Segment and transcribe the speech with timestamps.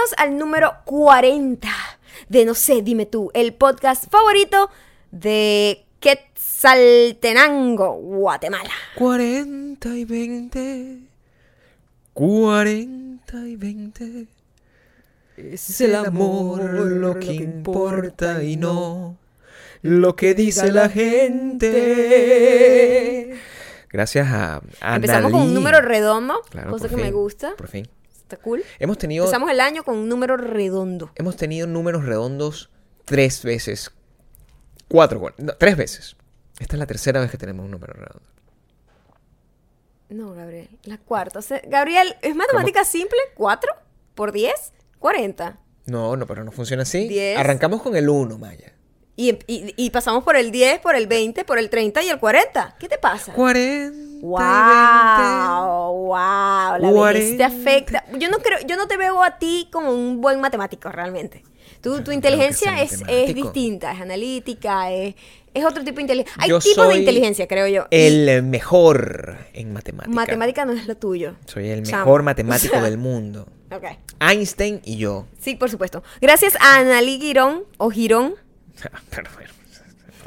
[0.00, 1.68] Bienvenidos al número 40
[2.30, 4.70] de No sé, dime tú, el podcast favorito
[5.10, 8.70] de Quetzaltenango, Guatemala.
[8.94, 11.00] 40 y 20.
[12.14, 14.26] 40 y 20.
[15.36, 19.18] Es el amor lo que importa y no
[19.82, 21.68] lo que dice la gente.
[23.92, 25.54] Gracias a, a Empezamos con un Analí.
[25.54, 27.54] número redondo, Claro, cosa que me fin, gusta.
[27.56, 27.86] Por fin.
[28.30, 28.62] Está cool.
[28.78, 31.10] Hemos tenido, Empezamos el año con un número redondo.
[31.16, 32.70] hemos tenido números redondos
[33.04, 33.90] tres veces.
[34.88, 36.16] Cuatro, no, tres veces.
[36.60, 38.22] Esta es la tercera vez que tenemos un número redondo.
[40.10, 41.38] No, Gabriel, la cuarta.
[41.38, 43.18] O sea, Gabriel, ¿es matemática simple?
[43.36, 43.60] ¿4
[44.14, 44.52] por 10?
[44.98, 45.58] 40.
[45.86, 47.08] No, no, pero no funciona así.
[47.08, 47.38] Diez.
[47.38, 48.72] Arrancamos con el 1, Maya.
[49.16, 52.18] Y, y- y pasamos por el 10, por el 20, por el 30 y el
[52.18, 52.76] 40.
[52.78, 53.32] ¿Qué te pasa?
[53.32, 57.46] 40 Wow, wow, la vejez te Cuarenta.
[57.46, 58.04] afecta.
[58.18, 61.42] Yo no creo, yo no te veo a ti como un buen matemático realmente.
[61.80, 65.14] Tu, tu no inteligencia es, es distinta, es analítica, es,
[65.54, 66.42] es otro tipo de inteligencia.
[66.42, 67.86] Hay Yo tipos de inteligencia, creo yo.
[67.90, 70.14] El mejor en matemática.
[70.14, 71.36] matemática no es lo tuyo.
[71.46, 72.04] Soy el Chamo.
[72.04, 73.46] mejor matemático del mundo.
[73.74, 73.84] Ok.
[74.20, 75.26] Einstein y yo.
[75.40, 76.02] Sí, por supuesto.
[76.20, 78.34] Gracias a Analí Girón o Girón.
[79.10, 79.49] Pero bueno,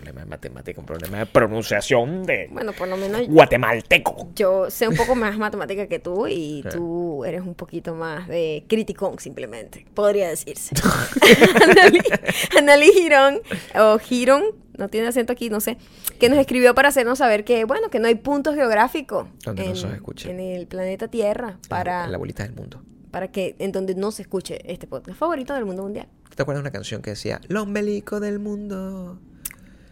[0.03, 4.29] problema de matemática, un problema de pronunciación de Bueno, por lo menos guatemalteco.
[4.35, 8.65] yo sé un poco más matemática que tú y tú eres un poquito más de
[8.67, 10.75] criticón simplemente, podría decirse.
[12.57, 13.41] Analí, Girón
[13.79, 14.43] o Girón,
[14.77, 15.77] no tiene acento aquí, no sé,
[16.19, 19.69] que nos escribió para hacernos saber que, bueno, que no hay puntos geográficos Donde no
[19.69, 20.31] en, se escuche.
[20.31, 22.81] en el planeta Tierra para, En la bolita del mundo.
[23.11, 26.07] para que en donde no se escuche este podcast favorito del mundo mundial.
[26.35, 29.19] ¿Te acuerdas de una canción que decía ombelico del mundo?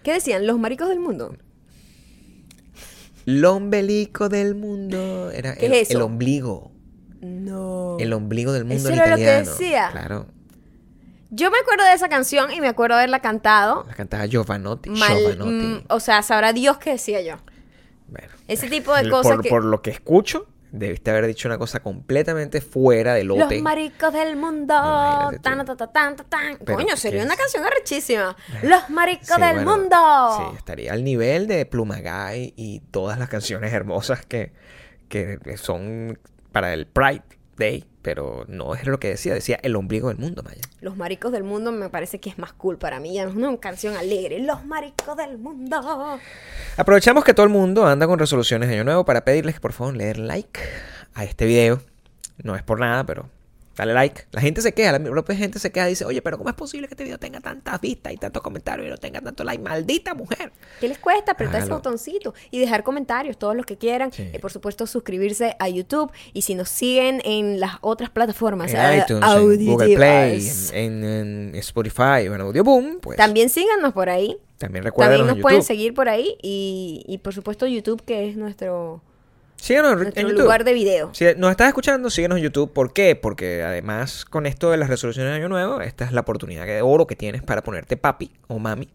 [0.03, 0.47] ¿Qué decían?
[0.47, 1.35] ¿Los maricos del mundo?
[3.25, 5.29] El ombelico del mundo.
[5.31, 5.97] Era ¿Qué el, es eso?
[5.99, 6.71] el ombligo.
[7.21, 7.97] No.
[7.99, 9.89] El ombligo del mundo ¿Eso era lo que decía?
[9.91, 10.27] Claro.
[11.29, 13.85] Yo me acuerdo de esa canción y me acuerdo haberla cantado.
[13.87, 14.89] La cantaba Giovanotti.
[14.89, 15.51] Mal, Giovanotti.
[15.51, 17.35] mm, o sea, sabrá Dios qué decía yo.
[18.07, 19.49] Bueno, Ese tipo de el- cosas por, que...
[19.49, 23.55] por lo que escucho, debiste haber dicho una cosa completamente fuera del lote.
[23.55, 24.73] Los maricos del mundo.
[25.41, 28.35] Tan, tan, tan, tan, Coño, ¿qué sería una canción arrechísima.
[28.63, 29.97] Los maricos Sí, del bueno, mundo.
[30.51, 34.53] Sí, estaría al nivel de Plumagay y todas las canciones hermosas que,
[35.09, 36.17] que son
[36.51, 37.23] para el Pride
[37.61, 40.61] Day, pero no es lo que decía, decía el ombligo del mundo, Maya.
[40.81, 43.19] Los maricos del mundo me parece que es más cool para mí.
[43.19, 44.39] Es una canción alegre.
[44.39, 46.19] Los maricos del mundo.
[46.75, 49.73] Aprovechamos que todo el mundo anda con resoluciones de año nuevo para pedirles que por
[49.73, 50.59] favor le den like
[51.13, 51.81] a este video.
[52.43, 53.29] No es por nada, pero
[53.81, 54.25] dale like.
[54.31, 56.87] La gente se queja, la propia gente se queja, dice, oye, pero ¿cómo es posible
[56.87, 59.61] que este video tenga tantas vistas y tantos comentarios y no tenga tanto like?
[59.61, 60.51] Maldita mujer.
[60.79, 64.11] ¿Qué les cuesta apretar ese botoncito y dejar comentarios, todos los que quieran?
[64.11, 64.29] Sí.
[64.31, 66.11] Y por supuesto, suscribirse a YouTube.
[66.33, 71.03] Y si nos siguen en las otras plataformas, En eh, iTunes, en Google Play, en,
[71.03, 74.37] en Spotify o en Audioboom, pues También síganos por ahí.
[74.59, 76.37] también recuerden También nos en pueden seguir por ahí.
[76.43, 79.01] Y, y por supuesto, YouTube, que es nuestro,
[79.61, 80.41] Síganos en nuestro YouTube.
[80.41, 81.09] lugar de video.
[81.13, 82.73] Si nos estás escuchando, síguenos en YouTube.
[82.73, 83.15] ¿Por qué?
[83.15, 86.81] Porque además con esto de las resoluciones de Año Nuevo, esta es la oportunidad de
[86.81, 88.89] oro que tienes para ponerte papi o mami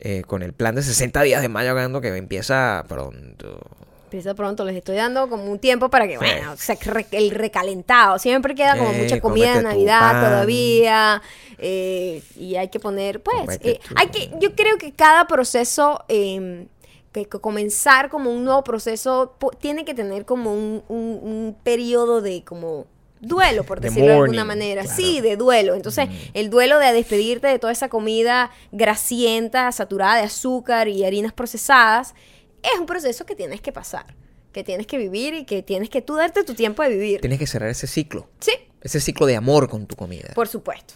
[0.00, 3.60] eh, con el plan de 60 días de mayo hablando que empieza pronto.
[4.04, 6.18] Empieza pronto, les estoy dando como un tiempo para que, Sí.
[6.18, 8.18] bueno, se re- el recalentado.
[8.20, 11.22] Siempre queda como Eh, mucha comida de Navidad todavía.
[11.58, 16.66] eh, y hay que poner, pues, eh, hay que, yo creo que cada proceso, eh,
[17.12, 22.42] que, comenzar como un nuevo proceso, tiene que tener como un, un- un periodo de
[22.44, 22.86] como
[23.20, 24.82] duelo, por De decirlo de alguna manera.
[24.82, 24.96] claro.
[24.96, 25.74] Sí, de duelo.
[25.74, 31.32] Entonces, el duelo de despedirte de toda esa comida grasienta, saturada de azúcar y harinas
[31.32, 32.14] procesadas,
[32.62, 34.06] es un proceso que tienes que pasar,
[34.52, 37.20] que tienes que vivir y que tienes que tú darte tu tiempo de vivir.
[37.20, 40.30] Tienes que cerrar ese ciclo, Sí, ese ciclo de amor con tu comida.
[40.34, 40.94] por supuesto.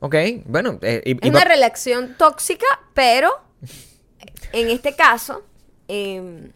[0.00, 0.14] Ok,
[0.46, 3.30] bueno, eh, y, Es una relación tóxica, pero
[4.52, 5.42] en este caso
[5.88, 6.50] eh,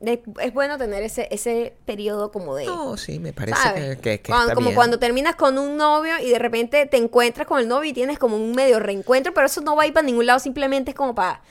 [0.00, 2.66] es, bueno tener ese, ese periodo como de...
[2.66, 3.96] No, sí, me parece ¿sabes?
[3.96, 4.76] que, que- que Cuando- está como bien.
[4.76, 8.18] cuando terminas con un novio y de repente te encuentras con el novio y tienes
[8.18, 10.96] como un medio reencuentro, pero eso no va a ir para ningún lado, simplemente es
[10.96, 11.42] como para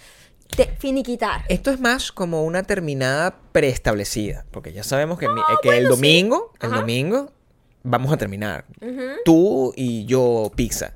[0.55, 1.41] te- finiquitar.
[1.49, 5.77] Esto es más como una terminada preestablecida, porque ya sabemos que, mi- Ah, eh, que
[5.77, 7.31] el domingo, el domingo
[7.83, 8.63] vamos a terminar.
[9.25, 10.93] Tú y yo pizza.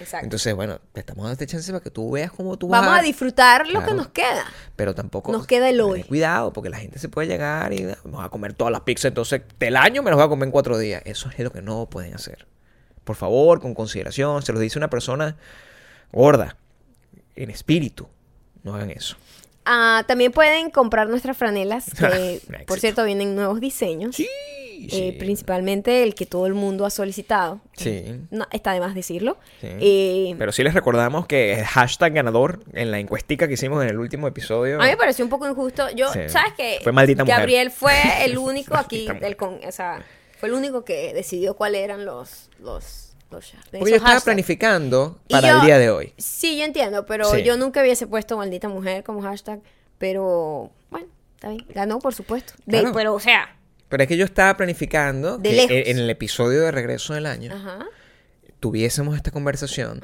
[0.00, 0.24] Exacto.
[0.24, 2.98] Entonces, bueno, te estamos dando este chance para que tú veas cómo tú vas Vamos
[2.98, 4.44] a disfrutar lo que nos queda.
[4.74, 5.30] Pero tampoco...
[5.32, 6.02] Nos queda el hoy.
[6.02, 9.06] Cuidado, porque la gente se puede llegar y "Ah, vamos a comer todas las pizzas,
[9.06, 11.02] entonces del año me las voy a comer en cuatro días.
[11.04, 12.46] Eso es lo que no pueden hacer.
[13.04, 15.36] Por favor, con consideración, se los dice una persona
[16.12, 16.56] gorda,
[17.36, 18.08] en espíritu.
[18.62, 19.16] No hagan eso.
[19.64, 24.16] Ah, también pueden comprar nuestras franelas, que por cierto vienen nuevos diseños.
[24.16, 24.28] Sí.
[24.72, 25.16] Sí, eh, sí.
[25.18, 27.60] principalmente el que todo el mundo ha solicitado.
[27.76, 28.20] Sí.
[28.30, 29.36] No, está de más decirlo.
[29.60, 29.66] Sí.
[29.70, 33.90] Eh, Pero sí les recordamos que el hashtag ganador en la encuestica que hicimos en
[33.90, 34.80] el último episodio.
[34.80, 35.88] a mí me pareció un poco injusto.
[35.94, 36.10] Yo.
[36.28, 36.78] ¿sabes qué?
[36.82, 37.38] Fue maldita mujer.
[37.38, 37.92] Gabriel fue
[38.24, 40.02] el único aquí, del con, o sea,
[40.38, 44.24] fue el único que decidió cuáles eran los, los, Porque yo estaba hashtags.
[44.24, 46.14] planificando para yo- el día de hoy.
[46.18, 47.42] Sí, yo entiendo, pero Sí.
[47.42, 49.60] yo nunca hubiese puesto maldita mujer como hashtag.
[49.98, 51.64] Pero, bueno, está bien.
[51.74, 52.54] Ganó, por supuesto.
[52.66, 53.54] De- pero, o sea,
[53.92, 55.70] Pero es que yo estaba planificando De que lejos.
[55.70, 57.86] en el episodio de regreso del año ajá.
[58.58, 60.00] tuviésemos esta conversación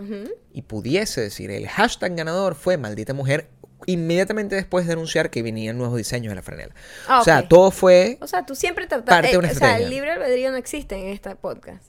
[0.53, 3.49] y pudiese decir el hashtag ganador fue maldita mujer
[3.87, 6.75] inmediatamente después de anunciar que venían nuevos diseños de la franela.
[7.07, 9.07] Ah, O sea, todo fue O sea, tú siempre tratas.
[9.09, 11.87] Parte de eh, una o sea, el libre albedrío no existe en este podcast.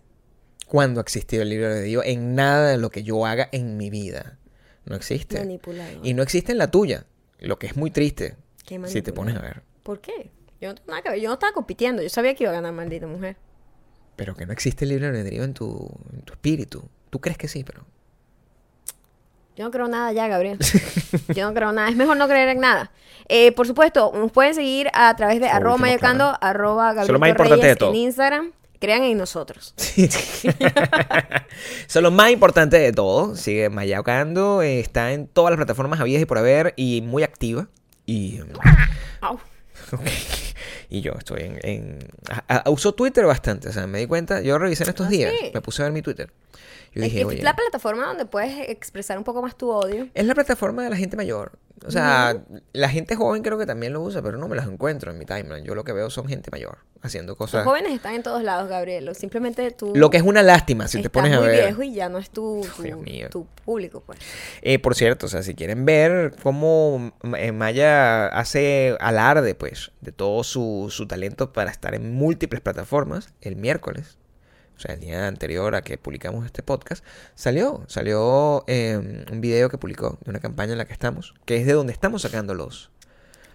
[0.67, 3.75] cuando ha existido el libro de Dios en nada de lo que yo haga en
[3.75, 4.37] mi vida.
[4.85, 5.37] No existe.
[5.39, 5.99] Manipulador.
[6.05, 7.05] Y no existe en la tuya,
[7.39, 9.63] lo que es muy triste Qué si te pones a ver.
[9.83, 10.31] ¿Por qué?
[10.61, 11.19] Yo no tengo nada que ver.
[11.19, 12.01] Yo no estaba compitiendo.
[12.01, 13.37] Yo sabía que iba a ganar maldita mujer.
[14.15, 16.83] Pero que no existe el libre albedrío en tu, en tu espíritu.
[17.09, 17.85] Tú crees que sí, pero...
[19.55, 20.57] Yo no creo nada ya, Gabriel.
[21.35, 21.89] Yo no creo nada.
[21.89, 22.91] Es mejor no creer en nada.
[23.27, 26.37] Eh, por supuesto, nos pueden seguir a través de Lo arroba último, mayocando, claro.
[26.41, 27.89] arroba Eso es Gabriel lo más importante de todo.
[27.89, 28.51] en Instagram.
[28.79, 29.73] Crean en nosotros.
[29.77, 30.03] Sí.
[31.87, 33.35] Eso es lo más importante de todo.
[33.35, 37.67] Sigue mayacando, eh, está en todas las plataformas habidas y por haber y muy activa.
[38.05, 38.39] Y,
[39.19, 39.39] Au.
[40.89, 41.59] y yo estoy en...
[41.63, 41.99] en-
[42.29, 45.09] a- a- uso Twitter bastante, o sea, me di cuenta, yo revisé en estos Ah,
[45.09, 45.51] días, sí.
[45.53, 46.31] me puse a ver mi Twitter.
[46.93, 50.07] Yo Es dije, oye, es la plataforma donde puedes expresar un poco más tu odio.
[50.13, 51.51] es la plataforma de la gente mayor.
[51.85, 52.41] O sea,
[52.73, 55.25] la gente joven creo que también lo usa, pero no me los encuentro en mi
[55.25, 55.63] timeline.
[55.63, 57.63] Yo lo que veo son gente mayor haciendo Los cosas...
[57.63, 59.13] jóvenes están en todos lados, Gabriel.
[59.15, 61.65] Simplemente tú Lo que es una lástima si te pones a muy ver.
[61.65, 63.29] viejo y ya no es tu, tu, Dios mío.
[63.29, 64.19] tu público, pues.
[64.61, 70.11] Eh, por cierto, o sea, si quieren ver cómo eh, Maya hace alarde, pues, de
[70.11, 74.17] todo su, su talento para estar en múltiples plataformas, el miércoles,
[74.79, 77.03] o sea, el día anterior a que publicamos este podcast,
[77.35, 81.57] salió, salió eh, un video que publicó de una campaña en la que estamos, que
[81.57, 82.89] es de donde estamos sacando los...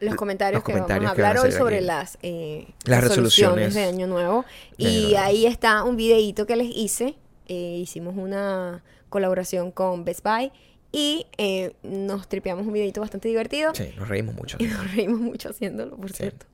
[0.00, 1.86] Los comentarios, los que comentarios vamos a hablar hoy sobre aquí.
[1.86, 4.44] las, eh, Las resoluciones resoluciones de Año Nuevo.
[4.76, 5.18] de Año Y Nuevo.
[5.24, 7.16] ahí está un videíto que les hice.
[7.46, 10.52] Eh, hicimos una colaboración con Best Buy
[10.94, 13.74] y eh, nos tripeamos un videito bastante divertido.
[13.74, 14.56] Sí, nos reímos mucho.
[14.60, 16.46] Y nos reímos mucho haciéndolo, por cierto.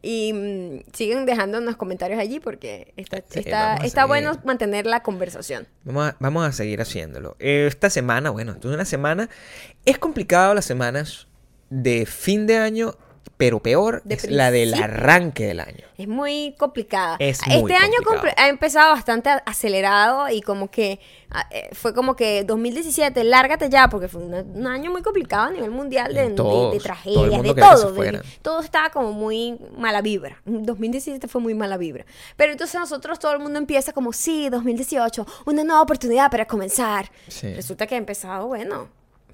[0.00, 5.68] Y mm, siguen dejándonos comentarios allí porque está, Sí, está, está bueno mantener la conversación.
[5.84, 7.36] Vamos a, vamos a seguir haciéndolo.
[7.38, 9.28] Eh, Esta semana, bueno, es una semana.
[9.84, 11.28] Es complicado las semanas
[11.68, 12.96] de fin de año,
[13.36, 15.84] pero peor De es la del arranque del año.
[15.98, 17.16] Es muy complicada.
[17.18, 18.34] Es este muy año complicado.
[18.36, 23.88] ha empezado bastante acelerado y como que ah, eh, fue como que 2017, lárgate ya,
[23.88, 26.72] porque fue una- un año muy complicado a nivel mundial de, de- todos, de todo
[26.76, 27.92] el tragedias, mundo de todo.
[27.92, 30.40] de- todo estaba como muy mala vibra.
[30.44, 32.04] 2017 fue muy mala vibra.
[32.36, 37.10] Pero entonces nosotros, todo el mundo empieza como, sí, 2018, una nueva oportunidad para comenzar.
[37.28, 37.52] Sí.
[37.54, 38.88] Resulta que ha empezado, bueno,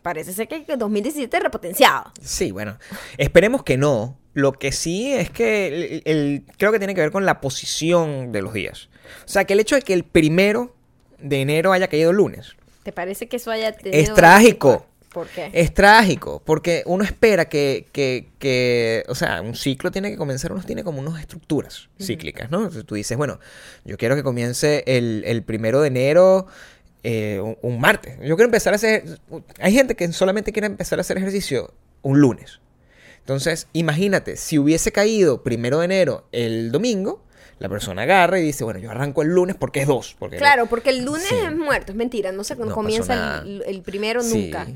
[0.09, 2.11] parece ser que que 2017 repotenciado.
[2.23, 2.79] Sí, bueno,
[3.19, 4.17] esperemos que no.
[4.33, 8.33] Lo que sí es que el- el- creo que tiene que ver con la posición
[8.33, 8.89] de los días.
[9.27, 10.75] O sea, que el hecho de que el primero
[11.19, 14.01] de enero haya caído lunes ¿Te parece que eso haya tenido...
[14.01, 14.87] es trágico.
[15.13, 15.51] ¿Por qué?
[15.53, 20.53] Es trágico, porque uno espera que, que, que, o sea, un ciclo tiene que comenzar,
[20.53, 22.59] uno tiene como unas estructuras cíclicas, ¿no?
[22.59, 23.41] Entonces tú dices, bueno,
[23.85, 26.47] yo quiero que comience el, el primero de enero
[27.03, 28.17] eh, un, un martes.
[28.21, 29.05] Yo quiero empezar a hacer,
[29.61, 32.61] hay gente que solamente quiere empezar a hacer ejercicio un lunes.
[33.21, 37.23] Entonces, imagínate, si hubiese caído primero de enero el domingo,
[37.59, 40.17] la persona agarra y dice, bueno, yo arranco el lunes porque es dos.
[40.19, 41.35] Porque Claro, porque el lunes Sí.
[41.35, 44.45] es muerto, es mentira, no se No comienza el, el primero Sí.
[44.45, 44.67] nunca.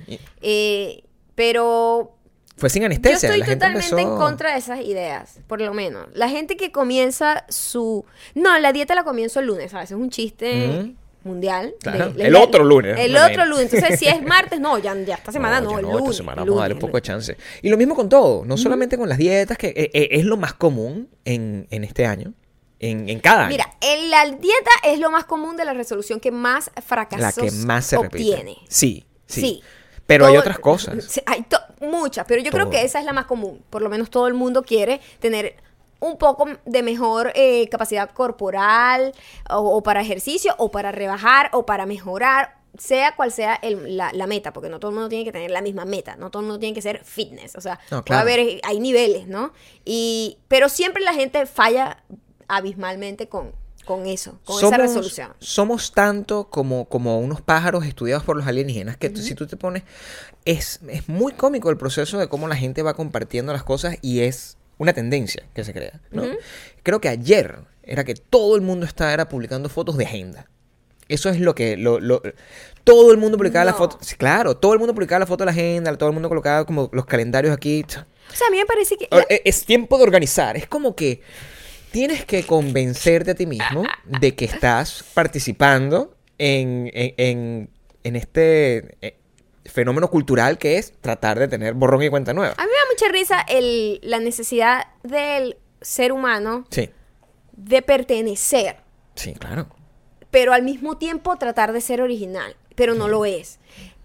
[0.42, 2.16] Eh, pero
[2.56, 3.28] Fue sin yo anestesia.
[3.28, 6.08] estoy la gente totalmente en empezó- contra de esas ideas, por lo menos.
[6.14, 8.04] La gente que comienza su...
[8.34, 9.92] No, la dieta la comienzo el lunes, ¿sabes?
[9.92, 10.94] Es un chiste Ujú.
[11.24, 11.74] Mundial.
[11.80, 13.46] Claro, de- el otro lunes, El otro imagino.
[13.46, 13.72] lunes.
[13.74, 16.16] Entonces, si es martes, no, ya, ya esta semana no, el esta lunes.
[16.16, 17.36] semana el vamos a darle un poco de chance.
[17.62, 20.36] Y lo mismo con todo, no solamente con las dietas, que eh, eh, es lo
[20.36, 22.32] más común en, en este año,
[22.80, 23.50] en, en cada año.
[23.50, 27.42] Mira, en la dieta es lo más común de la resolución que más fracasos la
[27.42, 28.36] que más se obtiene.
[28.54, 28.60] repite.
[28.68, 29.40] Sí, sí.
[29.40, 29.62] Sí.
[30.04, 31.20] Pero hay otras cosas.
[31.26, 31.44] Hay
[31.80, 33.62] muchas, pero yo creo que esa es la más común.
[33.70, 35.54] Por lo menos todo el mundo quiere tener
[36.02, 39.12] un poco de mejor eh, capacidad corporal
[39.50, 44.12] o, o para ejercicio o para rebajar o para mejorar, sea cual sea el- la,
[44.12, 46.40] la meta, porque no todo el mundo tiene que tener la misma meta, no todo
[46.40, 48.22] el mundo tiene que ser fitness, o sea, No, puede claro.
[48.22, 49.52] haber, eh, hay niveles, ¿no?
[49.84, 52.02] Y, pero siempre la gente falla
[52.48, 53.52] abismalmente con,
[53.84, 55.32] con eso, con esa resolución.
[55.38, 59.56] Somos tanto como, como unos pájaros estudiados por los alienígenas que tú- si tú te
[59.56, 59.82] pones...
[60.44, 64.20] Es, es muy cómico el proceso de cómo la gente va compartiendo las cosas y
[64.20, 66.00] es una tendencia que se crea.
[66.10, 66.24] ¿no?
[66.82, 70.48] Creo que ayer era que todo el mundo estaba era publicando fotos de agenda.
[71.08, 71.76] Eso es lo que...
[71.76, 72.22] Lo, lo-
[72.84, 73.76] todo el mundo publicaba la No.
[73.78, 73.98] foto...
[74.00, 76.64] sí, claro, todo el mundo publicaba la foto de la agenda, todo el mundo colocaba
[76.64, 77.84] como los calendarios aquí.
[77.88, 79.08] O sea, a mí me parece que...
[79.28, 80.56] E- Es tiempo de organizar.
[80.56, 81.20] Es como que
[81.90, 87.70] tienes que convencerte a ti mismo de que estás participando en, en- en-
[88.04, 89.16] en este eh,
[89.64, 92.54] fenómeno cultural que es tratar de tener borrón y cuenta nueva.
[92.56, 96.90] A mí me da mucha risa el, la necesidad del ser humano Sí,
[97.52, 98.76] de pertenecer,
[99.14, 99.66] sí, claro.
[100.30, 103.58] pero al mismo tiempo tratar de ser original, pero no lo es.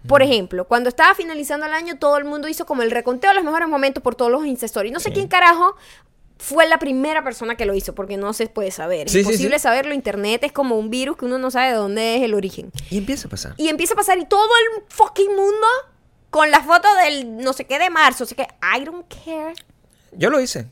[0.06, 3.34] Por ejemplo, cuando estaba finalizando el año, todo el mundo hizo como el reconteo de
[3.34, 4.92] los mejores momentos por todos los Insta Stories.
[4.92, 5.14] No sé Sí.
[5.14, 5.74] quién carajo
[6.38, 9.06] fue la primera persona que lo hizo, porque no se puede saber.
[9.06, 9.62] Es Sí, sí, imposible sí.
[9.64, 9.92] saberlo.
[9.94, 12.70] Internet es como un virus que uno no sabe de dónde es el origen.
[12.90, 13.54] Y empieza a pasar.
[13.56, 15.66] Y empieza a pasar y todo el fucking mundo
[16.30, 18.24] con la foto del no sé qué de marzo.
[18.24, 19.54] O sea que, I don't care.
[20.12, 20.66] Yo lo hice.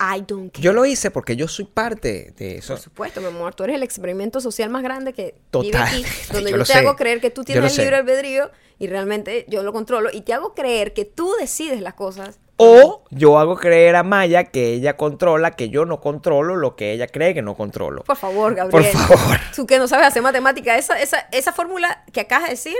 [0.00, 0.62] I don't care.
[0.62, 2.74] Yo lo hice porque yo soy parte de eso.
[2.74, 6.18] Por supuesto, mi amor, tú eres el experimento social más grande que vive Totalmente, aquí,
[6.32, 6.78] donde yo yo, te sé.
[6.78, 7.82] hago creer que tú tienes el sé.
[7.82, 11.94] libre albedrío y realmente yo lo controlo y te hago creer que tú decides las
[11.94, 12.38] cosas.
[12.56, 16.92] O yo hago creer a Maya que ella controla, que yo no controlo lo que
[16.92, 18.04] ella cree que no controlo.
[18.04, 18.92] Por favor, Gabriel.
[19.08, 19.38] Por favor.
[19.56, 22.76] Tú que no sabes hacer matemática, esa, esa, esa fórmula que acabas de decir,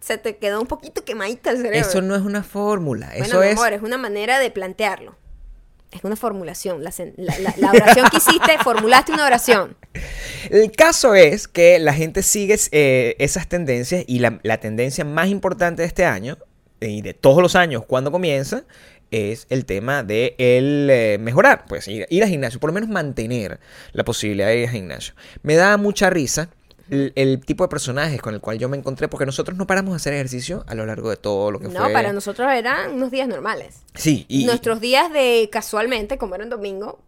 [0.00, 1.78] se te quedó un poquito quemadita el cerebro.
[1.80, 3.08] Eso no es una fórmula.
[3.08, 3.52] bueno, eso mi es.
[3.52, 5.16] amor, es una manera de plantearlo.
[5.90, 6.84] Es una formulación.
[6.84, 9.74] La, sen- la- la- la oración que hiciste, formulaste una oración.
[10.50, 15.28] El caso es que la gente sigue eh, esas tendencias y la, la tendencia más
[15.28, 16.36] importante de este año
[16.82, 18.64] eh, y de todos los años cuando comienza
[19.10, 22.88] es el tema de el eh, mejorar, pues ir, ir al gimnasio, por lo menos
[22.88, 23.58] mantener
[23.92, 25.14] la posibilidad de ir al gimnasio.
[25.42, 26.50] Me da mucha risa
[26.90, 29.92] el, el tipo de personajes con el cual yo me encontré porque nosotros no paramos
[29.92, 31.92] de hacer ejercicio a lo largo de todo lo que No, fue.
[31.92, 33.82] para nosotros eran unos días normales.
[33.94, 37.00] Sí, y Nuestros días de casualmente, como era en domingo,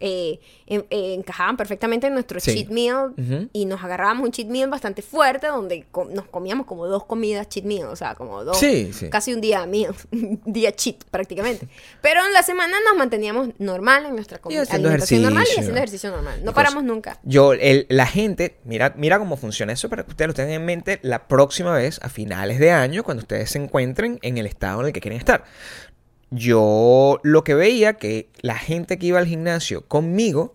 [0.00, 2.54] eh, eh, encajaban perfectamente en nuestro Sí.
[2.54, 3.14] cheat meal
[3.52, 7.64] y nos agarrábamos un cheat meal bastante fuerte donde nos comíamos como dos comidas cheat
[7.66, 9.10] meal, o sea, como dos, Sí, sí.
[9.10, 11.68] casi un día meal, un día cheat prácticamente.
[12.02, 15.50] Pero en la semana nos manteníamos normal en nuestra com- Y haciendo alimentación normal y
[15.58, 16.44] haciendo ejercicio normal.
[16.44, 17.18] No Y paramos nunca.
[17.22, 20.64] Yo, el- la gente, mira, mira cómo funciona eso para que ustedes lo tengan en
[20.64, 24.80] mente la próxima vez, a finales de año, cuando ustedes se encuentren en el estado
[24.80, 25.44] en el que quieren estar.
[26.30, 30.54] Yo lo que veía que la gente que iba al gimnasio conmigo,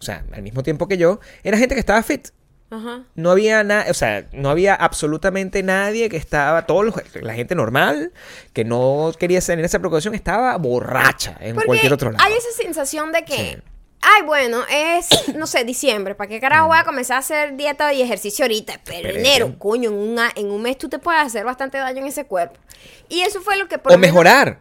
[0.00, 2.28] o sea, al mismo tiempo que yo, era gente que estaba fit.
[2.70, 3.04] Ajá.
[3.14, 7.54] No había nada, o sea, no había absolutamente nadie que estaba, todos los- la gente
[7.54, 8.12] normal,
[8.52, 12.22] que no quería tener esa preocupación, estaba borracha en Porque cualquier otro lado.
[12.22, 13.56] hay esa sensación de que, Sí.
[14.02, 16.68] ay, bueno, es, no sé, diciembre, ¿para qué carajo Mm.
[16.68, 18.80] voy a comenzar a hacer dieta y ejercicio ahorita?
[18.84, 22.00] Pero Pero enero, coño, en, una, en un mes tú te puedes hacer bastante daño
[22.02, 22.60] en ese cuerpo.
[23.08, 24.60] Y eso fue lo que por O mejorar.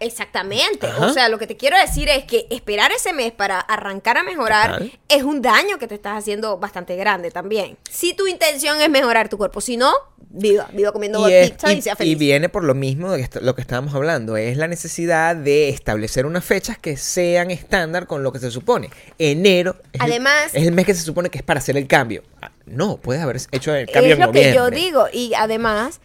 [0.00, 0.86] Exactamente.
[0.86, 1.06] Ajá.
[1.06, 4.22] O sea, lo que te quiero decir es que esperar ese mes para arrancar a
[4.22, 4.92] mejorar Total.
[5.08, 7.76] es un daño que te estás haciendo bastante grande también.
[7.90, 9.92] Si tu intención es mejorar tu cuerpo, si no,
[10.30, 12.18] viva, viva comiendo Y, es- pizza y, y- sea y feliz.
[12.18, 16.44] viene por lo mismo de lo que estábamos hablando, es la necesidad de establecer unas
[16.44, 18.90] fechas que sean estándar con lo que se supone.
[19.18, 21.86] Enero es, el- Además- es el mes que se supone que es para hacer el
[21.86, 22.22] cambio.
[22.42, 25.06] Ah, No, puedes haber hecho el cambio es en lo que yo digo.
[25.12, 26.00] Y además,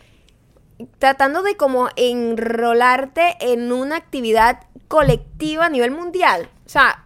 [1.00, 6.50] tratando de como enrolarte en una actividad colectiva a nivel mundial.
[6.65, 7.05] O sea,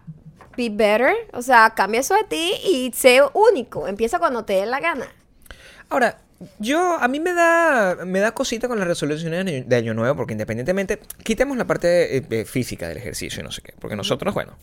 [0.56, 1.14] be better.
[1.32, 3.86] O sea, cambia eso de ti y sé único.
[3.88, 5.06] Empieza cuando te dé la gana.
[5.88, 6.18] Ahora,
[6.58, 10.32] yo, a mí me da, me da cosita con las resoluciones de año, Nuevo, porque
[10.32, 14.32] independientemente, quitemos la parte eh, eh, física del ejercicio y no sé qué, porque nosotros,
[14.32, 14.56] bueno.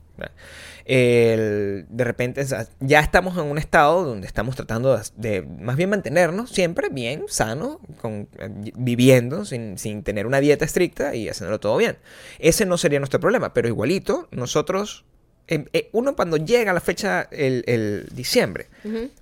[0.87, 2.45] El- de repente
[2.79, 7.23] ya estamos en un estado donde estamos tratando de, de más bien mantenernos siempre bien,
[7.27, 8.29] sano, con,
[8.75, 11.97] viviendo sin, sin tener una dieta estricta y haciéndolo todo bien.
[12.39, 15.03] Ese no sería nuestro problema, pero igualito, nosotros,
[15.49, 18.67] eh, eh, uno cuando llega a la fecha, el, el diciembre,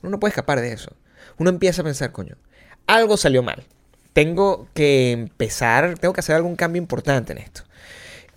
[0.03, 0.91] uno no puede escapar de eso.
[1.37, 2.35] Uno empieza a pensar, coño,
[2.87, 3.63] algo salió mal.
[4.13, 7.63] Tengo que empezar, tengo que hacer algún cambio importante en esto.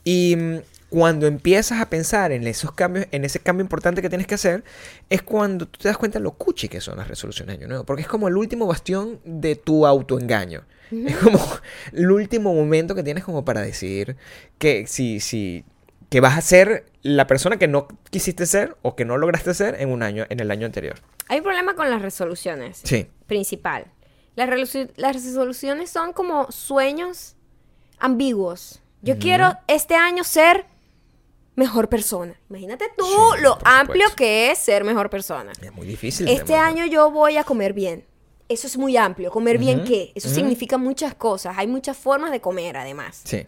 [0.03, 0.59] Y mm,
[0.91, 4.65] cuando empiezas a pensar en esos cambios, en ese cambio importante que tienes que hacer,
[5.11, 7.69] es cuando tú te das cuenta de lo cuchi que son las resoluciones de año
[7.69, 7.85] nuevo.
[7.85, 10.65] Porque es como el último bastión de tu autoengaño.
[10.91, 11.39] Es como
[11.93, 14.17] el último momento que tienes como para decir
[14.57, 15.65] que si, si,
[16.09, 19.77] que vas a ser la persona que no quisiste ser o que no lograste ser
[19.81, 20.97] en un año, en el año anterior.
[21.29, 22.81] Hay un problema con las resoluciones.
[22.85, 23.07] Sí.
[23.27, 23.85] Principal.
[24.37, 27.35] Las, resolu- las resoluciones son como sueños
[27.99, 28.81] ambiguos.
[29.03, 30.65] Yo quiero este año ser
[31.59, 32.35] mejor persona.
[32.49, 34.17] Imagínate tú Sí, lo amplio supuesto.
[34.17, 35.53] que es ser mejor persona.
[35.61, 36.27] Es muy difícil.
[36.29, 38.07] Este año yo voy a comer bien.
[38.49, 39.31] Eso es muy amplio.
[39.31, 40.13] ¿Comer bien qué?
[40.15, 41.59] Eso significa muchas cosas.
[41.59, 43.21] Hay muchas formas de comer, además.
[43.25, 43.47] Sí.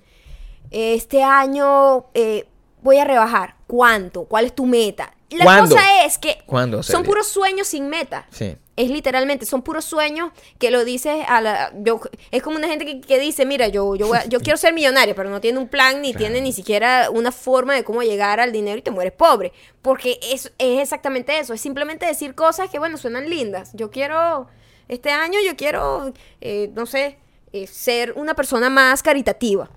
[0.71, 2.47] Este año eh,
[2.83, 3.57] voy a rebajar.
[3.67, 4.25] ¿Cuánto?
[4.25, 5.15] ¿Cuál es tu meta?
[5.31, 5.75] La ¿Cuándo?
[5.77, 8.27] cosa es que ¿Cuándo, son puros sueños sin meta.
[8.31, 8.57] Sí.
[8.77, 11.71] Es literalmente, son puros sueños que lo dices a la...
[11.83, 14.73] Yo, es como una gente que, que dice, mira, yo, yo, a- yo quiero ser
[14.73, 16.25] millonario, pero no tiene un plan ni Claro.
[16.27, 19.53] tiene ni siquiera una forma de cómo llegar al dinero y te mueres pobre.
[19.83, 23.71] Porque es, es exactamente eso, es simplemente decir cosas que, bueno, suenan lindas.
[23.75, 24.49] Yo quiero,
[24.89, 27.19] este año yo quiero, eh, no sé,
[27.53, 29.69] eh, ser una persona más caritativa.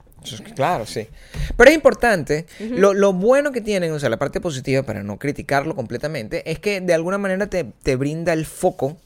[0.56, 1.08] Claro, sí.
[1.58, 5.18] Pero es importante, lo, lo bueno que tienen, o sea, la parte positiva, para no
[5.20, 8.98] criticarlo completamente, es que de alguna manera te, te brinda el foco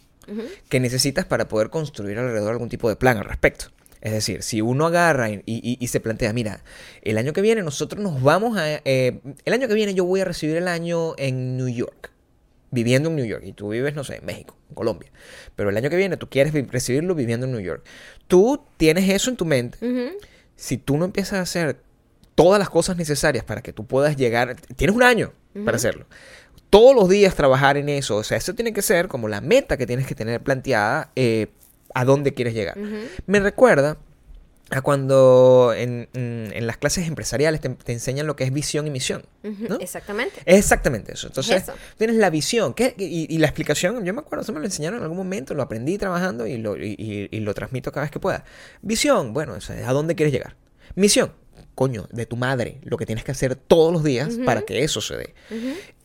[0.70, 3.68] que necesitas para poder construir alrededor algún tipo de plan al respecto.
[4.02, 6.64] Es decir, si uno agarra y, y- y se plantea, mira,
[7.02, 8.76] el año que viene nosotros nos vamos a...
[8.86, 12.12] eh, el año que viene yo voy a recibir el año en New York,
[12.72, 15.10] viviendo en New York, y tú vives, no sé, en México, en Colombia.
[15.56, 17.84] Pero el año que viene tú quieres recibirlo viviendo en New York.
[18.28, 19.78] Tú tienes eso en tu mente.
[20.58, 21.78] Si tú no empiezas a hacer
[22.36, 25.32] todas las cosas necesarias para que tú puedas llegar, tienes un año
[25.64, 26.06] para hacerlo.
[26.70, 29.78] Todos los días trabajar en eso, o sea, eso tiene que ser como la meta
[29.78, 31.48] que tienes que tener planteada eh,
[31.94, 32.78] a dónde quieres llegar.
[33.26, 33.98] Me recuerda
[34.70, 38.86] a cuando en, en- en las clases empresariales te, te enseñan lo que es visión
[38.88, 39.24] y misión.
[39.44, 39.78] ¿no?
[39.80, 40.42] Exactamente.
[40.46, 41.28] Es exactamente eso.
[41.28, 41.74] Entonces, eso.
[41.98, 42.74] tienes la visión.
[42.74, 42.94] ¿qué?
[42.98, 45.64] Y, y la explicación, yo me acuerdo, eso me lo enseñaron en algún momento, lo
[45.64, 48.44] aprendí trabajando y lo, y, y- y lo transmito cada vez que pueda.
[48.82, 50.56] Visión, bueno, o sea, ¿a dónde quieres llegar?
[50.96, 51.32] Misión,
[51.78, 55.00] coño, de tu madre, lo que tienes que hacer todos los días para que eso
[55.00, 55.34] se dé.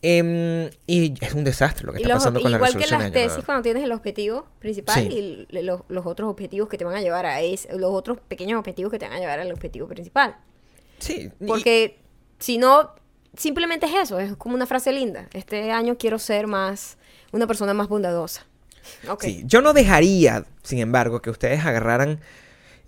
[0.03, 2.79] Em, y es un desastre lo que Y está los- pasando con la igual que
[2.79, 5.47] resolución las tesis cuando tienes el objetivo principal Sí.
[5.51, 8.59] y los, los otros objetivos que te van a llevar a ese, los otros pequeños
[8.59, 10.35] objetivos que te van a llevar al objetivo principal.
[10.99, 11.99] Sí, y- Porque
[12.39, 12.91] si no,
[13.35, 15.27] simplemente es eso, es como una frase linda.
[15.33, 16.97] Este año quiero ser más,
[17.31, 18.45] una persona más bondadosa.
[19.09, 19.23] Ok.
[19.23, 22.19] Sí, yo no dejaría, sin embargo, que ustedes agarraran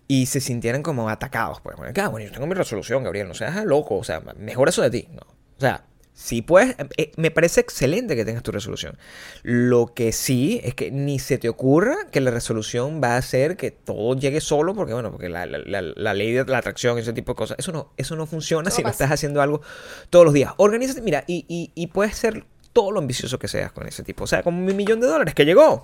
[0.07, 1.61] y se sintieran como atacados.
[1.61, 4.69] Pues, bueno, ah, bueno, yo tengo mi resolución, Gabriel, no seas loco, o sea, mejor
[4.69, 5.07] eso de ti.
[5.11, 5.21] No.
[5.57, 8.97] O sea, sí puedes, eh, me parece excelente que tengas tu resolución.
[9.43, 13.57] Lo que sí es que ni se te ocurra que la resolución va a hacer
[13.57, 16.97] que todo llegue solo, porque bueno, porque la, la- la- la ley de la atracción,
[16.97, 19.61] ese tipo de cosas, eso no, eso no funciona si no estás haciendo algo
[20.09, 20.53] todos los días.
[20.57, 24.25] Organízate, mira, y, y, y puedes ser todo lo ambicioso que seas con ese tipo.
[24.25, 25.83] O sea, como mi millón de dólares que llegó.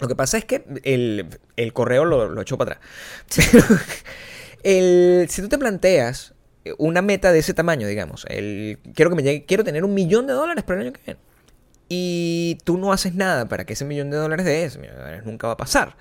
[0.00, 2.88] Lo que pasa es que el, el correo lo, lo echó para atrás.
[3.52, 3.64] Pero
[4.62, 6.34] el- si tú te planteas
[6.78, 10.26] una meta de ese tamaño, digamos, el, quiero que me llegue, quiero tener un millón
[10.26, 11.20] de dólares para el año que viene.
[11.88, 15.02] Y tú no haces nada para que ese millón de dólares de ese millón de
[15.02, 15.96] dólares nunca va a pasar.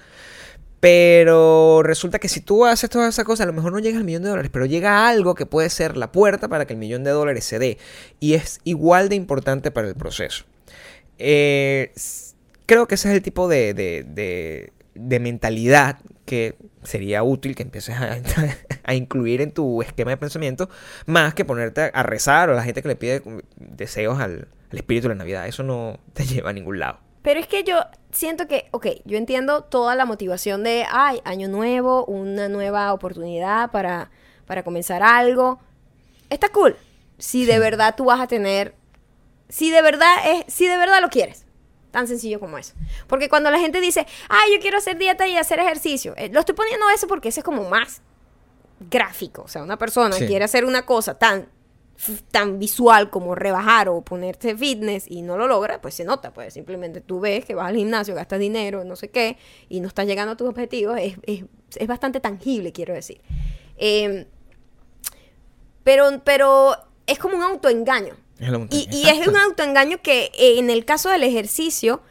[0.80, 4.04] Pero resulta que si tú haces todas esas cosas, a lo mejor no llega al
[4.04, 7.04] millón de dólares, pero llega algo que puede ser la puerta para que el millón
[7.04, 7.78] de dólares se dé.
[8.20, 10.46] Y es igual de importante para el proceso.
[11.20, 11.91] Eh,
[12.71, 17.63] creo que ese es el tipo de, de- de- de mentalidad que sería útil que
[17.63, 18.17] empieces a,
[18.86, 20.69] a incluir en tu esquema de pensamiento,
[21.05, 23.21] más que ponerte a, a rezar o a la gente que le pide
[23.57, 25.47] deseos al, al espíritu de la Navidad.
[25.47, 26.99] Eso no te lleva a ningún lado.
[27.23, 27.81] Pero es que yo
[28.12, 33.69] siento que, ok, yo entiendo toda la motivación de, ay, año nuevo, una nueva oportunidad
[33.71, 34.12] para,
[34.45, 35.60] para comenzar algo.
[36.29, 36.77] Está cool.
[37.17, 38.75] Si de verdad tú vas a tener,
[39.49, 41.45] si de verdad es, si de verdad lo quieres.
[41.91, 42.73] Tan sencillo como eso.
[43.08, 46.39] Porque cuando la gente dice, ay, yo quiero hacer dieta y hacer ejercicio, eh, lo
[46.39, 48.01] estoy poniendo eso porque ese es como más
[48.89, 49.43] gráfico.
[49.43, 50.25] O sea, una persona Sí.
[50.25, 51.47] quiere hacer una cosa tan
[52.32, 56.51] tan visual como rebajar o ponerse fitness y no lo logra, pues se nota, pues
[56.51, 59.38] simplemente tú ves que vas al gimnasio, gastas dinero, no sé qué,
[59.69, 61.43] y no estás llegando a tus objetivos, es, es-
[61.75, 63.21] es bastante tangible, quiero decir.
[63.77, 64.25] Eh,
[65.84, 66.75] pero, pero
[67.06, 68.15] es como un autoengaño.
[68.75, 72.01] Y, y es un autoengaño que eh, en el caso del ejercicio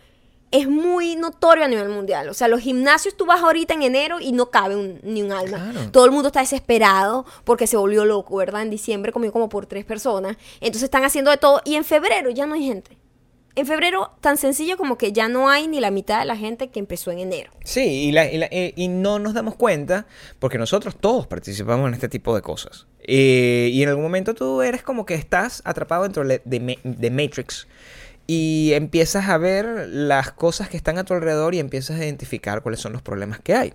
[0.53, 2.29] es muy notorio a nivel mundial.
[2.29, 5.31] O sea, los gimnasios tú vas ahorita en enero y no cabe un- ni un
[5.31, 5.71] alma.
[5.73, 5.91] Claro.
[5.93, 8.63] Todo el mundo está desesperado porque se volvió loco, ¿verdad?
[8.63, 10.37] En diciembre comió como por tres personas.
[10.61, 11.61] Entonces están haciendo de todo.
[11.65, 12.97] Y en febrero ya no hay gente.
[13.57, 16.69] En febrero, tan sencillo como que ya no hay ni la mitad de la gente
[16.69, 17.51] que empezó en enero.
[17.65, 20.07] Sí, y, la- y la- eh, y no nos damos cuenta
[20.39, 22.87] porque nosotros todos participamos en este tipo de cosas.
[23.03, 26.75] Eh, y en algún momento tú eres como que estás atrapado dentro de, de Ma-
[26.85, 27.67] de Matrix
[28.27, 32.63] y empiezas a ver las cosas que están a tu alrededor y empiezas a identificar
[32.63, 33.75] cuáles son los problemas que hay.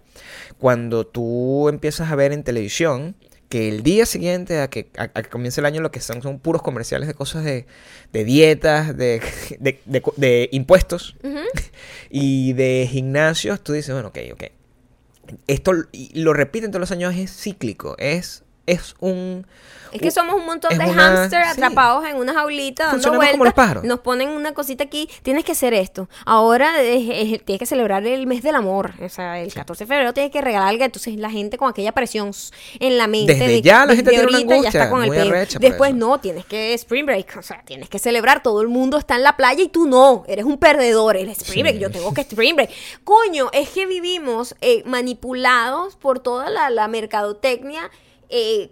[0.57, 3.15] Cuando tú empiezas a ver en televisión
[3.49, 6.21] que el día siguiente a que, a, a que comience el año lo que son
[6.21, 7.65] son puros comerciales de cosas de,
[8.13, 9.21] de dietas, de,
[9.59, 9.79] de-
[10.15, 11.15] de- impuestos
[12.09, 14.43] y de gimnasios, tú dices, bueno, ok, ok.
[15.47, 19.45] Esto y lo repiten todos los años, es cíclico, es es un...
[19.91, 21.49] Es que somos un montón de una- hámster sí.
[21.51, 23.31] atrapados en una jaulita dando vueltas.
[23.31, 23.85] como los pájaros.
[23.85, 26.09] Nos ponen una cosita aquí, tienes que hacer esto.
[26.25, 28.91] Ahora es- es- tienes que celebrar el mes del amor.
[29.01, 30.83] O sea, el 14 de febrero tienes que regalar algo.
[30.83, 32.31] Entonces la gente con aquella presión
[32.79, 33.35] en la mente.
[33.35, 35.89] Desde de- ya la gente desde tiene una ahorita ya angustia está con el Después
[35.91, 35.97] eso.
[35.97, 37.37] no, tienes que spring break.
[37.37, 38.43] O sea, tienes que celebrar.
[38.43, 40.25] Todo el mundo está en la playa y tú no.
[40.27, 41.15] Eres un perdedor.
[41.15, 41.61] El spring Sí.
[41.61, 41.77] break.
[41.77, 42.69] Yo tengo que spring break.
[43.05, 47.89] Coño, es que vivimos eh, manipulados por toda la, la mercadotecnia.
[48.29, 48.71] Eh,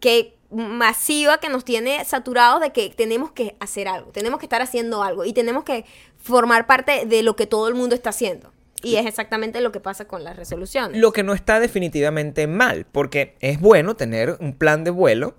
[0.00, 4.60] que masiva que nos tiene saturados de que tenemos que hacer algo, tenemos que estar
[4.60, 5.84] haciendo algo y tenemos que
[6.18, 8.52] formar parte de lo que todo el mundo está haciendo.
[8.84, 11.00] Y es exactamente lo que pasa con las resoluciones.
[11.00, 15.36] Lo que no está definitivamente mal, porque es bueno tener un plan de vuelo,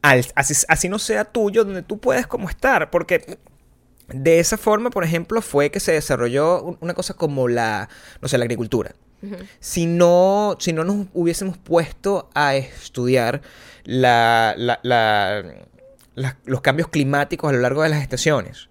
[0.00, 3.38] al- así, así no sea tuyo, donde tú puedes como estar, porque
[4.08, 7.88] de esa forma, por ejemplo, fue que se desarrolló un- una cosa como la,
[8.22, 8.94] no sé, la agricultura.
[9.60, 13.42] Si no, si no nos hubiésemos puesto a estudiar
[13.84, 15.44] la- la- la-
[16.14, 18.68] la- los cambios climáticos a lo largo de las estaciones,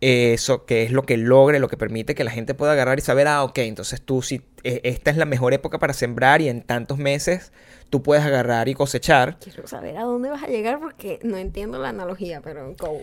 [0.00, 3.02] eso que es lo que logra, lo que permite que la gente pueda agarrar y
[3.02, 6.48] saber, ah, ok, entonces tú si eh, esta es la mejor época para sembrar y
[6.48, 7.52] en tantos meses
[7.90, 9.38] tú puedes agarrar y cosechar.
[9.40, 13.02] Quiero saber a dónde vas a llegar porque no entiendo la analogía, pero go.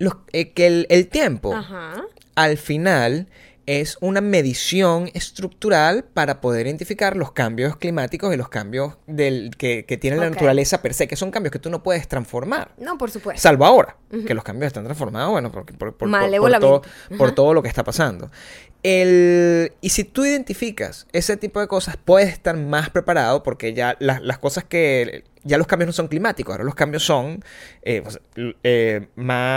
[0.00, 2.04] Los, eh, que el, el tiempo Ajá.
[2.36, 3.28] al final
[3.70, 9.84] es una medición estructural para poder identificar los cambios climáticos y los cambios del, que,
[9.84, 12.72] que tiene la naturaleza per se, que son cambios que tú no puedes transformar.
[12.78, 13.42] No, por supuesto.
[13.42, 16.82] Salvo ahora, que los cambios están transformados, bueno, porque, por, por- por- por todo,
[17.18, 18.30] por todo lo que está pasando.
[18.82, 23.96] El, y si tú identificas ese tipo de cosas, puedes estar más preparado porque ya
[24.00, 25.24] las, las cosas que...
[25.48, 27.42] Ya los cambios no son climáticos, ahora los cambios son
[27.82, 28.02] eh,
[28.36, 29.08] l- eh,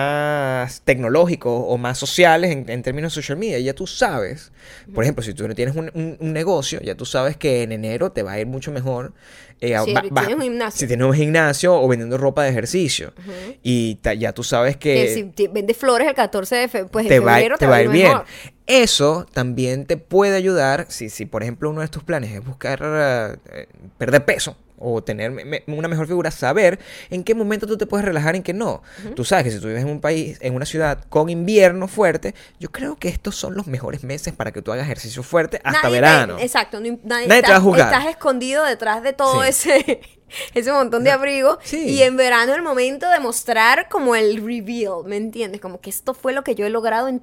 [0.01, 3.59] más tecnológicos o más sociales en, en términos de social media.
[3.59, 4.51] Ya tú sabes,
[4.93, 7.71] por ejemplo, si tú no tienes un, un- un negocio, ya tú sabes que en
[7.71, 9.13] enero te va a ir mucho mejor.
[9.59, 10.79] eh, Si va- tienes un gimnasio.
[10.79, 13.13] si tienes un gimnasio o vendiendo ropa de ejercicio.
[13.61, 17.07] Y ta- ya tú sabes que si te- vendes flores el 14 de fe- pues
[17.07, 18.07] te en va, febrero te va a ir bien.
[18.09, 18.25] mejor.
[18.67, 22.79] Eso también te puede ayudar si, si por ejemplo, uno de tus planes es buscar
[22.83, 27.85] eh, perder peso o tener me- una mejor figura, saber en qué momento tú te
[27.85, 28.81] puedes relajar en qué no.
[29.15, 32.33] Tú sabes que si tú vives en un país, en una ciudad con invierno fuerte,
[32.59, 35.83] yo creo que estos son los mejores meses para que tú hagas ejercicio fuerte hasta
[35.83, 36.37] Nadie verano.
[36.39, 36.79] exacto.
[36.79, 37.93] no- nadie, Nadie te va a estás, juzgar.
[37.93, 39.49] estás escondido detrás de todo Sí.
[39.49, 40.01] ese,
[40.53, 41.57] ese montón de abrigo.
[41.63, 41.85] Sí.
[41.89, 45.61] Y en verano el momento de mostrar como el reveal, ¿me entiendes?
[45.61, 47.21] Como que esto fue lo que yo he logrado en,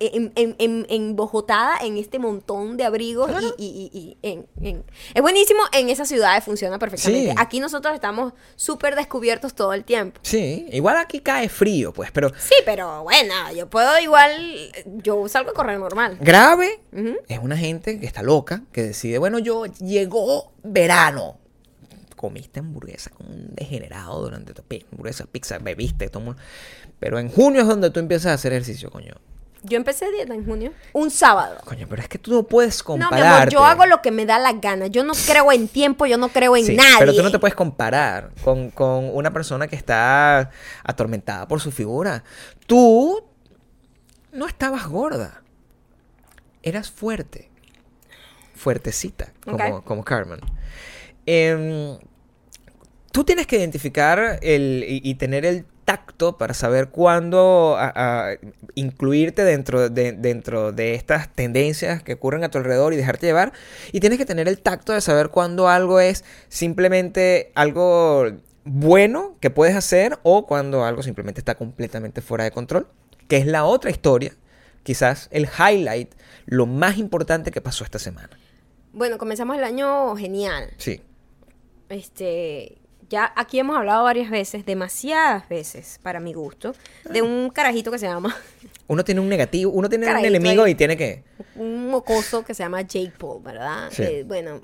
[0.00, 3.30] en, en, en, en Bogotada, en este montón de abrigos.
[3.58, 7.30] Y, y- y- y en, en- Es buenísimo, en esas ciudades funciona perfectamente.
[7.30, 7.36] Sí.
[7.38, 10.20] Aquí nosotros estamos súper descubiertos todo el tiempo.
[10.22, 14.70] Sí, igual aquí cae frío, pues, pero Sí, pero bueno, yo puedo igual,
[15.02, 16.18] yo salgo a correr normal.
[16.20, 17.16] grave Ujú.
[17.28, 21.38] es una gente que está loca, que decide, bueno, yo llegó verano.
[22.20, 26.42] Comiste hamburguesa como un degenerado durante tu hamburguesa, pizza, bebiste, todo mundo.
[26.98, 29.14] Pero en junio es donde tú empiezas a hacer ejercicio, coño.
[29.62, 31.62] Yo empecé dieta en junio, un sábado.
[31.64, 34.26] Coño, pero es que tú no puedes No, mi amor, yo hago lo que me
[34.26, 34.88] da la gana.
[34.88, 36.96] Yo no creo en tiempo, yo no creo en Sí, nadie.
[36.98, 40.50] Pero tú no te puedes comparar con, con una persona que está
[40.84, 42.22] atormentada por su figura.
[42.66, 43.24] Tú
[44.32, 45.42] no estabas gorda.
[46.62, 47.50] Eras fuerte.
[48.54, 50.40] Fuertecita, como, como Carmen.
[51.24, 51.98] Em,
[53.12, 57.92] tú tienes que identificar el, y, y tener el tacto para saber cuándo a-
[58.30, 58.36] a
[58.76, 63.52] incluirte dentro de, dentro de estas tendencias que ocurren a tu alrededor y dejarte llevar.
[63.90, 68.30] Y tienes que tener el tacto de saber cuándo algo es simplemente algo
[68.64, 72.86] bueno que puedes hacer o cuando algo simplemente está completamente fuera de control.
[73.26, 74.32] Que es la otra historia,
[74.84, 76.14] quizás el highlight,
[76.46, 78.30] lo más importante que pasó esta semana.
[78.92, 80.70] Bueno, comenzamos el año genial.
[80.78, 81.00] Sí.
[81.88, 82.78] Este,
[83.10, 86.74] ya aquí hemos hablado varias veces, demasiadas veces, para mi gusto,
[87.10, 88.34] de un carajito que se llama,
[88.86, 91.24] Uno tiene un negativo, uno tiene un enemigo y tiene que...
[91.56, 93.90] un mocoso que se llama Jake Paul, ¿verdad?
[93.92, 94.02] Sí.
[94.02, 94.62] Eh, bueno,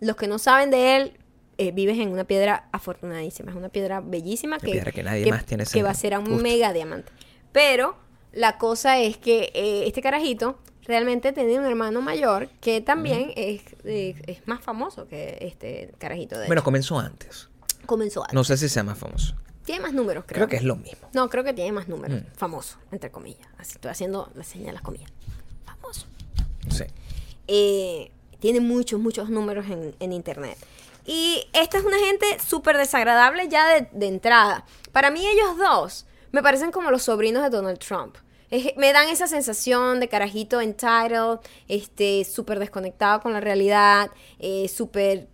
[0.00, 1.12] los que no saben de él,
[1.56, 5.44] eh, vives en una piedra afortunadísima, es una piedra bellísima que, piedra que nadie más
[5.44, 6.42] tiene que va a ser un gusto.
[6.42, 7.10] mega diamante.
[7.52, 7.96] Pero
[8.32, 13.62] la cosa es que eh, este carajito realmente tiene un hermano mayor que también es,
[13.84, 16.64] eh, es más famoso que este carajito de Bueno, hecho.
[16.64, 17.48] comenzó antes.
[17.88, 19.34] Comenzó a No sé si sea más famoso.
[19.64, 20.36] tiene más números creo.
[20.36, 21.08] Creo que es lo mismo.
[21.12, 22.36] no creo que tiene más números Mm.
[22.36, 25.10] famoso entre comillas así estoy haciendo la señal de las comillas
[25.64, 26.06] famoso
[26.70, 26.84] Sí.
[27.48, 30.56] eh, tiene muchos, muchos números en, en internet.
[31.04, 34.64] Y esta es una gente súper desagradable ya de, de entrada.
[34.92, 38.16] Para mí ellos dos me parecen como los sobrinos de Donald Trump.
[38.50, 44.68] Es- me dan esa sensación de carajito entitled, este, súper desconectado con la realidad, eh,
[44.68, 45.28] súper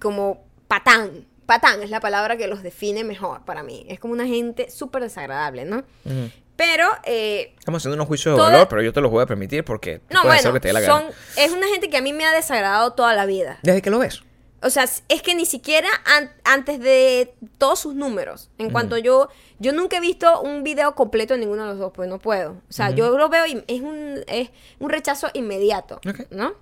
[0.00, 1.26] como patán.
[1.60, 3.84] Patán es la palabra que los define mejor para mí.
[3.88, 5.78] Es como una gente súper desagradable, ¿no?
[6.04, 6.30] Ujú.
[6.56, 9.26] Pero, eh, Estamos haciendo unos juicios de Toda- valor, pero yo te los voy a
[9.26, 11.14] permitir porque tú no, puedes hacer bueno, lo que te dé la son, gana.
[11.36, 13.58] es una gente que a mí me ha desagradado toda la vida.
[13.62, 14.22] Desde que lo ves.
[14.64, 19.28] O sea, es que ni siquiera an- antes de todos sus números, en cuanto yo,
[19.58, 22.52] yo nunca he visto un video completo de ninguno de los dos, pues no puedo.
[22.52, 26.30] O sea, yo lo veo y es un, es un rechazo inmediato, Ok.
[26.30, 26.54] ¿no?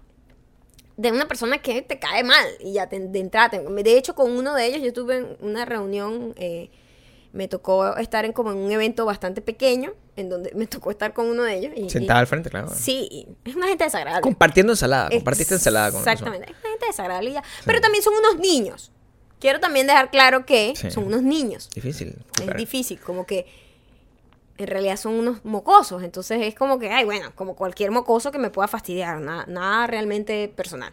[1.00, 3.48] De una persona que te cae mal y ya te, de entrada.
[3.50, 6.70] te- de hecho, con uno de ellos yo tuve en una reunión, eh,
[7.32, 11.14] me tocó estar en como en un evento bastante pequeño, en donde me tocó estar
[11.14, 11.72] con uno de ellos.
[11.76, 12.68] Y, Sentada y- al frente, claro.
[12.74, 14.22] Sí, es una gente desagradable.
[14.22, 15.08] Compartiendo ensalada.
[15.10, 16.12] Compartiste ensalada con persona.
[16.12, 16.52] Exactamente.
[16.52, 17.42] Es una gente desagradable ya.
[17.64, 18.92] Pero también son unos niños.
[19.38, 20.90] Quiero también dejar claro que Sí.
[20.90, 21.70] son unos niños.
[21.74, 22.14] Difícil.
[22.46, 23.46] Es difícil, como que
[24.64, 26.02] en realidad son unos mocosos.
[26.02, 29.20] Entonces es como que, ay, bueno, como cualquier mocoso que me pueda fastidiar.
[29.20, 30.92] Nada, nada realmente personal.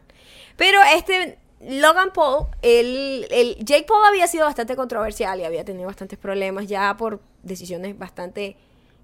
[0.55, 5.87] Pero este Logan Paul, el, el Jake Paul había sido bastante controversial y había tenido
[5.87, 8.55] bastantes problemas ya por decisiones bastante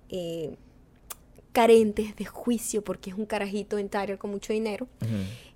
[0.09, 0.55] eh,
[1.51, 4.87] carentes de juicio porque es un carajito en Tyler con mucho dinero.
[5.01, 5.11] Ujú.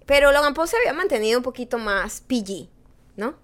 [0.06, 2.68] Pero Logan Paul se había mantenido un poquito más PG,
[3.18, 3.36] ¿no?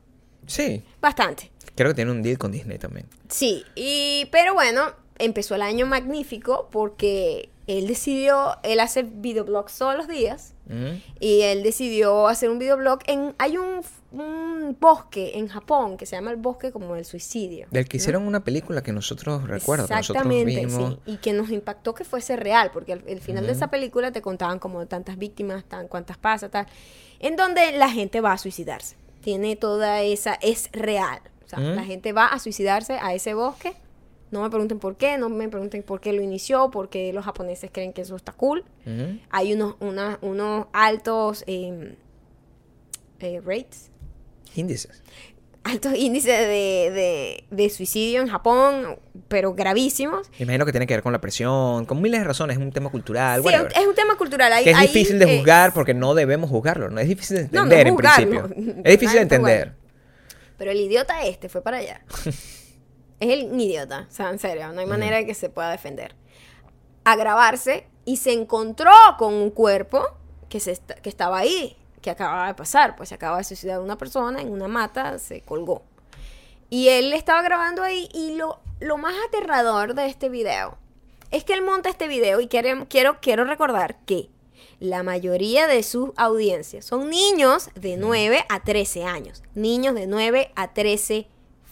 [0.47, 0.83] Sí.
[1.01, 1.51] Bastante.
[1.75, 3.07] Creo que tiene un deal con Disney también.
[3.29, 9.95] Sí, y pero bueno, empezó el año magnífico porque él decidió, él hace videoblogs todos
[9.95, 10.99] los días Ujú.
[11.19, 16.17] y él decidió hacer un videoblog en, hay un, un bosque en Japón que se
[16.17, 17.67] llama el bosque como del suicidio.
[17.71, 18.01] Del que ¿no?
[18.01, 21.11] hicieron una película que nosotros recuerdo, que nosotros Exactamente, sí.
[21.11, 24.21] Y que nos impactó que fuese real, porque al el final de esa película te
[24.21, 26.67] contaban como tantas víctimas, tan cuántas pasa, tal,
[27.19, 28.97] en donde la gente va a suicidarse.
[29.21, 31.21] Tiene toda esa, es real.
[31.45, 33.73] O sea, la gente va a suicidarse a ese bosque.
[34.33, 37.69] No me pregunten por qué, no me pregunten por qué lo inició, porque los japoneses
[37.71, 38.65] creen que eso está cool.
[39.29, 41.95] Hay unos, una- unos altos eh,
[43.19, 43.91] eh, rates
[44.55, 45.03] Índices.
[45.63, 50.29] altos índices de, de- de suicidio en Japón, pero gravísimos.
[50.39, 52.89] Imagino que tiene que ver con la presión, con miles de razones, es un tema
[52.89, 53.41] cultural.
[53.41, 53.71] Sí, whatever.
[53.79, 54.51] es un tema cultural.
[54.51, 56.99] Hay- que es hay, difícil de eh, juzgar porque no debemos juzgarlo, ¿no?
[56.99, 58.49] Es difícil de No, no entender en principio.
[58.83, 59.73] Es difícil de entender.
[60.57, 62.01] Pero el idiota este fue para allá.
[63.23, 66.15] es el idiota, o sea, en serio, no hay manera de que se pueda defender.
[67.05, 70.03] A grabarse y se encontró con un cuerpo
[70.49, 73.79] que, se est- que estaba ahí, que acababa de pasar, pues se acaba de suicidar
[73.79, 75.83] una persona en una mata, se colgó.
[76.69, 80.77] Y él estaba grabando ahí y lo, lo más aterrador de este video
[81.31, 84.29] es que él monta este video y quiero, quiero, quiero recordar que
[84.79, 89.43] la mayoría de sus audiencias son niños de 9 a 13 años.
[89.55, 91.27] Niños de 9 a 13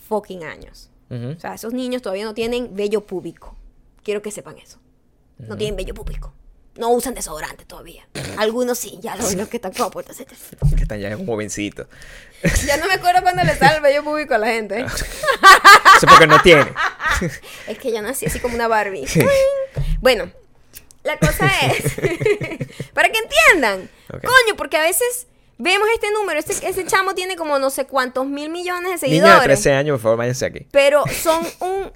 [0.07, 0.90] fucking años.
[1.11, 3.55] O sea, esos niños todavía no tienen vello púbico.
[4.03, 4.79] Quiero que sepan eso.
[5.37, 6.33] No tienen vello público.
[6.77, 8.07] No usan desodorante todavía.
[8.37, 10.17] Algunos sí, ya los, los que están como puestos.
[10.75, 11.87] Que están ya jovencitos.
[12.65, 14.79] Ya no me acuerdo cuando le sale el vello público a la gente.
[14.79, 14.85] ¿eh?
[15.97, 16.71] Eso porque no tiene.
[17.67, 19.05] Es que yo nací así como una Barbie.
[19.99, 20.31] Bueno,
[21.03, 21.93] la cosa es,
[22.93, 25.27] para que entiendan, coño, porque a veces
[25.61, 29.21] vemos este número, este, ese chamo tiene como no sé cuántos mil millones de Niña
[29.23, 30.67] de seguidores, 13 años, por favor, váyanse aquí.
[30.71, 31.91] pero son un,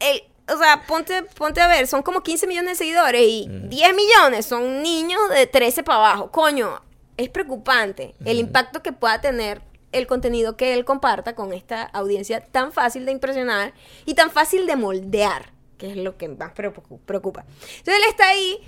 [0.00, 3.94] el, o sea, ponte, ponte a ver, son como 15 millones de seguidores y 10
[3.94, 6.80] millones son niños de 13 para abajo, coño,
[7.16, 12.40] es preocupante el impacto que pueda tener el contenido que él comparta con esta audiencia
[12.40, 13.74] tan fácil de impresionar
[14.06, 17.44] y tan fácil de moldear, que es lo que más preocu- preocupa.
[17.78, 18.58] Entonces él está ahí,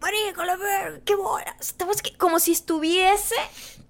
[0.00, 1.56] marico, la verga, qué bola.
[2.18, 3.34] Como si estuviese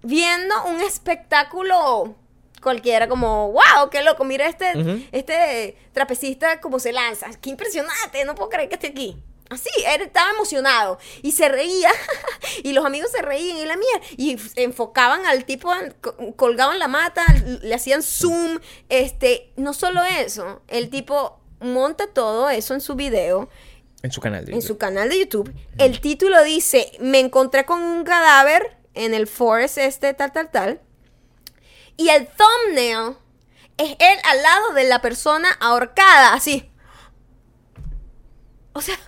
[0.02, 2.14] viendo un espectáculo
[2.62, 4.72] cualquiera, como, wow, qué loco, mira este,
[5.12, 9.16] este trapecista como se lanza, qué impresionante, no puedo creer que esté aquí.
[9.48, 11.90] Así, él estaba emocionado y se reía
[12.62, 16.86] y los amigos se reían y la mía y enfocaban al tipo, co- colgaban la
[16.86, 17.24] mata,
[17.62, 23.48] le hacían zoom, este, no solo eso, el tipo monta todo eso en su video,
[24.02, 24.44] En su canal.
[24.44, 24.68] de en YouTube.
[24.68, 25.52] su canal de YouTube.
[25.78, 30.80] El título dice, me encontré con un cadáver en el forest este, tal, tal, tal.
[31.96, 33.16] Y el thumbnail
[33.76, 36.70] es él al lado de la persona ahorcada, así.
[38.72, 38.98] O sea,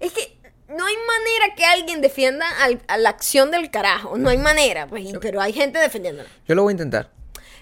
[0.00, 0.36] es que
[0.68, 4.16] no hay manera que alguien defienda al- a la acción del carajo.
[4.18, 6.28] No hay manera, pues, pero hay gente defendiéndola.
[6.46, 7.10] Yo lo voy a intentar.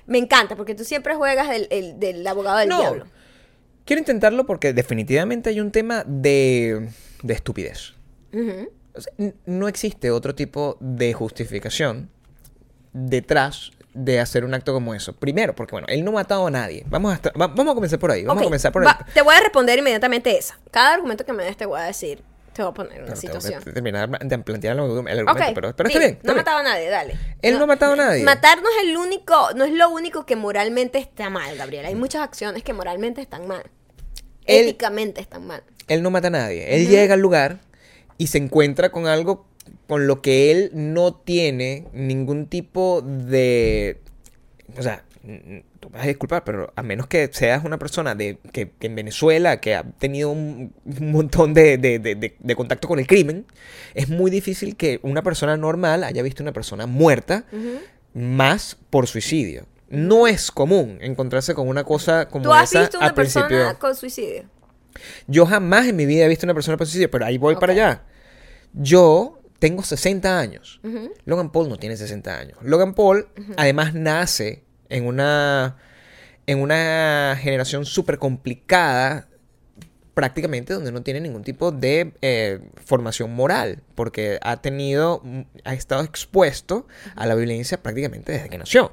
[0.07, 2.81] Me encanta, porque tú siempre juegas el, el- del abogado del No.
[2.81, 3.07] diablo.
[3.85, 6.89] Quiero intentarlo porque definitivamente hay un tema de,
[7.23, 7.95] de estupidez.
[8.95, 12.11] O sea, n- no existe otro tipo de justificación
[12.93, 15.13] detrás de hacer un acto como eso.
[15.15, 16.85] Primero, porque bueno, él no ha matado a nadie.
[16.89, 18.25] Vamos a, va- vamos a comenzar por ahí.
[18.25, 19.13] Vamos a comenzar por va- el...
[19.13, 20.59] Te voy a responder inmediatamente esa.
[20.71, 22.23] Cada argumento que me des te voy a decir
[22.55, 23.63] Te voy a poner una Pero situación.
[23.63, 26.13] terminar de plantear el argumento, pero, pero está bien.
[26.13, 27.19] está No ha matado a nadie, dale.
[27.43, 28.25] Él no ha matado a nadie.
[28.25, 31.85] Matar no es el único, no es lo único que moralmente está mal, Gabriel.
[31.87, 33.63] Hay muchas acciones que moralmente están mal.
[34.45, 35.63] Él- Éticamente están mal.
[35.89, 36.77] Él no mata a nadie.
[36.77, 37.59] Él llega al lugar
[38.23, 39.47] y se encuentra con algo
[39.87, 43.99] con lo que él no tiene ningún tipo de...
[44.79, 45.05] O sea,
[45.81, 48.87] tú me vas a disculpar, pero a menos que seas una persona de que, que
[48.87, 53.07] en Venezuela que ha tenido un, un montón de, de- de- de- contacto con el
[53.07, 53.45] crimen,
[53.95, 57.45] es muy difícil que una persona normal haya visto una persona muerta
[58.15, 59.67] más por suicidio.
[59.89, 63.49] No es común encontrarse con una cosa como ¿Tú has esa visto una al principio.
[63.49, 64.45] persona con suicidio?
[65.27, 67.73] Yo jamás en mi vida he visto una persona por suicidio, pero ahí voy para
[67.73, 68.03] allá.
[68.73, 70.81] Yo tengo 60 años.
[71.25, 72.59] Logan Paul no tiene 60 años.
[72.63, 75.77] Logan Paul, además, nace en una,
[76.47, 79.29] en una generación súper complicada,
[80.15, 85.23] prácticamente donde no tiene ningún tipo de eh, formación moral, porque ha tenido,
[85.65, 88.93] ha estado expuesto a la violencia prácticamente desde que nació.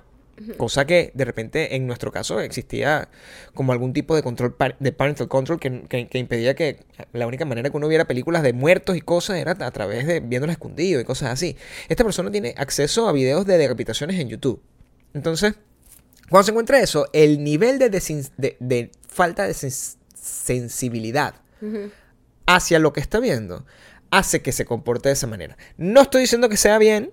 [0.58, 3.10] Cosa que de repente en nuestro caso existía
[3.54, 6.80] como algún tipo de control par- de parental control que, que- que impedía que
[7.14, 10.20] la única manera que uno viera películas de muertos y cosas era a través de
[10.20, 11.56] viéndolas escondido y cosas así.
[11.90, 14.62] Esta persona tiene acceso a videos de decapitaciones en YouTube.
[15.14, 15.56] Entonces,
[16.30, 21.36] cuando se encuentra eso, el nivel de, desin- de- de falta de sens- sensibilidad
[22.46, 23.66] hacia lo que está viendo
[24.12, 25.58] hace que se comporte de esa manera.
[25.78, 27.12] No estoy diciendo que sea bien,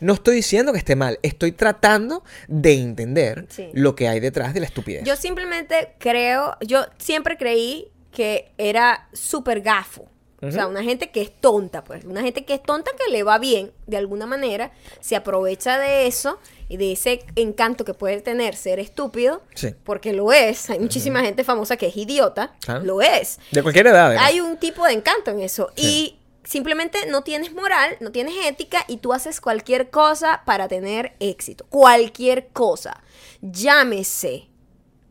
[0.00, 3.70] no estoy diciendo que esté mal, estoy tratando de entender Sí.
[3.72, 5.04] lo que hay detrás de la estupidez.
[5.04, 10.08] Yo simplemente creo, yo siempre creí que era súper gafo.
[10.42, 12.04] O sea, una gente que es tonta, pues.
[12.04, 16.06] Una gente que es tonta que le va bien, de alguna manera, se aprovecha de
[16.06, 19.74] eso y de ese encanto que puede tener ser estúpido, Sí.
[19.84, 20.68] porque lo es.
[20.68, 23.38] Hay muchísima gente famosa que es idiota, lo es.
[23.52, 24.14] de cualquier edad.
[24.18, 25.70] Hay un tipo de encanto en eso.
[25.76, 25.82] Sí.
[25.86, 31.14] Y simplemente no tienes moral, no tienes ética y tú haces cualquier cosa para tener
[31.20, 31.66] éxito.
[31.68, 33.02] Cualquier cosa.
[33.40, 34.48] Llámese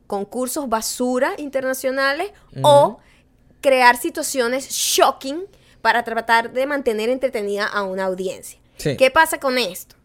[0.07, 2.99] concursos basura internacionales o
[3.61, 5.45] crear situaciones shocking
[5.81, 8.59] para tratar de mantener entretenida a una audiencia.
[8.77, 8.95] Sí.
[8.97, 9.95] ¿Qué pasa con esto?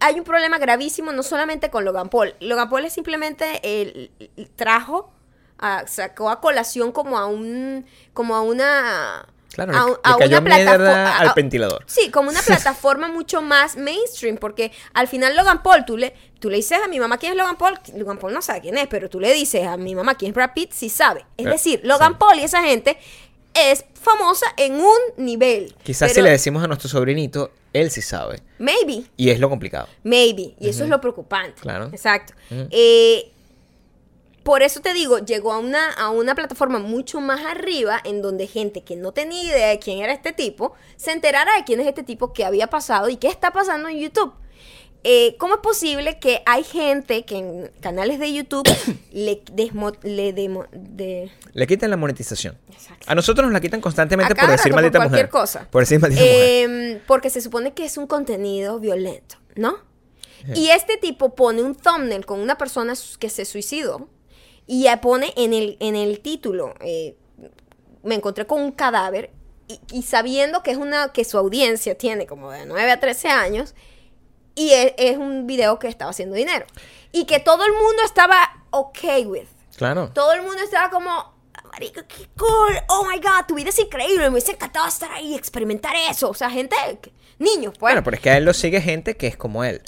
[0.00, 2.34] Hay un problema gravísimo no solamente con Logan Paul.
[2.40, 5.12] Logan Paul es simplemente el, el- trajo,
[5.60, 10.10] a- sacó a colación como a un, como a una, Claro, a, le- un- a
[10.12, 11.84] le cayó una plataforma, al ventilador.
[11.86, 16.50] Sí, como una plataforma mucho más mainstream, porque al final Logan Paul, tú le, tú
[16.50, 18.86] le dices a mi mamá quién es Logan Paul, Logan Paul no sabe quién es,
[18.88, 21.24] pero tú le dices a mi mamá quién es Brad Pitt, sí sabe.
[21.36, 22.16] Es Eh, decir, Logan sí.
[22.18, 22.96] Paul y esa gente
[23.52, 25.74] es famosa en un nivel.
[25.82, 28.40] Quizás si le decimos a nuestro sobrinito, él sí sabe.
[28.58, 29.02] Maybe.
[29.16, 29.88] Y es lo complicado.
[30.04, 30.54] Maybe.
[30.60, 31.60] Y eso es lo preocupante.
[31.60, 31.88] Claro.
[31.92, 32.32] Exacto.
[32.50, 33.30] Eh,
[34.42, 38.46] por eso te digo, llegó a una, a una plataforma mucho más arriba en donde
[38.46, 41.86] gente que no tenía idea de quién era este tipo se enterara de quién es
[41.86, 44.32] este tipo, qué había pasado y qué está pasando en YouTube.
[45.02, 48.64] Eh, ¿Cómo es posible que hay gente que en canales de YouTube
[49.12, 52.58] le, desmo- le demo- de, Le quitan la monetización.
[52.70, 53.06] Exacto.
[53.08, 55.30] A nosotros nos la quitan constantemente por decir por maldita cualquier mujer.
[55.30, 55.66] cosa.
[55.70, 56.70] Por decir maldita mujer.
[56.70, 59.78] Em, porque se supone que es un contenido violento, ¿no?
[60.54, 64.08] Y este tipo pone un thumbnail con una persona que se suicidó
[64.70, 67.16] y ya pone en el, en el título, eh,
[68.04, 69.32] me encontré con un cadáver
[69.66, 73.28] y, y sabiendo que es una que su audiencia tiene como de 9 a 13
[73.30, 73.74] años
[74.54, 76.66] y es, es un video que estaba haciendo dinero
[77.10, 79.48] y que todo el mundo estaba ok with.
[79.76, 80.12] Claro.
[80.14, 81.34] Todo el mundo estaba como,
[81.72, 85.32] marico, qué cool, oh my god, tu vida es increíble, me hubiese encantado estar ahí
[85.32, 86.30] y experimentar eso.
[86.30, 86.76] O sea, gente,
[87.40, 87.92] niños, pues.
[87.92, 89.82] Bueno, pero es que a él lo sigue gente que es como él.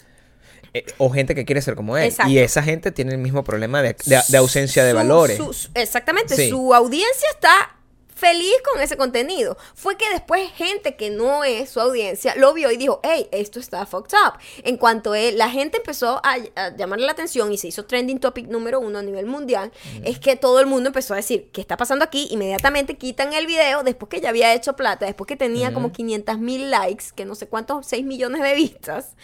[0.75, 2.05] Eh, o gente que quiere ser como él.
[2.05, 2.31] Exacto.
[2.33, 5.37] Y esa gente tiene el mismo problema de, de- de ausencia de Su- valores.
[5.37, 6.49] su- exactamente, Sí.
[6.49, 7.77] su audiencia está
[8.23, 9.57] feliz con ese contenido.
[9.75, 13.59] Fue que después gente que no es su audiencia lo vio y dijo, hey, esto
[13.59, 14.39] está fucked up.
[14.63, 18.21] En cuanto él, la gente empezó a, a llamarle la atención y se hizo trending
[18.21, 19.73] topic número uno a nivel mundial,
[20.05, 22.29] es que todo el mundo empezó a decir, ¿qué está pasando aquí?
[22.31, 26.39] Inmediatamente quitan el video después que ya había hecho plata, después que tenía como 500
[26.39, 29.17] mil likes, que no sé cuántos, 6 millones de vistas,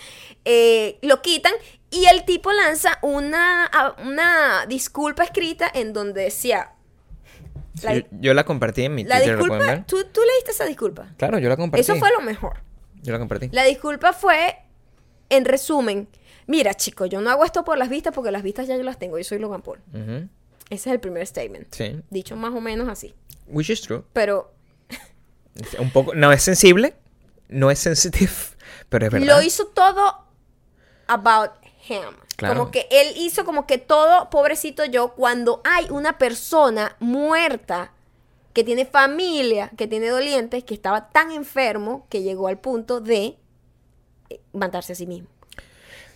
[0.44, 1.52] eh, lo quitan
[1.90, 3.70] y el tipo lanza una,
[4.04, 6.72] una disculpa escrita en donde decía,
[7.82, 9.86] la, yo, yo la compartí en mi la Twitter, ¿lo pueden disculpa, ver?
[9.86, 11.08] ¿tú, tú leíste esa disculpa.
[11.16, 11.80] Claro, yo la compartí.
[11.80, 12.60] Eso fue lo mejor.
[13.02, 13.48] Yo la compartí.
[13.52, 14.56] La disculpa fue,
[15.28, 16.08] en resumen,
[16.46, 18.98] mira chico, yo no hago esto por las vistas porque las vistas ya yo las
[18.98, 19.80] tengo, yo soy Logan Paul.
[19.92, 20.28] Ujú.
[20.70, 21.72] Ese es el primer statement.
[21.72, 22.00] Sí.
[22.10, 23.14] Dicho más o menos así.
[23.46, 24.02] Which is true.
[24.12, 24.52] Pero
[25.78, 26.94] Un poco, no es sensible,
[27.48, 28.30] no es sensitive,
[28.88, 29.26] pero es verdad.
[29.26, 30.26] lo hizo todo
[31.06, 31.50] about
[31.88, 32.14] him.
[32.38, 32.54] Claro.
[32.54, 37.90] Como que él hizo como que todo, pobrecito yo, cuando hay una persona muerta
[38.52, 43.36] que tiene familia, que tiene dolientes, que estaba tan enfermo que llegó al punto de
[44.30, 45.26] eh, matarse a sí mismo.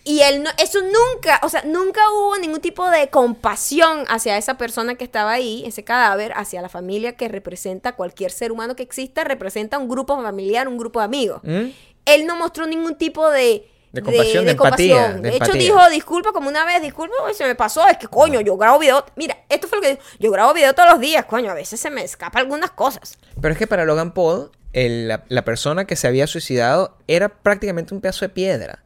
[0.05, 4.57] Y él no, eso nunca, o sea, nunca hubo ningún tipo de compasión hacia esa
[4.57, 8.83] persona que estaba ahí, ese cadáver, hacia la familia que representa cualquier ser humano que
[8.83, 11.41] exista, representa un grupo familiar, un grupo de amigos.
[11.43, 11.67] ¿Mm?
[12.05, 15.21] Él no mostró ningún tipo de De compasión, de empatía, compasión.
[15.21, 15.61] de De, hecho, empatía.
[15.61, 18.79] dijo, disculpa como una vez, disculpa, güey, se me pasó, es que coño, yo grabo
[18.79, 19.05] video.
[19.15, 20.01] Mira, esto fue lo que dijo.
[20.19, 23.17] Yo grabo video todos los días, coño, a veces se me escapan algunas cosas.
[23.39, 27.29] Pero es que para Logan Paul, el- la, la persona que se había suicidado era
[27.29, 28.83] prácticamente un pedazo de piedra.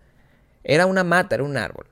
[0.63, 1.87] Era una mata, era un árbol.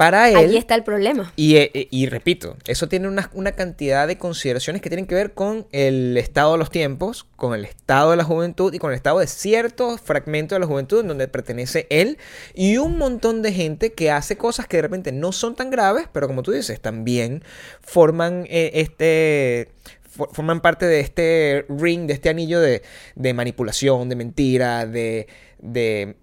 [0.00, 0.36] Para él...
[0.36, 1.30] Allí está el problema.
[1.36, 5.34] Y, eh, y repito, eso tiene una, una cantidad de consideraciones que tienen que ver
[5.34, 8.96] con el estado de los tiempos, con el estado de la juventud y con el
[8.96, 12.16] estado de ciertos fragmentos de la juventud en donde pertenece él
[12.54, 16.06] y un montón de gente que hace cosas que de repente no son tan graves,
[16.10, 17.44] pero como tú dices, también
[17.82, 19.68] forman eh, este
[20.16, 22.80] fo- forman parte de este ring, de este anillo de,
[23.16, 25.26] de manipulación, de mentira, de,
[25.62, 26.16] de,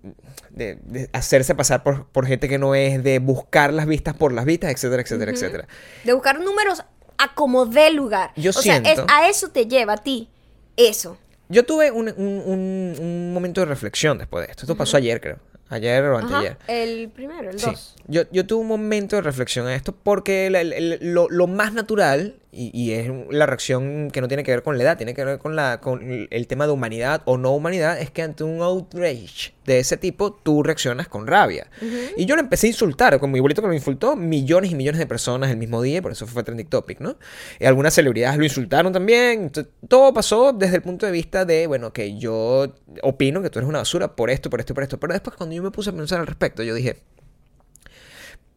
[0.49, 4.31] de- de hacerse pasar por, por gente que no es, de buscar las vistas por
[4.33, 5.67] las vistas, etcétera, etcétera, etcétera.
[6.03, 6.83] De buscar números
[7.17, 8.31] a como dé lugar.
[8.35, 10.29] Yo o sea, es- siento- a eso te lleva a ti.
[10.75, 11.17] Eso.
[11.49, 14.63] Yo tuve un, un- un- un momento de reflexión después de esto.
[14.63, 15.39] Esto pasó ayer, creo.
[15.69, 16.57] Ayer o anteayer.
[16.61, 16.73] Ajá.
[16.73, 17.65] El primero, el Sí.
[17.65, 17.95] dos.
[18.07, 21.47] Yo, yo tuve un momento de reflexión a esto porque la- el- el- lo, lo
[21.47, 24.97] más natural, y, y es la reacción que no tiene que ver con la edad,
[24.97, 28.21] tiene que ver con, la, con el- tema de humanidad o no humanidad, es que
[28.21, 31.69] ante un outrage de ese tipo tú reaccionas con rabia.
[32.15, 34.99] Y yo lo empecé a insultar, con mi abuelito que lo insultó millones y millones
[34.99, 37.17] de personas el mismo día, por eso fue trending topic, ¿no?
[37.59, 39.43] Y algunas celebridades lo insultaron también.
[39.43, 42.73] Entonces, todo pasó desde el punto de vista de, bueno, que yo
[43.03, 44.97] opino que tú eres una basura por esto, por esto, por esto.
[44.99, 46.97] Pero después cuando yo me puse a pensar al respecto, yo dije,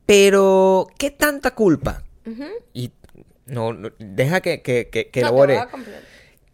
[0.06, 2.02] pero, ¿qué tanta culpa?
[2.72, 2.92] Y
[3.50, 5.60] no, no, deja que, que, que, que No, elabore.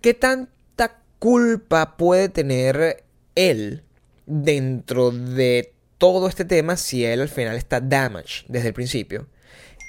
[0.00, 3.82] ¿Qué tanta culpa puede tener él
[4.26, 9.28] dentro de todo este tema si él al final está damaged desde el principio?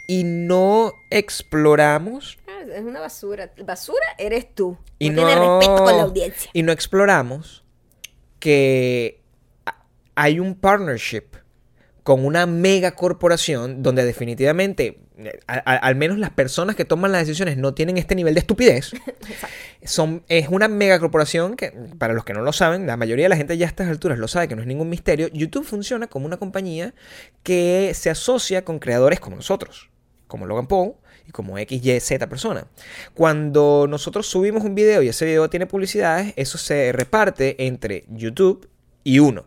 [0.08, 3.52] Y no exploramos Ah, Es una basura.
[3.66, 4.78] Basura eres tú.
[5.00, 6.50] y no, no, tienes respeto con la audiencia.
[6.54, 7.64] Y no exploramos
[8.40, 9.22] que
[10.16, 11.26] hay un partnership
[12.08, 15.00] con una mega corporación donde definitivamente,
[15.46, 18.40] a- a- al menos las personas que toman las decisiones no tienen este nivel de
[18.40, 18.94] estupidez.
[19.84, 23.30] Son, es una mega corporación que, para los que no lo saben, la mayoría de
[23.30, 25.28] la gente ya a estas alturas lo sabe, que no es ningún misterio.
[25.34, 26.94] YouTube funciona como una compañía
[27.44, 29.90] que se asocia con creadores como nosotros,
[30.28, 30.94] como Logan Paul
[31.28, 32.68] y como XYZ persona.
[33.16, 38.70] Cuando nosotros subimos un video y ese video tiene publicidades, eso se reparte entre YouTube
[39.04, 39.46] y uno.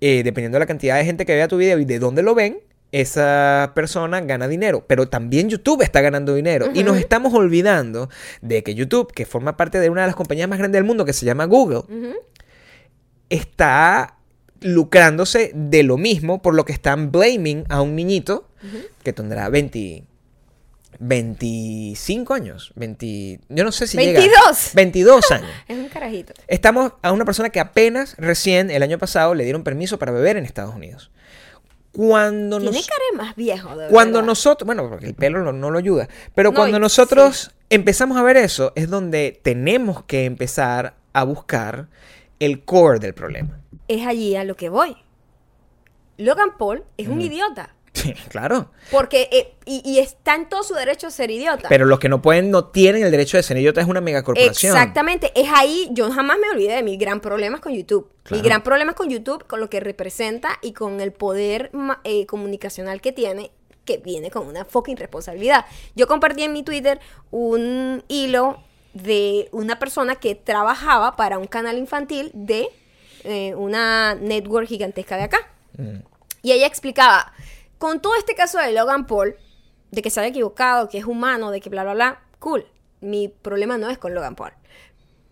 [0.00, 2.34] Eh, dependiendo de la cantidad de gente que vea tu video y de dónde lo
[2.34, 2.58] ven,
[2.92, 4.84] esa persona gana dinero.
[4.86, 6.68] Pero también YouTube está ganando dinero.
[6.74, 8.08] Y nos estamos olvidando
[8.40, 11.04] de que YouTube, que forma parte de una de las compañías más grandes del mundo,
[11.04, 11.82] que se llama Google,
[13.30, 14.18] está
[14.60, 18.48] lucrándose de lo mismo, por lo que están blaming a un niñito
[19.02, 20.04] que tendrá 20,
[21.00, 22.72] 25 años.
[22.76, 24.20] 20, yo no sé si llega.
[24.20, 24.70] 22.
[24.74, 25.50] 22 años.
[25.68, 26.32] Es un carajito.
[26.48, 30.36] Estamos a una persona que apenas recién el año pasado le dieron permiso para beber
[30.36, 31.10] en Estados Unidos.
[31.92, 34.26] Cuando Tiene nos, cara más viejo, de cuando verdad.
[34.26, 38.22] nosotros, bueno, porque el pelo no, no lo ayuda, pero No, cuando nosotros empezamos a
[38.24, 41.86] ver eso, es donde tenemos que empezar a buscar
[42.40, 43.60] el core del problema.
[43.86, 44.96] Es allí a lo que voy.
[46.16, 47.73] Logan Paul es un idiota.
[48.04, 48.70] Sí, claro.
[48.90, 51.68] Porque, eh, y, y está en todo su derecho a ser idiota.
[51.68, 54.76] Pero los que no pueden, no tienen el derecho de ser idiota, es una megacorporación.
[54.76, 58.10] Exactamente, es ahí, yo jamás me olvidé de mi gran problema con YouTube.
[58.22, 58.42] Claro.
[58.42, 61.70] Mi gran problema con YouTube, con lo que representa y con el poder
[62.04, 63.50] eh, comunicacional que tiene,
[63.84, 65.64] que viene con una fucking responsabilidad.
[65.94, 67.00] Yo compartí en mi Twitter
[67.30, 68.58] un hilo
[68.94, 72.68] de una persona que trabajaba para un canal infantil de
[73.24, 75.38] eh, una network gigantesca de acá.
[75.76, 75.98] Mm.
[76.42, 77.32] Y ella explicaba,
[77.84, 79.36] con todo este caso de Logan Paul,
[79.90, 82.66] de que se había equivocado, que es humano, de que bla, bla, bla, cool.
[83.02, 84.52] Mi problema no es con Logan Paul.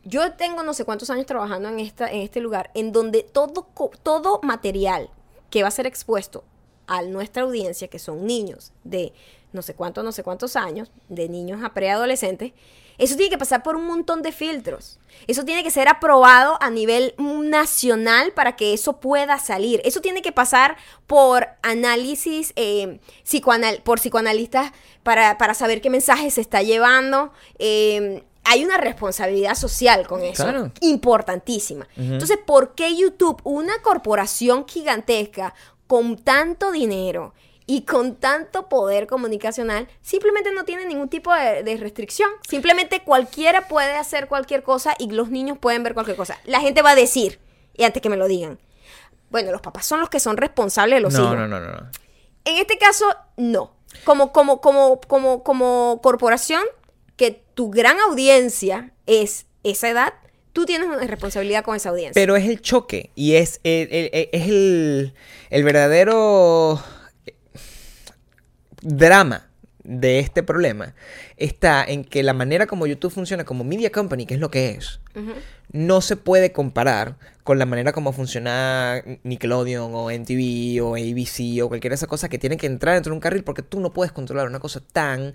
[0.04, 3.66] Yo tengo no sé cuántos años trabajando en, esta, en este lugar, en donde todo,
[4.02, 5.08] todo material
[5.48, 6.44] que va a ser expuesto
[6.86, 9.14] a nuestra audiencia, que son niños de
[9.54, 12.52] no sé cuántos, no sé cuántos años, de niños a preadolescentes,
[12.98, 14.98] eso tiene que pasar por un montón de filtros.
[15.26, 19.80] Eso tiene que ser aprobado a nivel nacional para que eso pueda salir.
[19.84, 20.76] Eso tiene que pasar
[21.06, 24.72] por análisis, eh, psicoanal por psicoanalistas
[25.02, 27.32] para, para saber qué mensaje se está llevando.
[27.58, 30.42] Eh, hay una responsabilidad social con eso.
[30.42, 30.72] Claro.
[30.80, 31.86] Importantísima.
[31.96, 35.54] Entonces, ¿por qué YouTube, una corporación gigantesca
[35.86, 37.34] con tanto dinero
[37.66, 42.28] y con tanto poder comunicacional, simplemente no tiene ningún tipo de, de restricción.
[42.48, 46.38] Simplemente cualquiera puede hacer cualquier cosa y los niños pueden ver cualquier cosa.
[46.44, 47.38] La gente va a decir,
[47.74, 48.58] y antes que me lo digan,
[49.30, 51.36] bueno, los papás son los que son responsables de los No, hijos.
[51.36, 51.90] no, no, no, no.
[52.44, 53.06] En este caso,
[53.36, 53.74] no.
[54.04, 56.62] Como, como, como, como, como corporación,
[57.16, 60.14] que tu gran audiencia es esa edad,
[60.52, 62.20] tú tienes una responsabilidad con esa audiencia.
[62.20, 65.14] Pero es el choque y es el, el- el- es el,
[65.50, 66.82] el verdadero
[68.82, 69.48] drama
[69.84, 70.94] de este problema
[71.36, 74.70] está en que la manera como YouTube funciona como media company, que es lo que
[74.70, 75.00] es,
[75.72, 81.68] no se puede comparar con la manera como funciona Nickelodeon o NTV o ABC o
[81.68, 83.92] cualquiera de esas cosas que tienen que entrar dentro de un carril porque tú no
[83.92, 85.32] puedes controlar una cosa tan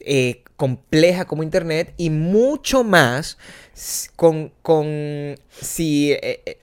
[0.00, 3.38] eh, compleja como Internet y mucho más
[4.16, 6.58] con, con si eh, eh,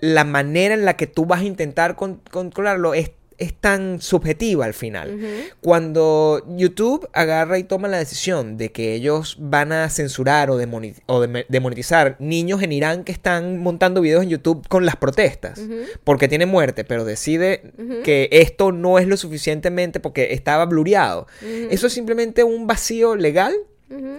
[0.00, 4.64] la manera en la que tú vas a intentar con- controlarlo es, es tan subjetiva
[4.64, 5.18] al final.
[5.60, 12.16] Cuando YouTube agarra y toma la decisión de que ellos van a censurar o, demonetizar
[12.18, 15.60] niños en Irán que están montando videos en YouTube con las protestas,
[16.04, 17.72] porque tiene muerte, pero decide
[18.04, 21.26] que esto no es lo suficientemente porque estaba blureado.
[21.70, 23.54] Eso es simplemente un vacío legal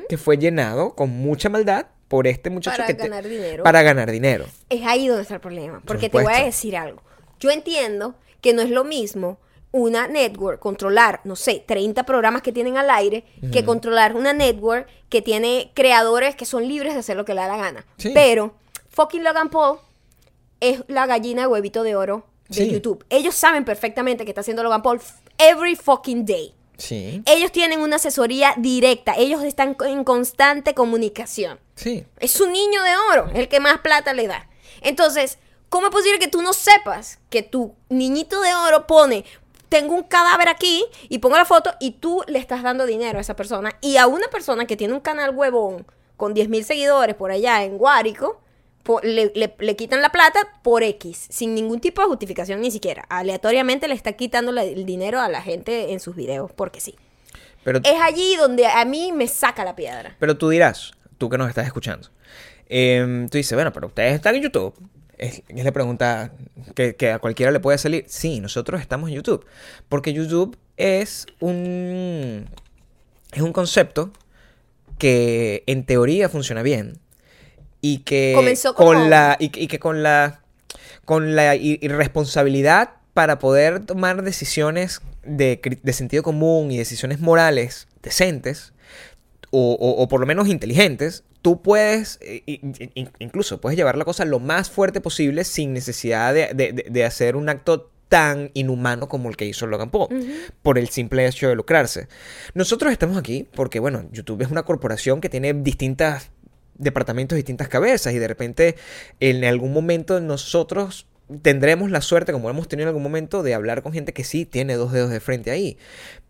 [0.10, 3.64] que fue llenado con mucha maldad por este muchacho Para que te- ganar dinero.
[3.64, 4.46] para ganar dinero.
[4.70, 5.82] Es ahí donde está el problema.
[5.84, 7.02] Porque te voy a decir algo.
[7.40, 9.40] Yo entiendo que no es lo mismo
[9.72, 14.88] una network controlar, no sé, 30 programas que tienen al aire, que controlar una network
[15.10, 17.86] que tiene creadores que son libres de hacer lo que le da la gana.
[17.98, 18.12] Sí.
[18.14, 18.54] Pero
[18.90, 19.80] fucking Logan Paul
[20.60, 22.70] es la gallina de huevito de oro de Sí.
[22.72, 23.04] YouTube.
[23.10, 25.02] Ellos saben perfectamente que está haciendo Logan Paul
[25.40, 26.54] every fucking day.
[26.78, 31.60] Sí, Ellos tienen una asesoría directa, ellos están en constante comunicación.
[31.76, 32.06] sí.
[32.20, 34.48] Es un niño de oro, el que más plata le da.
[34.82, 35.40] Entonces,
[35.74, 39.26] ¿cómo es posible que tú no sepas que tu niñito de oro pone,
[39.70, 43.22] tengo un cadáver aquí y pongo la foto y tú le estás dando dinero a
[43.22, 43.72] esa persona?
[43.82, 47.64] Y a una persona que tiene un canal huevón con 10 mil seguidores por allá
[47.64, 48.40] en Guárico,
[49.02, 53.06] le, le- le quitan la plata por X, sin ningún tipo de justificación ni siquiera.
[53.10, 56.94] Aleatoriamente le está quitando la- el dinero a la gente en sus videos, porque sí.
[57.64, 60.16] Pero, Es allí donde a mí me saca la piedra.
[60.20, 62.10] pero tú dirás, tú que nos estás escuchando,
[62.68, 64.74] em, tú dices, bueno, pero ustedes están en YouTube.
[65.24, 66.34] Es, es la pregunta
[66.76, 68.06] que, que a cualquiera le puede salir.
[68.08, 69.46] Sí, nosotros estamos en YouTube.
[69.90, 72.50] Porque YouTube es un,
[73.32, 74.12] es un concepto
[74.98, 77.00] que en teoría funciona bien.
[77.82, 79.36] Y que Comenzó con como- la.
[79.40, 80.42] Y, y que con la.
[81.06, 88.72] Con la irresponsabilidad para poder tomar decisiones de, de sentido común y decisiones morales decentes,
[89.52, 92.42] o, o- o por lo menos inteligentes, tú puedes, eh,
[93.20, 97.06] incluso puedes llevar la cosa lo más fuerte posible sin necesidad de, de- de- de
[97.06, 100.08] hacer un acto tan inhumano como el que hizo Logan Paul,
[100.62, 102.08] por el simple hecho de lucrarse.
[102.54, 106.32] Nosotros estamos aquí porque, bueno, YouTube es una corporación que tiene distintas
[106.76, 108.76] departamentos, distintas cabezas y de repente
[109.20, 111.08] en algún momento nosotros
[111.42, 114.46] tendremos la suerte, como hemos tenido en algún momento, de hablar con gente que sí
[114.46, 115.78] tiene dos dedos de frente ahí.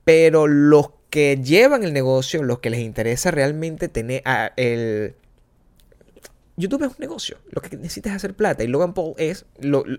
[0.05, 5.13] Pero los que llevan el negocio, los que les interesa realmente tener ah, el...
[6.57, 9.45] YouTube es un negocio, lo que necesitas es hacer plata y Logan Paul es,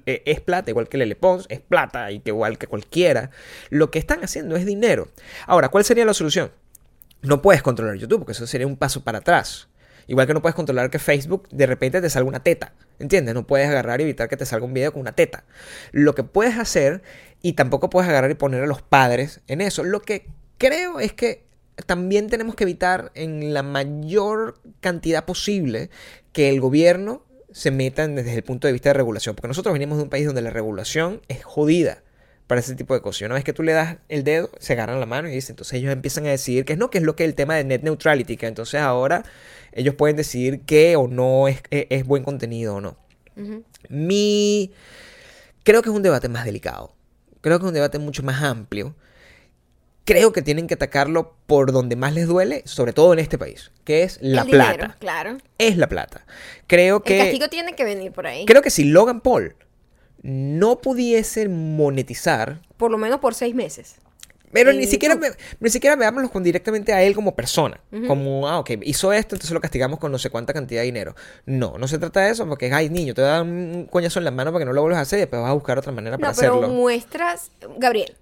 [0.07, 3.31] eh, plata, igual que Lele Pons, es plata igual que cualquiera.
[3.71, 5.07] Lo que están haciendo es dinero.
[5.47, 6.51] Ahora, ¿cuál sería la solución?
[7.23, 9.69] No puedes controlar YouTube, porque eso sería un paso para atrás.
[10.09, 12.73] Igual que no puedes controlar que Facebook de repente te salga una teta.
[12.99, 13.37] ¿Entiendes?
[13.37, 15.45] No puedes agarrar y evitar que te salga un video con una teta.
[15.93, 17.03] Lo que puedes hacer,
[17.41, 19.85] y tampoco puedes agarrar y poner a los padres en eso.
[19.85, 20.27] Lo que
[20.59, 21.45] creo es que
[21.87, 25.91] también tenemos que evitar en la mayor cantidad posible
[26.33, 29.35] que el gobierno se meta desde el punto de vista de regulación.
[29.37, 32.03] Porque nosotros venimos de un país donde la regulación es jodida
[32.47, 33.23] para ese tipo de cosas.
[33.23, 35.53] Y una vez que tú le das el dedo, se agarran la mano y dicen,
[35.55, 37.55] entonces ellos empiezan a decidir que es no, que es lo que es el tema
[37.57, 39.25] de net neutrality, que entonces ahora
[39.73, 42.97] ellos pueden decidir qué o no es, es- es buen contenido o no.
[43.89, 44.73] Mi...
[45.65, 46.95] Creo que es un debate más delicado.
[47.41, 48.95] Creo que es un debate mucho más amplio.
[50.05, 53.71] Creo que tienen que atacarlo por donde más les duele, sobre todo en este país,
[53.85, 54.73] que es la El plata.
[54.73, 55.39] dinero, claro.
[55.57, 56.27] Es la plata.
[56.67, 57.17] Creo que...
[57.19, 58.45] El castigo tiene que venir por ahí.
[58.45, 59.55] Creo que si Logan Paul
[60.23, 63.97] no pudiese monetizar, Por lo menos por seis meses.
[64.53, 65.31] pero ni siquiera, me-
[65.61, 67.81] ni siquiera veámoslo con directamente a él como persona.
[68.07, 71.15] Como, ah, ok, hizo esto, entonces lo castigamos con no sé cuánta cantidad de dinero.
[71.47, 74.19] No, no se trata de eso, porque, ay, niño, te voy a dar un coñazo
[74.21, 75.79] en la mano para que no lo vuelvas a hacer y después vas a buscar
[75.79, 76.69] otra manera para No, pero hacerlo.
[76.75, 78.17] muestras, Gabriel,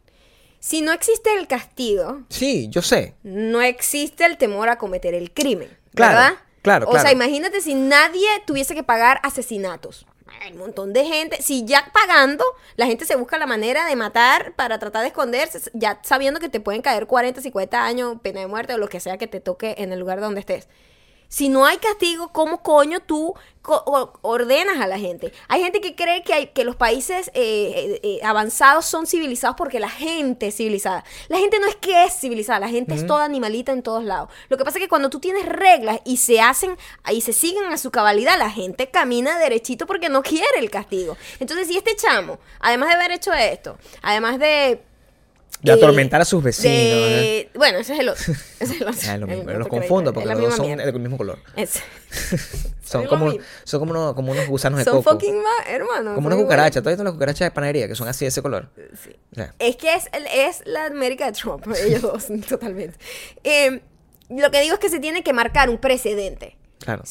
[0.65, 3.15] si no existe el castigo, Sí, yo sé.
[3.25, 5.77] no existe el temor a cometer el crimen.
[5.95, 6.35] Claro, ¿Verdad?
[6.63, 7.03] claro, O claro.
[7.03, 10.07] sea, imagínate si nadie tuviese que pagar asesinatos.
[10.41, 11.43] hay un montón de gente.
[11.43, 12.45] Si ya pagando,
[12.77, 16.49] la gente se busca la manera de matar para tratar de esconderse, ya sabiendo que
[16.49, 19.41] te pueden caer 40, 50 años, pena de muerte o lo que sea que te
[19.41, 20.69] toque en el lugar donde estés.
[21.33, 25.33] Si no hay castigo, ¿cómo coño tú co- ordenas a la gente?
[25.49, 29.57] Hay gente que cree que, hay, que los países eh, eh, eh, avanzados son civilizados
[29.57, 31.05] porque la gente es civilizada.
[31.29, 34.29] La gente no es que es civilizada, la gente es toda animalita en todos lados.
[34.51, 36.77] Lo que pasa es que cuando tú tienes reglas y se hacen
[37.11, 41.17] y se siguen a su cabalidad, la gente camina derechito porque no quiere el castigo.
[41.41, 44.83] Entonces, si este chamo, además de haber hecho esto, además de
[45.63, 46.77] De atormentar a sus vecinos.
[46.77, 48.33] de- Bueno, ese es el otro.
[48.59, 49.01] Ese es el otro.
[49.07, 50.85] Ah, es lo El mismo, los confundo porque los dos son mierda.
[50.85, 51.39] del mismo color.
[51.57, 51.81] Es-
[52.85, 53.33] Son lo como,
[53.65, 55.13] son como, unos, como unos gusanos de Son coco.
[55.13, 56.15] fucking más, hermano.
[56.15, 56.83] como son unas cucarachas.
[56.83, 58.69] ¿Todavía las cucarachas de panadería que son así de ese color?
[59.03, 59.17] Sí.
[59.31, 62.99] O sea, Es que es, es la América de Trump, ellos dos, totalmente.
[63.45, 63.81] Eh,
[64.29, 66.57] lo que digo es que se tiene que marcar un precedente.
[66.81, 67.03] claro.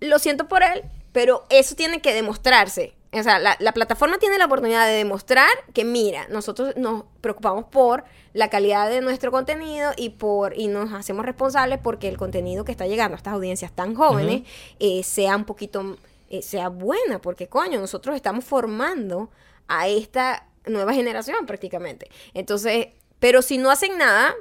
[0.00, 2.94] Lo siento por él, pero eso tiene que demostrarse.
[3.20, 7.64] O sea, la, la plataforma tiene la oportunidad de demostrar que, mira, nosotros nos preocupamos
[7.66, 12.64] por la calidad de nuestro contenido y por y nos hacemos responsables porque el contenido
[12.64, 14.42] que está llegando a estas audiencias tan jóvenes
[14.78, 15.96] eh, sea un poquito,
[16.28, 19.30] eh, sea buena, porque coño, nosotros estamos formando
[19.68, 22.10] a esta nueva generación prácticamente.
[22.34, 22.88] Entonces,
[23.18, 24.34] pero si no hacen nada,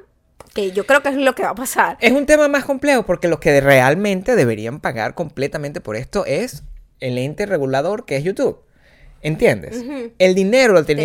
[0.54, 1.98] que yo creo que es lo que va a pasar.
[2.02, 6.64] Es un tema más complejo porque los que realmente deberían pagar completamente por esto es
[7.00, 8.65] el ente regulador que es YouTube.
[9.26, 9.84] ¿Entiendes?
[10.20, 10.96] El dinero Te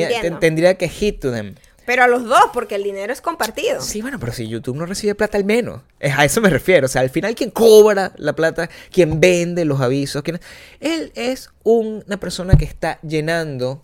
[0.40, 1.54] tendría que hit to them.
[1.86, 3.80] Pero a los dos, porque el dinero es compartido.
[3.80, 5.80] Sí, bueno, pero si YouTube no recibe plata al menos.
[5.98, 6.84] Es a eso me refiero.
[6.86, 10.38] O sea, al final quien cobra la plata, quien vende los avisos, quien...
[10.78, 13.80] él es una persona que está llenando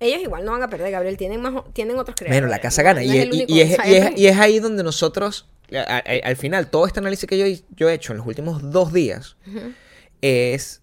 [0.00, 1.16] Ellos igual no van a perder, Gabriel.
[1.16, 2.40] Tienen más, tienen otros creadores.
[2.42, 3.00] Bueno, la casa gana.
[3.00, 3.46] No y, es y-
[4.18, 7.88] y y ahí donde nosotros, a- a- al final, todo este análisis que yo, yo
[7.88, 9.36] he hecho en los últimos dos días
[10.20, 10.82] es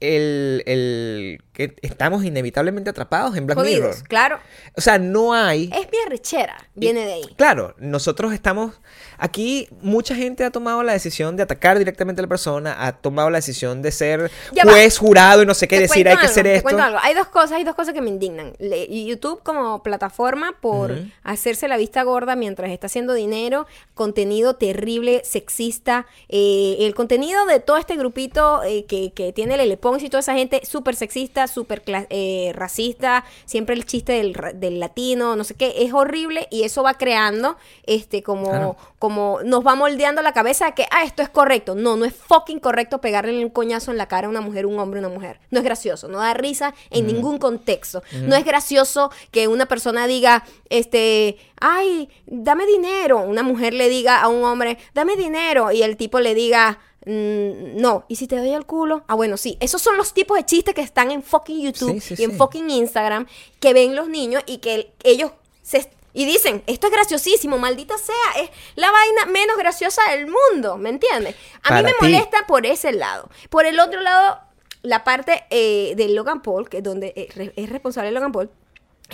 [0.00, 4.08] el, el que estamos inevitablemente atrapados en Black jodidos, Mirror.
[4.08, 4.38] Claro.
[4.76, 5.64] O sea, no hay...
[5.72, 6.56] Es mi arrechera.
[6.74, 7.34] Viene de ahí.
[7.36, 8.80] Claro, nosotros estamos
[9.18, 13.30] aquí, mucha gente ha tomado la decisión de atacar directamente a la persona, ha tomado
[13.30, 14.72] la decisión de ser Ya va.
[14.72, 16.62] juez, jurado y no sé qué, Te decir hay que hacer te esto.
[16.64, 16.98] cuento algo.
[17.02, 18.54] Hay dos cosas, hay dos cosas que me indignan.
[18.58, 25.22] Le- YouTube como plataforma por hacerse la vista gorda mientras está haciendo dinero, contenido terrible,
[25.24, 30.20] sexista, eh, el contenido de todo este grupito eh, que, que tiene Pons y toda
[30.20, 35.54] esa gente súper sexista, súper eh, racista, siempre el chiste del, del latino, no sé
[35.54, 38.76] qué, es horrible y eso va creando este como, Claro.
[38.98, 41.74] como nos va moldeando la cabeza de que, ah, esto es correcto.
[41.74, 44.78] No, no es fucking correcto pegarle un coñazo en la cara a una mujer, un
[44.78, 45.40] hombre, una mujer.
[45.50, 48.02] No es gracioso, no da risa en ningún contexto.
[48.22, 53.18] No es gracioso que una persona diga, este, ay, dame dinero.
[53.18, 55.72] Una mujer le diga a un hombre, dame dinero.
[55.72, 58.04] Y el tipo le diga, "Mm, no.
[58.08, 59.04] ¿Y si te doy el culo?
[59.08, 59.56] Ah, bueno, sí.
[59.60, 62.36] Esos son los tipos de chistes que están en fucking YouTube Sí, sí, y en
[62.36, 63.26] fucking Instagram
[63.58, 65.32] que ven los niños y que ellos
[65.62, 70.76] se y dicen, esto es graciosísimo, maldita sea, es la vaina menos graciosa del mundo,
[70.76, 71.36] ¿me entiendes?
[71.62, 71.96] A Para mí me ti.
[72.00, 73.30] molesta por ese lado.
[73.48, 74.40] Por el otro lado,
[74.82, 78.50] la parte eh, de Logan Paul, que es donde eh, es responsable Logan Paul,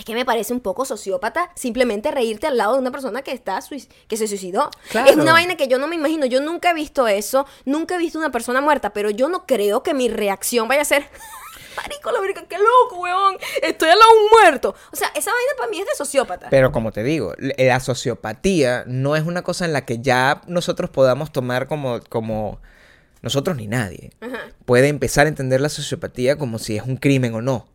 [0.01, 3.31] es que me parece un poco sociópata simplemente reírte al lado de una persona que
[3.31, 3.59] está
[4.07, 4.69] que se suicidó.
[4.89, 5.09] Claro.
[5.09, 6.25] Es una vaina que yo no me imagino.
[6.25, 9.83] Yo nunca he visto eso, nunca he visto una persona muerta, pero yo no creo
[9.83, 11.07] que mi reacción vaya a ser.
[11.77, 13.37] Marico, la verga, qué loco, weón.
[13.61, 14.75] Estoy al lado de un muerto.
[14.91, 16.47] O sea, esa vaina para mí es de sociópata.
[16.49, 20.89] Pero como te digo, la sociopatía no es una cosa en la que ya nosotros
[20.89, 22.59] podamos tomar como, como
[23.21, 24.11] nosotros ni nadie.
[24.21, 24.39] Ajá.
[24.65, 27.67] Puede empezar a entender la sociopatía como si es un crimen o no.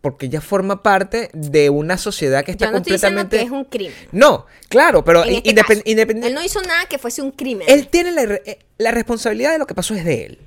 [0.00, 3.38] Porque ya forma parte de una sociedad que está Yo no estoy completamente...
[3.38, 3.94] que es un crimen.
[4.12, 7.66] No, claro, pero este independ- caso, independ- él no hizo nada que fuese un crimen.
[7.70, 10.38] él tiene la, eh, la responsabilidad de lo que pasó es de él.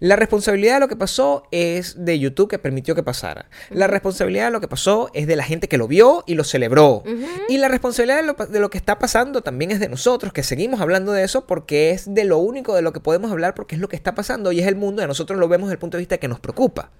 [0.00, 3.48] La responsabilidad de lo que pasó es de YouTube que permitió que pasara.
[3.70, 6.44] La responsabilidad de lo que pasó es de la gente que lo vio y lo
[6.44, 7.04] celebró.
[7.48, 10.42] Y la responsabilidad de lo, de lo que está pasando también es de nosotros, que
[10.42, 13.76] seguimos hablando de eso porque es de lo único de lo que podemos hablar porque
[13.76, 15.78] es lo que está pasando y es el mundo y nosotros lo vemos desde el
[15.80, 16.90] punto de vista que nos preocupa.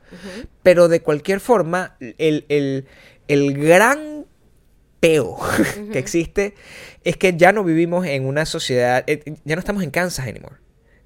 [0.62, 2.86] Pero de cualquier forma, el, el-
[3.28, 4.26] el gran
[5.01, 5.38] peo
[5.92, 6.55] que existe
[7.05, 10.57] es que ya no vivimos en una sociedad, eh, ya no estamos en Kansas anymore.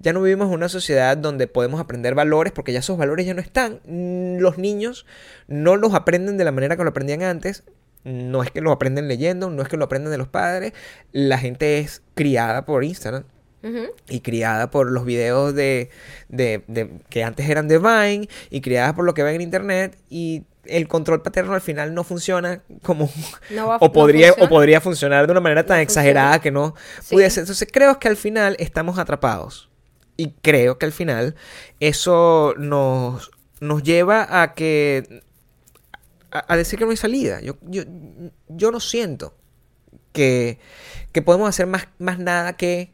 [0.00, 3.34] Ya no vivimos en una sociedad donde podemos aprender valores porque ya esos valores ya
[3.34, 3.80] no están.
[3.84, 5.06] Mm, Los niños
[5.48, 7.64] no los aprenden de la manera que lo aprendían antes.
[8.04, 10.72] No es que lo aprenden leyendo, no es que lo aprenden de los padres.
[11.10, 13.24] La gente es criada por Instagram
[14.08, 15.90] Y criada por los videos de,
[16.28, 19.98] de- de- que antes eran de Vine y criada por lo que ven en internet
[20.08, 23.10] y el control paterno al final no funciona como
[23.50, 26.50] No va- o no podría o podría funcionar de una manera tan No exagerada que
[26.50, 27.14] no Sí.
[27.14, 29.68] pudiese entonces creo que al final estamos atrapados
[30.16, 31.34] y creo que al final
[31.80, 33.30] eso nos
[33.60, 35.22] nos lleva a que
[36.30, 37.40] a, a decir que no hay salida.
[37.40, 37.82] Yo, yo,
[38.48, 39.34] yo no siento
[40.12, 40.58] que,
[41.12, 42.92] que podemos hacer más, más nada que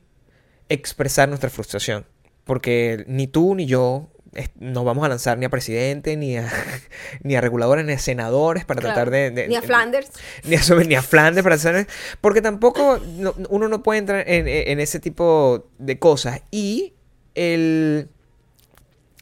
[0.69, 2.07] expresar nuestra frustración.
[2.45, 6.51] Porque ni tú ni yo es- nos vamos a lanzar ni a presidente, ni a,
[7.23, 8.95] ni a reguladores, ni a senadores para Claro.
[8.95, 10.11] tratar de, de- Ni a Flanders.
[10.45, 11.87] ni a, ni a Flandes para hacer
[12.21, 16.95] porque tampoco no- uno no puede entrar en, en ese tipo de cosas y
[17.35, 18.09] el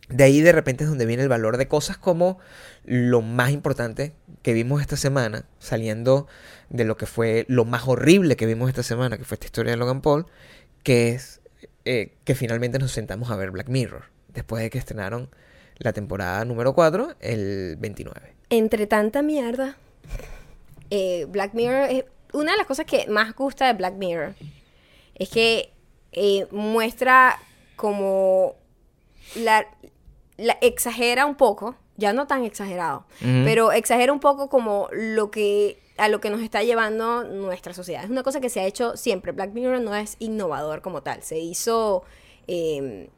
[0.09, 2.39] de ahí de repente es donde viene el valor de cosas como
[2.85, 4.13] lo más importante
[4.43, 6.27] que vimos esta semana saliendo
[6.69, 9.71] de lo que fue lo más horrible que vimos esta semana que fue esta historia
[9.73, 10.27] de Logan Paul
[10.83, 11.41] que es
[11.85, 15.31] eh, que finalmente nos sentamos a ver Black Mirror después de que estrenaron
[15.79, 19.77] la temporada número 4 el 29 Entre tanta mierda,
[20.91, 24.35] eh, Black Mirror es una de las cosas que más gusta de Black Mirror
[25.15, 25.71] es que
[26.13, 27.39] eh, muestra
[27.77, 28.57] como
[29.35, 29.67] la,
[30.37, 33.07] la exagera un poco, ya no tan exagerado,
[33.45, 38.03] pero exagera un poco como lo que a lo que nos está llevando nuestra sociedad.
[38.05, 39.33] Es una cosa que se ha hecho siempre.
[39.33, 41.23] Black Mirror no es innovador como tal.
[41.23, 42.03] Se hizo
[42.49, 43.09] eh,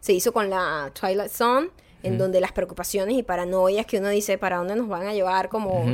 [0.00, 1.68] se hizo con la Twilight Zone,
[2.02, 5.50] en donde las preocupaciones y paranoias que uno dice para dónde nos van a llevar
[5.50, 5.84] como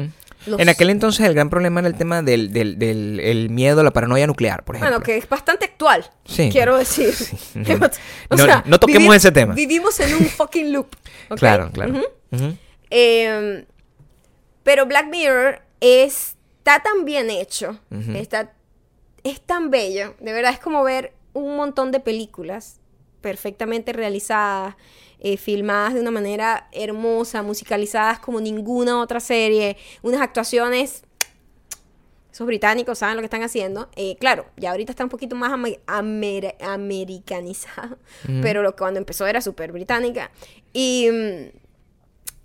[0.47, 3.83] los- En aquel entonces el gran problema era el tema del, del, del- el miedo,
[3.83, 4.99] la paranoia nuclear, por ejemplo.
[4.99, 6.09] Bueno, que es bastante actual.
[6.25, 6.49] Sí.
[6.53, 7.13] Quiero decir.
[7.57, 7.89] No-
[8.47, 9.53] no- no toquemos ese tema.
[9.55, 10.95] Vivimos en un fucking loop.
[11.37, 12.01] Claro, claro.
[12.91, 13.67] Eh,
[14.63, 15.61] pero Black Mirror
[16.67, 17.79] está tan bien hecho,
[18.17, 18.53] está,
[19.23, 22.81] es tan bello, de verdad es como ver un montón de películas
[23.21, 24.75] perfectamente realizadas,
[25.21, 31.03] eh, filmadas de una manera hermosa, musicalizadas como ninguna otra serie, unas actuaciones
[32.33, 33.89] esos británicos saben lo que están haciendo.
[33.97, 37.97] Eh, claro, ya ahorita está un poquito más ame- amer- americanizado,
[38.43, 40.31] pero lo, cuando empezó era súper británica.
[40.75, 41.57] Y mm,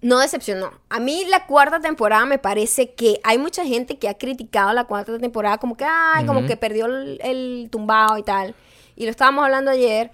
[0.02, 0.72] no decepcionó.
[0.90, 4.86] A mí la cuarta temporada me parece que hay mucha gente que ha criticado la
[4.86, 8.56] cuarta temporada como que, ay, como que perdió el, el tumbado y tal.
[8.96, 10.12] Y lo estábamos hablando ayer.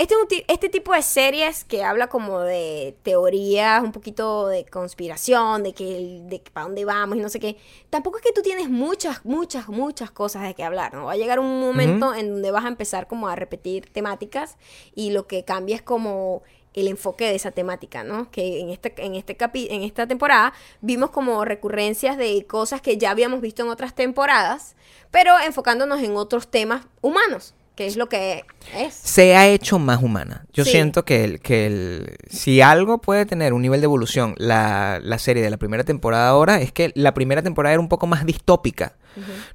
[0.00, 0.14] Este,
[0.48, 6.22] este tipo de series que habla como de teorías, un poquito de conspiración, de que,
[6.22, 7.58] de que para dónde vamos y no sé qué.
[7.90, 11.04] Tampoco es que tú tienes muchas, muchas, muchas cosas de qué hablar, ¿no?
[11.04, 14.56] Va a llegar un momento en donde vas a empezar como a repetir temáticas
[14.94, 18.30] y lo que cambia es como el enfoque de esa temática, ¿no?
[18.30, 22.96] Que en este, en este capi- en esta temporada vimos como recurrencias de cosas que
[22.96, 24.76] ya habíamos visto en otras temporadas,
[25.10, 28.44] pero enfocándonos en otros temas humanos, que es lo que
[28.76, 28.94] es.
[28.94, 30.44] Se ha hecho más humana.
[30.52, 30.70] Yo Sí.
[30.72, 35.18] siento que, el, que el, si algo puede tener un nivel de evolución, la, la
[35.18, 38.24] serie de la primera temporada ahora, es que la primera temporada era un poco más
[38.26, 38.94] distópica.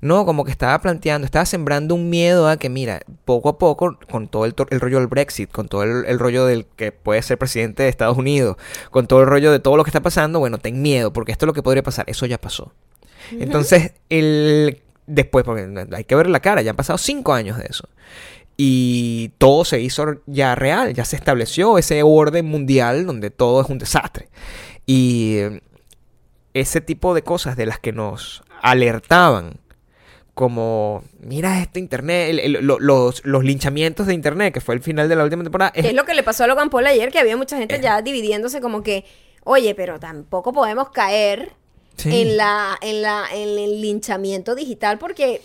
[0.02, 0.26] ¿No?
[0.26, 4.28] Como que estaba planteando, estaba sembrando un miedo a que, mira, poco a poco, con
[4.28, 7.84] todo el, rollo del Brexit, con todo el, el rollo del que puede ser presidente
[7.84, 8.58] de Estados Unidos,
[8.92, 11.46] con todo el rollo de todo lo que está pasando, bueno, ten miedo, porque esto
[11.46, 12.74] es lo que podría pasar, eso ya pasó.
[13.32, 17.66] Entonces, el después, porque hay que ver la cara, ya han pasado cinco años de
[17.70, 17.88] eso.
[18.58, 23.70] Y todo se hizo ya real, ya se estableció ese orden mundial donde todo es
[23.70, 24.30] un desastre.
[24.86, 25.62] Y eh,
[26.54, 29.60] ese tipo de cosas de las que nos alertaban,
[30.34, 34.82] como, mira este internet, el- el- lo- los, los linchamientos de internet, que fue el
[34.82, 37.20] final de la última temporada, es- lo que le pasó a Logan Paul ayer, que
[37.20, 39.06] había mucha gente ya dividiéndose como que,
[39.46, 41.54] oye, pero tampoco podemos caer
[41.96, 42.10] Sí.
[42.22, 45.42] en la, en la, en el linchamiento digital porque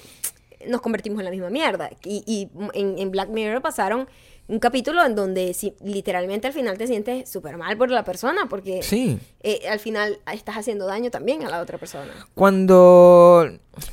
[0.67, 1.91] nos convertimos en la misma mierda.
[2.05, 4.09] Y, y en, en Black Mirror pasaron
[4.51, 8.47] un capítulo en donde si, literalmente al final te sientes súper mal por la persona
[8.51, 9.19] porque Sí.
[9.43, 12.11] eh, al final estás haciendo daño también a la otra persona.
[12.35, 13.49] Cuando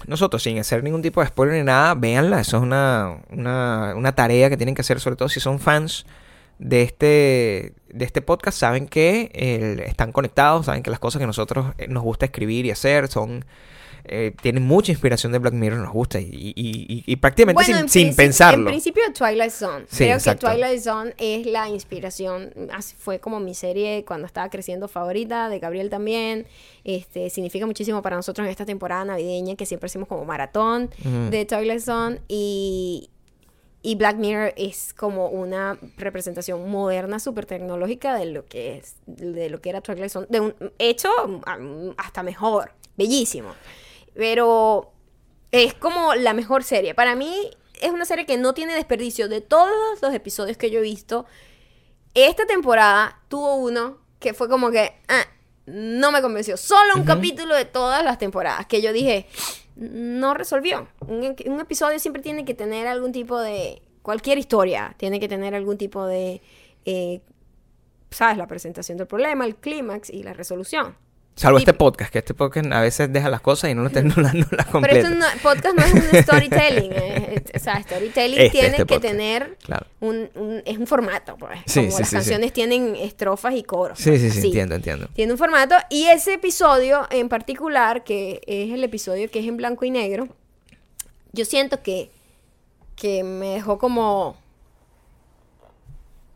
[0.07, 2.41] nosotros, sin hacer ningún tipo de spoiler ni nada, véanla.
[2.41, 6.05] Eso es una, una, una tarea que tienen que hacer, sobre todo si son fans
[6.59, 8.57] de este, de este podcast.
[8.57, 12.65] Saben que eh, están conectados, saben que las cosas que nosotros eh, nos gusta escribir
[12.65, 13.45] y hacer son...
[14.09, 16.19] eh, tienen mucha inspiración de Black Mirror, nos gusta.
[16.19, 18.65] Y, y- y- y prácticamente sin, sin pensarlo.
[18.69, 19.85] En principio Twilight Zone.
[19.89, 20.47] Sí, Creo exacto.
[20.47, 22.51] que Twilight Zone es la inspiración.
[22.73, 26.45] así Fue como mi serie cuando estaba creciendo favorita, de Gabriel también.
[26.83, 30.89] Este, significa muchísimo para nosotros en esta temporada navideña que siempre hacemos como maratón
[31.29, 32.21] de Twilight Zone.
[32.27, 33.09] Y,
[33.83, 39.49] y Black Mirror es como una representación moderna, súper tecnológica de lo que es, de
[39.49, 40.27] lo que era Twilight Zone.
[40.29, 43.49] De un, hecho um, hasta mejor, bellísimo.
[44.17, 44.91] Pero
[45.51, 46.93] es como la mejor serie.
[46.93, 49.29] Para mí es una serie que no tiene desperdicio.
[49.29, 51.25] De todos los episodios que yo he visto,
[52.13, 55.25] esta temporada tuvo uno que fue como que ah,
[55.67, 56.57] no me convenció.
[56.57, 59.27] Solo un capítulo de todas las temporadas que yo dije
[59.75, 60.87] no resolvió.
[61.01, 65.53] Un, un episodio siempre tiene que tener algún tipo de cualquier historia tiene que tener
[65.53, 66.41] algún tipo de
[66.85, 67.19] eh,
[68.09, 68.37] ¿sabes?
[68.37, 70.95] La presentación del problema, el clímax y la resolución.
[71.37, 74.15] Salvo este podcast, que este podcast a veces deja las cosas y no, te- no
[74.17, 74.99] las no las Pero completa.
[75.07, 76.91] esto no, podcast no es un storytelling.
[76.93, 79.01] eh, es- o sea, storytelling Este, tiene este que podcast.
[79.13, 79.85] tener Claro.
[79.99, 81.59] un, un- es un formato, pues.
[81.67, 83.99] Sí, como sí, las sí, canciones tienen estrofas y coros.
[83.99, 84.47] Sí, pues, sí, sí, así.
[84.47, 85.07] entiendo, entiendo.
[85.13, 89.57] Tiene un formato y ese episodio en particular, que es el episodio que es en
[89.57, 90.27] blanco y negro,
[91.33, 92.09] yo siento que,
[92.95, 94.35] que me dejó como...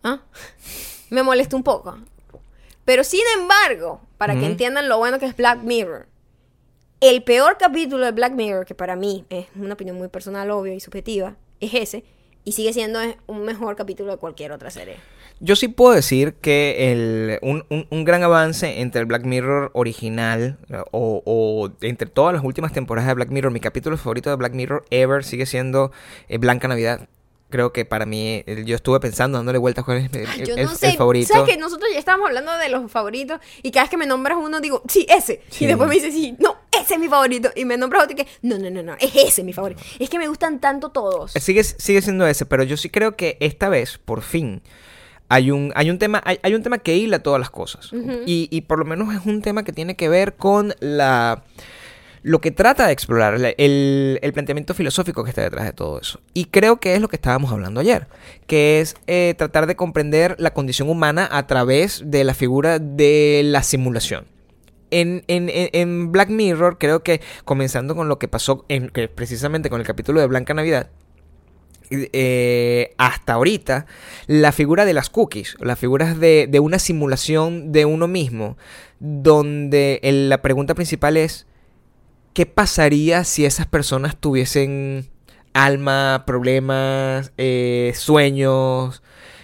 [0.04, 0.20] ¿Ah?
[1.10, 1.98] Me molestó un poco.
[2.92, 6.08] Pero sin embargo, para que entiendan lo bueno que es Black Mirror,
[7.00, 10.74] el peor capítulo de Black Mirror, que para mí es una opinión muy personal, obvio
[10.74, 12.04] y subjetiva, es ese.
[12.44, 14.98] Y sigue siendo un mejor capítulo de cualquier otra serie.
[15.40, 19.72] Yo sí puedo decir que el, un, un- un gran avance entre el Black Mirror
[19.74, 20.58] original
[20.92, 24.52] o, o entre todas las últimas temporadas de Black Mirror, mi capítulo favorito de Black
[24.54, 25.94] Mirror ever sigue siendo
[26.28, 27.08] eh, Blanca Navidad.
[27.52, 30.70] Creo que para mí, yo estuve pensando, dándole vueltas cuál es el, Yo no el
[30.70, 30.94] sé.
[30.94, 31.32] favorito.
[31.34, 34.38] ¿Sabes que nosotros ya estábamos hablando de los favoritos y cada vez que me nombras
[34.42, 35.44] uno digo, sí, ese.
[35.50, 35.66] Sí.
[35.66, 37.52] Y después me dices, sí, no, ese es mi favorito.
[37.56, 39.82] Y me nombras otro y que, no, no, no, no, es ese mi favorito.
[40.00, 41.36] Es que me gustan tanto todos.
[41.36, 44.62] Eh, Sigue, sigue siendo ese, pero yo sí creo que esta vez, por fin,
[45.30, 47.90] hay un, hay un tema, hay, hay un tema que hila todas las cosas.
[48.26, 51.44] y, y por lo menos es un tema que tiene que ver con la
[52.24, 56.22] lo que trata de explorar, el, el planteamiento filosófico que está detrás de todo eso.
[56.34, 58.08] Y creo que es lo que estábamos hablando ayer,
[58.48, 63.42] que es eh, tratar de comprender la condición humana a través de la figura de
[63.46, 64.26] la simulación.
[64.92, 69.70] En, en- en- Black Mirror, creo que comenzando con lo que pasó en, que precisamente
[69.70, 70.90] con el capítulo de Blanca Navidad,
[71.90, 73.86] eh, hasta ahorita,
[74.28, 78.58] la figura de las cookies, las figuras de, de una simulación de uno mismo,
[79.00, 81.48] donde la pregunta principal es,
[82.34, 85.10] ¿qué pasaría si esas personas tuviesen
[85.54, 89.04] alma, problemas, eh, sueños,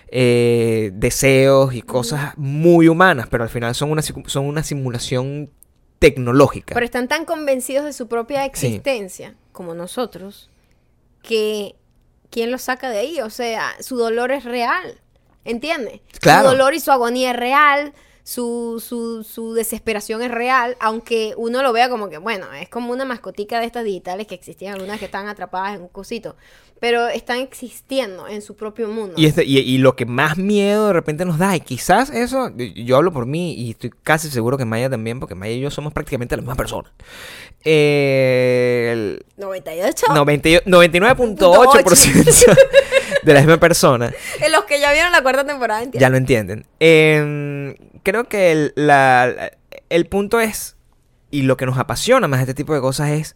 [0.10, 5.50] eh, deseos y cosas muy humanas, pero al final son una, son una simulación
[6.00, 6.74] tecnológica?
[6.74, 8.48] Pero están tan convencidos de su propia Sí.
[8.48, 10.50] existencia, como nosotros,
[11.24, 11.76] que
[12.30, 13.22] ¿quién los saca de ahí?
[13.22, 15.02] O sea, su dolor es real.
[15.44, 16.02] ¿Entiendes?
[16.20, 16.44] Claro.
[16.50, 17.94] Su dolor y su agonía es real.
[18.30, 22.92] Su, su, su desesperación es real, aunque uno lo vea como que, bueno, es como
[22.92, 26.36] una mascotica de estas digitales que existían, algunas que están atrapadas en un cosito,
[26.82, 29.14] pero están existiendo en su propio mundo.
[29.16, 32.52] Y, este- y, y lo que más miedo de repente nos da, y quizás eso,
[32.58, 35.72] yo hablo por mí y estoy casi seguro que Maya también, porque Maya y yo
[35.72, 36.92] somos prácticamente la misma persona.
[37.64, 40.06] Eh, el 98.
[40.14, 42.58] 90 y- 99.8%
[43.28, 44.12] de la misma persona.
[44.42, 46.00] En los que ya vieron la cuarta temporada, entiendo.
[46.02, 46.66] Ya lo entienden.
[46.80, 49.52] Em, creo que el, la-
[49.90, 50.76] el punto es,
[51.30, 53.36] y lo que nos apasiona más de este tipo de cosas es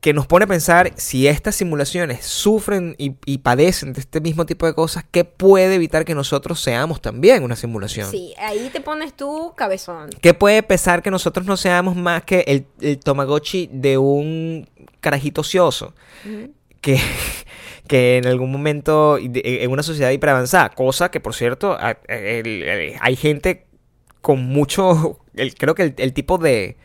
[0.00, 4.44] que nos pone a pensar si estas simulaciones sufren y, y padecen de este mismo
[4.44, 8.10] tipo de cosas, ¿qué puede evitar que nosotros seamos también una simulación?
[8.10, 10.10] Sí, ahí te pones tú cabezón.
[10.20, 14.68] ¿Qué puede pesar que nosotros no seamos más que el, el Tamagotchi de un
[15.00, 15.94] carajito ocioso?
[16.82, 17.00] que,
[17.86, 23.66] que en algún momento en una sociedad hiperavanzada, cosa que por cierto hay gente
[24.20, 26.76] con mucho, el- creo que el, el tipo de,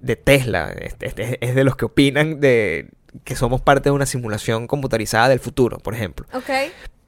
[0.00, 2.88] de Tesla es de los que opinan de
[3.24, 6.26] que somos parte de una simulación computarizada del futuro, por ejemplo.
[6.32, 6.50] Ok.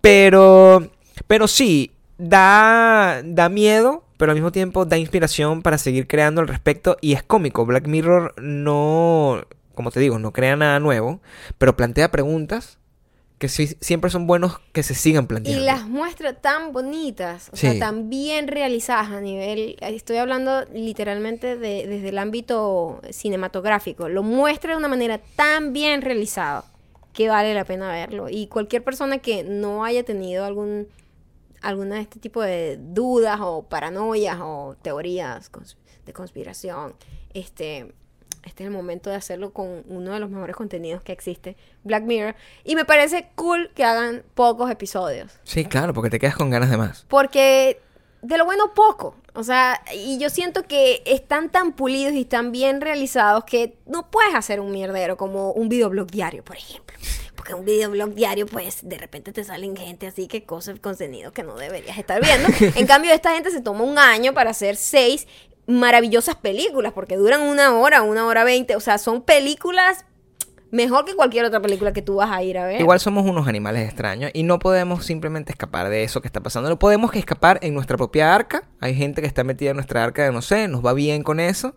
[0.00, 0.90] Pero,
[1.26, 6.48] pero sí, da, da miedo, pero al mismo tiempo da inspiración para seguir creando al
[6.48, 6.98] respecto.
[7.00, 7.64] Y es cómico.
[7.64, 9.42] Black Mirror no,
[9.74, 11.22] como te digo, no crea nada nuevo,
[11.56, 12.78] pero plantea preguntas
[13.44, 15.64] que sí- siempre son buenos que se sigan Y planteando.
[15.66, 17.66] las muestra tan bonitas, o Sí.
[17.68, 24.22] sea, tan bien realizadas a nivel, estoy hablando literalmente de, desde el ámbito cinematográfico, lo
[24.22, 26.64] muestra de una manera tan bien realizada
[27.12, 28.28] que vale la pena verlo.
[28.30, 30.88] Y cualquier persona que no haya tenido algún
[31.60, 35.50] alguna de este tipo de dudas o paranoias o teorías
[36.06, 36.94] de conspiración,
[37.32, 37.92] este,
[38.44, 42.04] este es el momento de hacerlo con uno de los mejores contenidos que existe, Black
[42.04, 42.34] Mirror.
[42.64, 45.32] Y me parece cool que hagan pocos episodios.
[45.44, 47.06] Sí, claro, porque te quedas con ganas de más.
[47.08, 47.80] Porque
[48.24, 49.16] de lo bueno poco.
[49.34, 54.10] O sea, y yo siento que están tan pulidos y tan bien realizados que no
[54.10, 56.96] puedes hacer un mierdero como un videoblog diario, por ejemplo.
[57.34, 61.42] Porque un videoblog diario, pues, de repente te salen gente así que cosas, contenido que
[61.42, 62.48] no deberías estar viendo.
[62.78, 65.26] En cambio, esta gente se toma un año para hacer seis
[65.66, 68.76] maravillosas películas, porque duran una hora, una hora veinte.
[68.76, 70.04] O sea, son películas
[70.70, 72.80] mejor que cualquier otra película que tú vas a ir a ver.
[72.80, 76.68] Igual somos unos animales extraños y no podemos simplemente escapar de eso que está pasando.
[76.68, 78.64] No podemos que escapar en nuestra propia arca.
[78.80, 81.38] Hay gente que está metida en nuestra arca de no sé, nos va bien con
[81.38, 81.76] eso.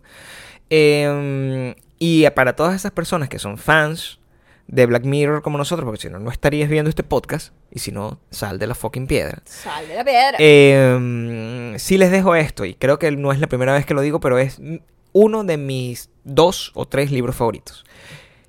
[0.70, 4.20] Eh, y para todas esas personas que son fans
[4.68, 7.54] de Black Mirror como nosotros, porque si no, no estarías viendo este podcast.
[7.72, 9.42] Y si no, sal de la fucking piedra.
[9.46, 10.38] Sal de la piedra.
[10.40, 14.02] Eh, sí les dejo esto, y creo que no es la primera vez que lo
[14.02, 14.62] digo, pero es
[15.14, 17.86] uno de mis dos o tres libros favoritos.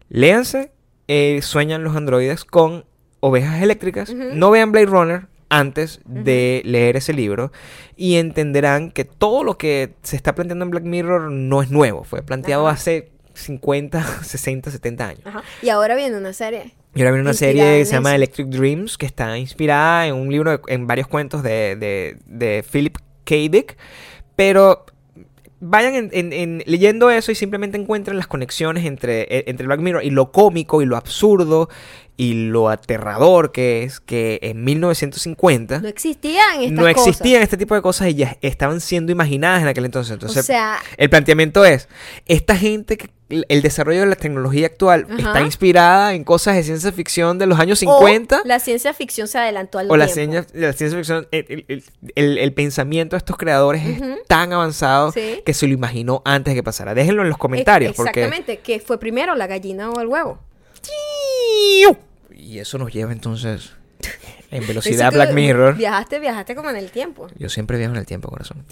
[0.09, 0.73] Léanse
[1.09, 2.85] eh, Sueñan los androides con
[3.21, 4.13] ovejas eléctricas.
[4.13, 7.51] No vean Blade Runner antes de leer ese libro
[7.97, 12.05] y entenderán que todo lo que se está planteando en Black Mirror no es nuevo.
[12.05, 15.23] Fue planteado hace 50, 60, 70 años.
[15.25, 15.43] Ajá.
[15.63, 16.75] Y ahora viene una serie.
[16.95, 18.15] Y ahora viene una serie que se llama.
[18.15, 22.65] Electric Dreams, que está inspirada en un libro, de- en varios cuentos de, de, de
[22.71, 23.35] Philip K.
[23.51, 23.77] Dick.
[24.37, 24.85] Pero
[25.61, 29.81] vayan en- en- en- leyendo eso y simplemente encuentren las conexiones entre, e- entre Black
[29.81, 31.69] Mirror y lo cómico y lo absurdo
[32.21, 37.07] y lo aterrador que es que en 1950 No existían estas no cosas.
[37.07, 40.13] existían este tipo de cosas y ya estaban siendo imaginadas en aquel entonces.
[40.15, 41.89] Entonces, o sea, el planteamiento es,
[42.27, 45.17] esta gente, que el desarrollo de la tecnología actual Ajá.
[45.19, 49.29] está inspirada en cosas de ciencia ficción de los años 50 o la ciencia ficción
[49.29, 51.85] se adelantó al o la ciencia, la ciencia ficción, el, el- el-
[52.17, 55.43] el- el pensamiento de estos creadores es tan avanzado Sí.
[55.47, 56.95] que se lo imaginó antes de que pasara.
[56.95, 58.23] Déjenlo en los comentarios porque...
[58.25, 60.39] Exactamente, que fue primero la gallina o el huevo.
[62.49, 63.73] Y eso nos lleva entonces
[64.51, 65.77] en velocidad a Black Mirror.
[65.77, 67.27] Viajaste, viajaste como en el tiempo.
[67.37, 68.65] Yo siempre viajo en el tiempo, corazón.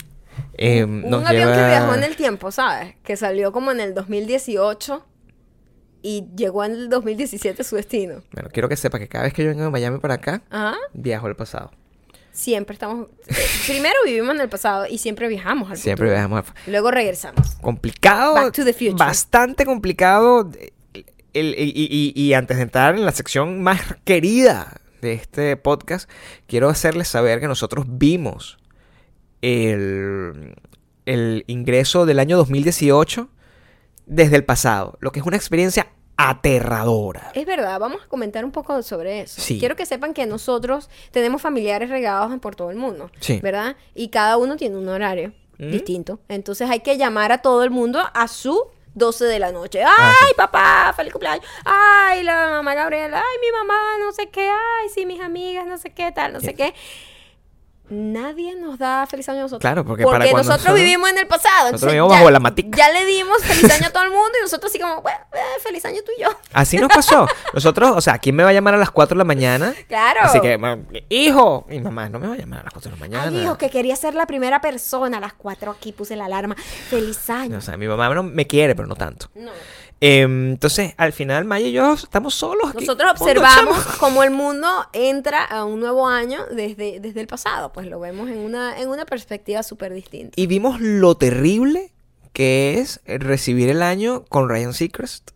[0.54, 2.94] Eh, Un nos avión que viajó en el tiempo, ¿sabes?
[3.04, 5.04] Que salió como en el 2018
[6.02, 8.22] y llegó en el 2017 a su destino.
[8.32, 10.76] Bueno, quiero que sepa que cada vez que yo vengo de Miami para acá, Ajá.
[10.94, 11.70] viajo al pasado.
[12.32, 13.08] Siempre estamos.
[13.28, 13.34] eh,
[13.66, 16.10] Primero vivimos en el pasado y siempre viajamos al Siempre futuro.
[16.12, 17.56] viajamos al Luego regresamos.
[17.62, 18.34] complicado.
[18.34, 18.94] Back to the future.
[18.94, 20.50] Bastante complicado.
[21.41, 21.72] El- y,
[22.14, 26.09] y- y antes de entrar en la sección más querida de este podcast,
[26.47, 28.59] quiero hacerles saber que nosotros vimos
[29.43, 30.55] el,
[31.05, 33.28] el ingreso del año 2018
[34.07, 37.30] desde el pasado, lo que es una experiencia aterradora.
[37.34, 39.41] Es verdad, vamos a comentar un poco sobre eso.
[39.41, 39.59] Sí.
[39.59, 43.41] Quiero que sepan que nosotros tenemos familiares regados por todo el mundo, Sí.
[43.43, 43.76] ¿verdad?
[43.95, 45.70] Y cada uno tiene un horario Mm.
[45.70, 46.20] distinto.
[46.28, 48.59] Entonces hay que llamar a todo el mundo a su
[48.97, 49.82] 12 de la noche.
[49.84, 50.34] ¡Ay, Ah, sí.
[50.36, 50.92] papá!
[50.97, 51.44] ¡Feliz cumpleaños!
[51.64, 53.18] ¡Ay, la mamá Gabriela!
[53.18, 53.78] ¡Ay, mi mamá!
[54.01, 54.49] No sé qué.
[54.51, 55.66] ¡Ay, sí, mis amigas!
[55.66, 56.74] No sé qué tal, no sé qué.
[57.89, 59.61] Nadie nos da feliz año a nosotros.
[59.61, 61.70] Claro, porque porque para cuando nosotros, nosotros- vivimos en el pasado.
[61.70, 62.76] nosotros vivimos bajo la matica.
[62.76, 65.39] Ya le dimos feliz año a todo el mundo y nosotros así como, bueno, eh,
[65.62, 66.28] feliz año tú y yo.
[66.53, 67.28] Así nos pasó.
[67.55, 69.74] Nosotros, o sea, ¿quién me va a llamar a las 4 de la mañana?
[69.89, 70.20] Claro.
[70.22, 70.59] Así que,
[71.11, 73.28] hijo, mi mamá no me va a llamar a las 4 de la mañana.
[73.39, 75.18] Ay, hijo, que quería ser la primera persona.
[75.18, 76.57] A las 4 aquí puse la alarma.
[76.91, 77.59] Feliz año.
[77.59, 79.28] O sea, mi mamá no me quiere, pero no tanto.
[79.34, 79.53] No.
[80.01, 82.70] Em, entonces, al final, Maya y yo estamos solos.
[82.70, 82.84] aquí.
[82.84, 87.72] Nosotros observamos cómo el mundo entra a un nuevo año desde, desde el pasado.
[87.72, 90.32] Pues lo vemos en una, en una perspectiva súper distinta.
[90.36, 91.92] Y vimos lo terrible
[92.34, 95.30] que es recibir el año con Ryan Seacrest.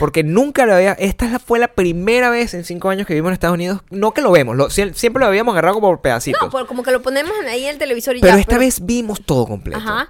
[0.00, 0.92] Porque nunca lo había.
[0.94, 3.82] Esta fue la primera vez en cinco años que vivimos en Estados Unidos.
[3.90, 6.40] No que lo vemos, lo- sie- siempre lo habíamos agarrado como por pedacitos.
[6.42, 8.40] No, por- como que lo ponemos ahí en el televisor y pero ya.
[8.40, 9.78] esta vez vimos todo completo.
[9.78, 10.08] Ajá.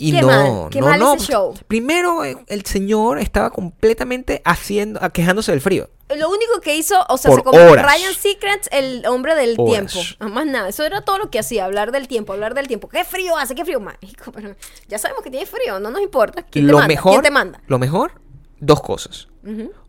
[0.00, 1.14] Y Qué no, mal, qué no, mal no.
[1.14, 1.54] ese show.
[1.66, 5.90] Primero, eh, el señor estaba completamente haciendo, ah, quejándose del frío.
[6.16, 7.84] Lo único que hizo, o sea, Por se convirtió horas.
[7.96, 9.92] Ryan Secrets, el hombre del Horas.
[9.92, 10.08] tiempo.
[10.20, 10.68] Ah, Más nada.
[10.68, 12.88] Eso era todo lo que hacía, hablar del tiempo, hablar del tiempo.
[12.88, 13.54] ¿Qué frío hace?
[13.56, 13.80] ¿Qué frío?
[13.80, 14.54] Marico, pero
[14.88, 16.42] ya sabemos que tiene frío, no nos importa.
[16.48, 16.88] ¿Quién te lo manda?
[16.94, 17.60] mejor, ¿Quién te manda?
[17.66, 18.12] lo mejor,
[18.60, 19.26] dos cosas.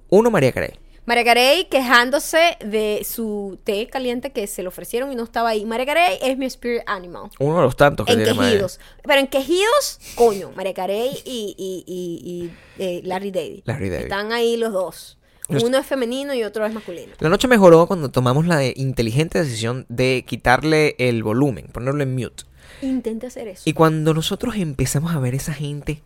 [0.10, 0.80] Uno, María Carey.
[1.10, 5.66] María Carey quejándose de su té caliente que se le ofrecieron y no estaba ahí.
[5.66, 7.32] María Carey es mi spirit animal.
[7.40, 8.52] Uno de los tantos que En tiene María.
[8.52, 8.80] quejidos.
[9.02, 13.62] Pero en quejidos, coño, María Carey y, y, y- y, eh, Larry David.
[13.66, 14.04] Larry David.
[14.04, 15.18] Están ahí los dos.
[15.48, 17.14] Los- Uno es femenino y otro es masculino.
[17.18, 22.44] La noche mejoró cuando tomamos la inteligente decisión de quitarle el volumen, ponerlo en mute.
[22.84, 23.64] Intenta hacer eso.
[23.66, 26.04] Y cuando nosotros empezamos a ver esa gente,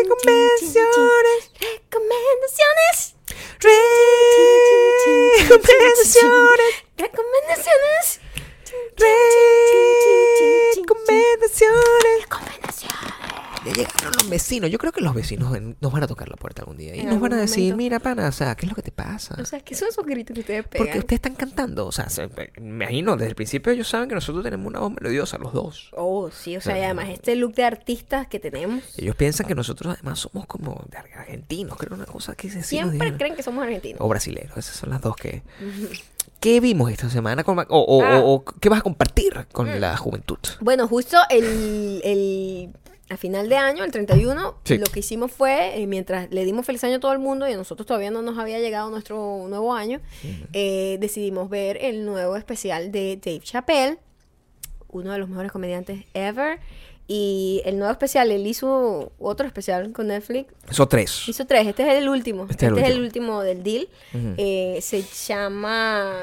[0.04, 1.50] Recomendaciones.
[1.60, 2.53] Recomendaciones.
[6.14, 6.84] Recomendaciones.
[6.96, 8.20] Recomendaciones.
[10.76, 12.20] Recomendaciones.
[12.20, 12.94] Recomendaciones.
[13.64, 14.70] ya llegaron los vecinos.
[14.70, 16.94] Yo creo que los vecinos nos van a tocar la puerta algún día.
[16.96, 17.76] Y En nos van a algún decir, momento.
[17.76, 19.36] mira, pana, o sea, ¿qué es lo que te pasa?
[19.40, 20.86] O sea, ¿qué son esos gritos que ustedes pegan?
[20.86, 21.86] Porque ustedes están cantando.
[21.86, 22.50] O sea, se- me
[22.84, 25.90] imagino, desde el principio ellos saben que nosotros tenemos una voz melodiosa, los dos.
[25.96, 29.54] Oh, sí, o sea, y además este look de artistas que tenemos, Ellos piensan que
[29.54, 32.92] nosotros además somos como de ar- argentinos, creo una cosa que se sí nos siempre
[32.98, 33.18] dijeron.
[33.18, 34.00] creen que somos argentinos.
[34.00, 35.42] O brasileros, esas son las dos que...
[36.40, 37.42] ¿Qué vimos esta semana?
[37.42, 38.20] con- o, o- Ah.
[38.20, 40.38] o- o qué vas a compartir con la juventud?
[40.60, 42.70] Bueno, justo el, el-
[43.10, 44.78] a final de año, el 31, Sí.
[44.78, 47.52] lo que hicimos fue, eh, mientras le dimos feliz año a todo el mundo y
[47.52, 50.00] a nosotros todavía no nos había llegado nuestro nuevo año,
[50.52, 53.98] eh, decidimos ver el nuevo especial de Dave Chappelle,
[54.88, 56.60] uno de los mejores comediantes ever.
[57.06, 60.54] Y el nuevo especial, él hizo otro especial con Netflix.
[60.70, 61.28] Eso tres.
[61.28, 62.46] Hizo tres, este es el último.
[62.48, 63.88] Este Este, es el es el último del deal.
[64.38, 66.14] Eh, se llama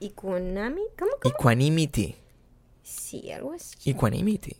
[0.00, 0.82] Equanami.
[0.98, 1.12] ¿Cómo?
[1.22, 1.34] cómo?
[1.38, 2.16] Equanimity.
[2.82, 3.90] Sí, algo así.
[3.90, 4.56] Equanimity.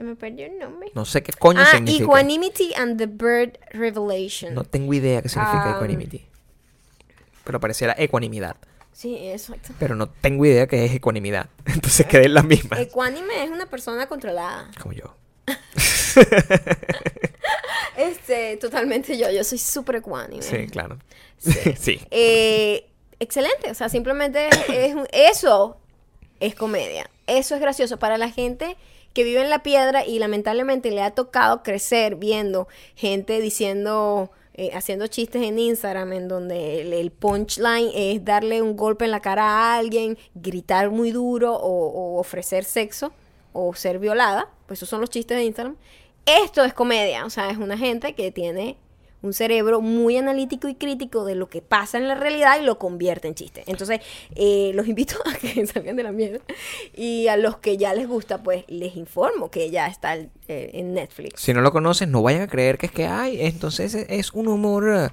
[0.00, 0.90] Se me perdió el nombre.
[0.94, 2.04] No sé qué coño ah, significa.
[2.04, 4.54] Equanimity and the Bird Revelation.
[4.54, 5.76] No tengo idea qué significa Ah.
[5.76, 6.24] equanimity.
[7.44, 8.56] Pero pareciera ecuanimidad.
[8.94, 9.74] Sí, exacto.
[9.78, 11.50] Pero no tengo idea qué es ecuanimidad.
[11.66, 12.80] Entonces quedé en la misma.
[12.80, 14.70] Ecuánime es una persona controlada.
[14.80, 15.14] Como yo.
[17.96, 19.30] Este, totalmente yo.
[19.30, 20.40] Yo soy súper ecuánime.
[20.40, 20.98] Sí, claro.
[21.36, 21.74] Sí.
[21.78, 22.00] sí.
[22.10, 22.86] Eh,
[23.18, 23.70] excelente.
[23.70, 25.76] O sea, simplemente es eso
[26.38, 27.10] es comedia.
[27.26, 28.78] Eso es gracioso para la gente
[29.12, 34.70] que vive en la piedra y lamentablemente le ha tocado crecer viendo gente diciendo, eh,
[34.74, 39.44] haciendo chistes en Instagram en donde el, punchline es darle un golpe en la cara
[39.44, 43.12] a alguien, gritar muy duro o, o ofrecer sexo
[43.52, 44.48] o ser violada.
[44.66, 45.76] Pues esos son los chistes de Instagram.
[46.26, 47.24] Esto es comedia.
[47.24, 48.76] O sea, es una gente que tiene
[49.22, 52.78] un cerebro muy analítico y crítico de lo que pasa en la realidad y lo
[52.78, 53.64] convierte en chiste.
[53.66, 54.00] Entonces,
[54.34, 56.40] eh, los invito a que salgan de la mierda.
[56.96, 60.94] Y a los que ya les gusta, pues les informo que ya está eh, en
[60.94, 61.40] Netflix.
[61.40, 63.40] Si no lo conoces, no vayan a creer que es que hay.
[63.42, 65.08] Entonces es- es un humor eh,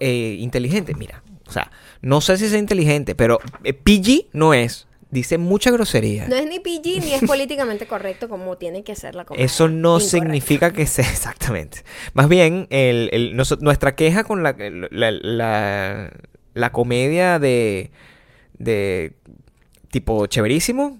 [0.00, 0.94] eh, inteligente.
[0.94, 1.70] Mira, o sea,
[2.02, 3.38] no sé si es inteligente, pero
[3.84, 4.86] PG no es.
[5.10, 6.26] Dice mucha grosería.
[6.28, 9.44] No es ni PG ni es políticamente correcto como tiene que ser la comedia.
[9.46, 10.08] Eso no Incorrecto.
[10.10, 11.84] significa que sea exactamente.
[12.12, 14.56] Más bien, el, el- noso- nuestra queja con la,
[14.90, 16.10] la, la-
[16.54, 17.90] la comedia de,
[18.58, 19.12] de
[19.90, 20.98] tipo chéverísimo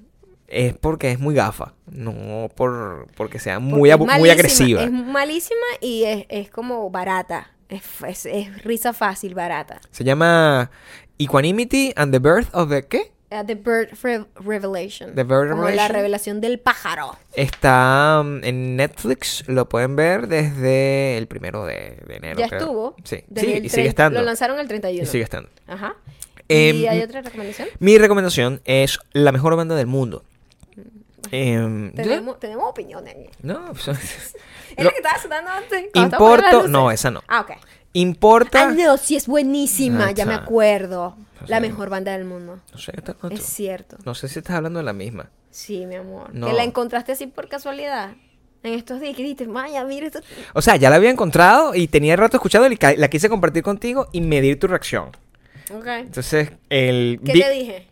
[0.48, 4.84] es porque es muy gafa, no por porque sea muy, agresiva.
[4.84, 7.50] Es malísima y es, es como barata.
[7.68, 9.80] Es, es- es risa fácil, barata.
[9.90, 10.70] Se llama
[11.18, 13.12] Equanimity and the Birth of the ¿qué?
[13.28, 15.14] Uh, the Bird Re- Revelation.
[15.16, 17.16] The Bird como la revelación del pájaro.
[17.34, 22.38] Está um, en Netflix, lo pueden ver desde el primero de, de enero.
[22.38, 22.60] Ya creo.
[22.60, 22.96] estuvo.
[23.02, 24.20] Sí, sí y sigue estando.
[24.20, 25.02] Lo lanzaron el 31.
[25.02, 25.48] Y sigue estando.
[25.66, 25.96] Ajá.
[26.48, 27.66] Em, ¿Y hay otra recomendación?
[27.80, 30.22] Mi recomendación es la mejor banda del mundo.
[30.76, 30.82] Yo-
[31.30, 33.12] Tenemos, tenemos opiniones.
[33.16, 33.28] aquí.
[33.42, 34.34] no, pues, ¿Es
[34.78, 35.86] lo- la que estaba sonando antes?
[35.94, 37.24] importo, no, esa no.
[37.26, 37.52] Ah, ok.
[37.94, 38.68] Importa.
[38.68, 41.16] Ah, no, sí es buenísima, Ah, ya me acuerdo.
[41.46, 42.58] La mejor banda del mundo.
[42.72, 43.96] No sé, está- no, Es tú- cierto.
[44.04, 45.30] no sé si estás hablando de la misma.
[45.50, 46.34] Sí, mi amor.
[46.34, 46.46] No.
[46.48, 48.12] Que la encontraste así por casualidad.
[48.62, 50.20] En estos días que dijiste, Maya, mira esto.
[50.54, 54.08] O sea, ya la había encontrado y tenía rato escuchando y la quise compartir contigo
[54.12, 55.10] y medir tu reacción.
[55.72, 55.86] Ok.
[55.86, 57.86] Entonces, el ¿Qué te dije?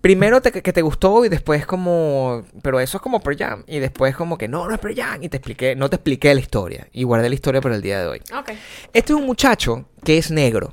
[0.00, 3.78] primero te- que te gustó y después como, pero eso es como Pearl Jam y
[3.78, 6.40] después como que no, no es Pearl Jam y te expliqué, no te expliqué la
[6.40, 8.22] historia y guardé la historia para el día de hoy.
[8.38, 8.50] Ok.
[8.92, 10.72] Este es un muchacho que es negro.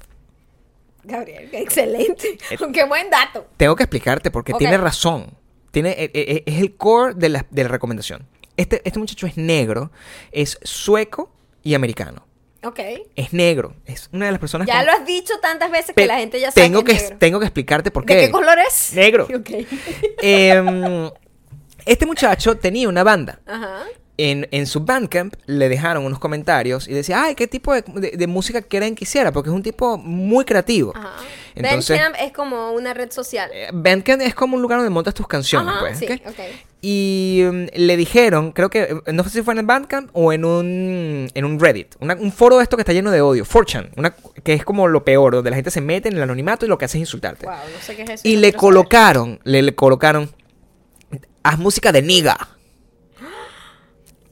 [1.06, 2.38] Gabriel, excelente.
[2.50, 3.48] Eh, Qué buen dato.
[3.58, 5.38] Tengo que explicarte porque tiene razón.
[5.72, 8.28] Tiene, eh, eh, es el core de la, de la recomendación.
[8.58, 9.92] Este, este muchacho es negro,
[10.32, 11.32] es sueco
[11.64, 12.26] y americano.
[12.64, 12.80] Ok.
[13.16, 13.76] Es negro.
[13.86, 16.18] Es una de las personas Ya con- lo has dicho tantas veces Pe- que la
[16.18, 17.18] gente ya sabe tengo que, que, es negro.
[17.20, 18.26] tengo que explicarte por ¿De qué.
[18.28, 18.94] qué color es?
[18.94, 19.28] Negro.
[19.36, 19.50] Ok.
[20.22, 21.10] Em,
[21.86, 23.40] este muchacho tenía una banda.
[23.46, 23.84] Ajá.
[24.18, 28.12] En, en su Bandcamp le dejaron unos comentarios y decía, ay, ¿qué tipo de, de-
[28.16, 29.34] de música quieren que hiciera?
[29.34, 30.94] Porque es un tipo muy creativo.
[30.96, 31.16] Ajá.
[31.54, 33.50] Entonces- Bandcamp es como una red social.
[33.54, 36.00] Eh, Bandcamp es como un lugar donde montas tus canciones, Ajá, pues.
[36.82, 40.32] Y mm, le dijeron, creo que, eh, no sé si fue en el Bandcamp o
[40.32, 43.44] en un, en un Reddit, una- un foro de esto que está lleno de odio,
[43.44, 46.66] 4chan, una, que es como lo peor, donde la gente se mete en el anonimato
[46.66, 47.48] y lo que hace es insultarte.
[47.48, 48.28] Wow, no sé qué es eso.
[48.28, 50.30] Y no le colocaron, le, le colocaron,
[51.44, 52.50] haz música de niga.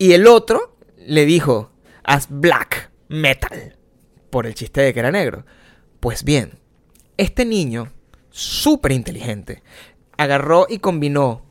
[0.03, 1.71] Y el otro le dijo,
[2.03, 3.77] haz black metal,
[4.29, 5.45] por el chiste de que era negro.
[6.01, 6.59] Pues bien,
[7.15, 7.91] este niño,
[8.29, 9.63] súper inteligente,
[10.17, 11.45] agarró y combinó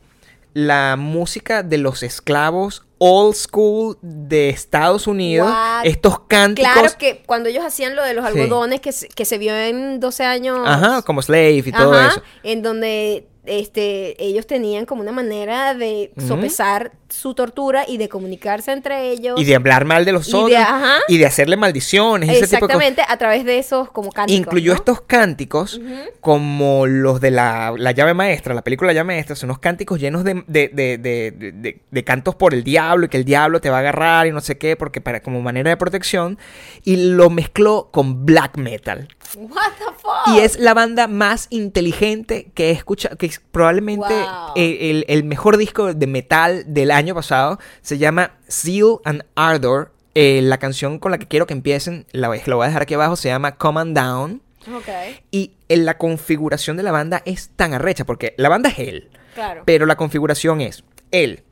[0.53, 5.85] la música de los esclavos old school de Estados Unidos, What?
[5.85, 6.71] estos cánticos...
[6.73, 8.39] Claro que cuando ellos hacían lo de los Sí.
[8.39, 10.59] algodones que, se- que se vio en 12 años.
[10.63, 12.21] Ajá, como slave y todo eso.
[12.43, 18.71] En donde este, ellos tenían como una manera de sopesar su tortura y de comunicarse
[18.71, 19.39] entre ellos.
[19.39, 20.57] Y de hablar mal de los Y de- otros.
[20.59, 20.95] ajá.
[21.07, 22.29] Y de hacerle maldiciones.
[22.29, 22.75] ese tipo de cosas.
[22.87, 24.39] Exactamente, a través de esos como cánticos.
[24.47, 24.77] Incluyó ¿no?
[24.77, 25.79] estos cánticos
[26.21, 29.99] como los de la, la llave maestra, la película La llave maestra, son unos cánticos
[29.99, 33.25] llenos de, de, de- de- de- de- de cantos por el diablo y que el
[33.25, 36.39] diablo te va a agarrar y no sé qué, porque para como manera de protección,
[36.83, 39.07] y lo mezcló con black metal.
[39.37, 40.27] What the fuck?
[40.35, 44.53] Y es la banda más inteligente que he escuchado, que es probablemente Wow.
[44.55, 47.59] eh, el, el mejor disco de metal del año pasado.
[47.81, 49.91] Se llama Zeal and Ardor.
[50.15, 52.93] Eh, la canción con la que quiero que empiecen, la, la voy a dejar aquí
[52.93, 54.41] abajo, se llama Come on Down.
[54.73, 54.87] Ok,
[55.31, 59.09] Y en la configuración de la banda es tan arrecha, porque la banda es él,
[59.33, 59.63] claro.
[59.65, 61.43] pero la configuración es él,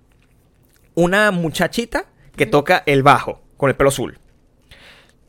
[0.95, 2.05] una muchachita
[2.35, 4.19] que toca el bajo con el pelo azul.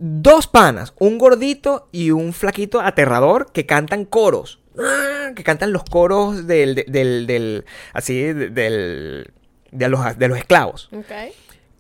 [0.05, 4.59] Dos panas, un gordito y un flaquito aterrador que cantan coros.
[4.77, 9.31] Ah, Que cantan los coros del, de- del, del- así, de- del,
[9.71, 10.91] de los, de los esclavos.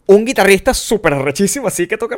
[0.06, 2.16] Un guitarrista súper arrechísimo, así que toca...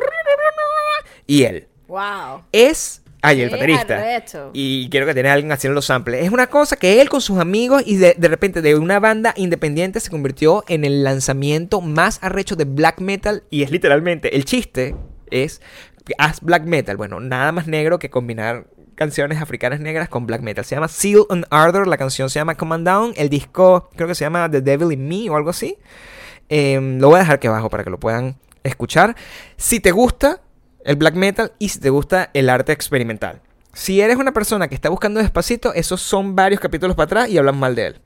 [1.25, 1.67] Y él.
[1.87, 2.43] Wow.
[2.51, 3.01] Es...
[3.23, 4.21] Ay, el baterista.
[4.53, 6.23] Y quiero que tenga alguien haciendo los samples.
[6.23, 9.33] Es una cosa que él con sus amigos y de, de repente de una banda
[9.35, 13.41] independiente se convirtió en el lanzamiento más arrecho de black metal.
[13.49, 14.95] Y es literalmente, el chiste
[15.31, 15.59] es,
[16.17, 16.97] haz black metal.
[16.97, 20.65] Bueno, nada más negro que combinar canciones africanas negras con black metal.
[20.65, 23.13] Se llama Seal and Ardor, la canción se llama Come On Down.
[23.15, 25.77] El disco creo que se llama The Devil in Me o algo así.
[26.49, 29.15] Em, lo voy a dejar aquí abajo para que lo puedan escuchar.
[29.57, 30.41] Si te gusta
[30.83, 33.41] el black metal y si te gusta el arte experimental.
[33.73, 37.37] Si eres una persona que está buscando despacito, esos son varios capítulos para atrás y
[37.37, 38.01] hablan mal de él.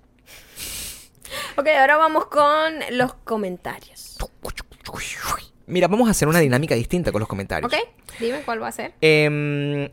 [1.58, 4.18] Ok, ahora vamos con los comentarios.
[5.70, 7.72] Mira, vamos a hacer una dinámica distinta con los comentarios.
[7.72, 7.80] Ok,
[8.20, 8.94] dime cuál va a ser.
[9.02, 9.90] Em,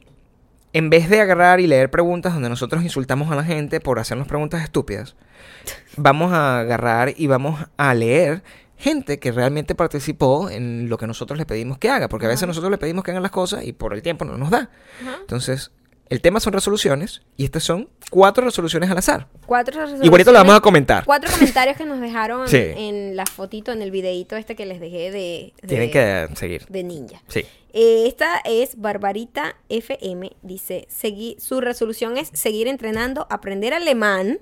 [0.72, 4.26] en vez de agarrar y leer preguntas donde nosotros insultamos a la gente por hacernos
[4.26, 5.16] preguntas estúpidas,
[5.96, 8.42] vamos a agarrar y vamos a leer
[8.78, 12.46] gente que realmente participó en lo que nosotros le pedimos que haga, porque a veces
[12.46, 14.70] nosotros le pedimos que hagan las cosas y por el tiempo no nos da.
[15.02, 15.18] Ajá.
[15.20, 15.72] Entonces,
[16.08, 19.28] el tema son resoluciones y estas son cuatro resoluciones al azar.
[19.46, 21.04] Cuatro Igualito lo vamos a resoluciones, comentar.
[21.04, 22.56] Cuatro comentarios que nos dejaron Sí.
[22.58, 26.66] en la fotito, en el videito este que les dejé de, de, Tienen que seguir.
[26.68, 27.22] de ninja.
[27.28, 27.44] Sí.
[27.72, 30.32] Eh, esta es Barbarita FM.
[30.42, 34.38] Dice, segui- su resolución es seguir entrenando, aprender alemán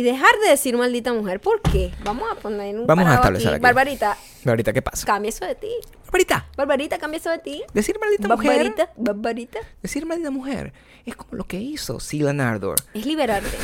[0.00, 1.40] y dejar de decir maldita mujer.
[1.40, 1.92] ¿Por qué?
[2.04, 3.62] Vamos a poner un Vamos a establecer aquí.
[3.62, 4.16] Barbarita,
[4.46, 5.06] Ahorita, ¿qué pasa?
[5.06, 5.70] cambia eso de ti.
[6.06, 7.62] Barbarita, Barbarita, cambia eso de ti.
[7.74, 8.48] decir maldita mujer.
[8.56, 9.58] Barbarita, Barbarita.
[9.82, 10.72] Decir maldita mujer
[11.04, 12.76] es como lo que hizo Sila Nardor.
[12.94, 13.48] Es liberarte.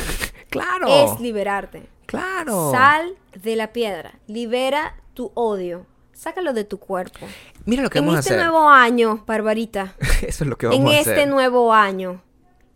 [0.49, 0.87] Claro.
[0.87, 1.89] Es liberarte.
[2.05, 2.71] claro.
[2.71, 4.13] Sal de la piedra.
[4.27, 5.85] Libera tu odio.
[6.13, 7.25] Sácalo de tu cuerpo.
[7.65, 8.49] Mira lo que En vamos este a hacer.
[8.49, 9.95] nuevo año, Barbarita.
[10.25, 11.27] Eso es lo que vamos en a este hacer.
[11.27, 12.21] nuevo año.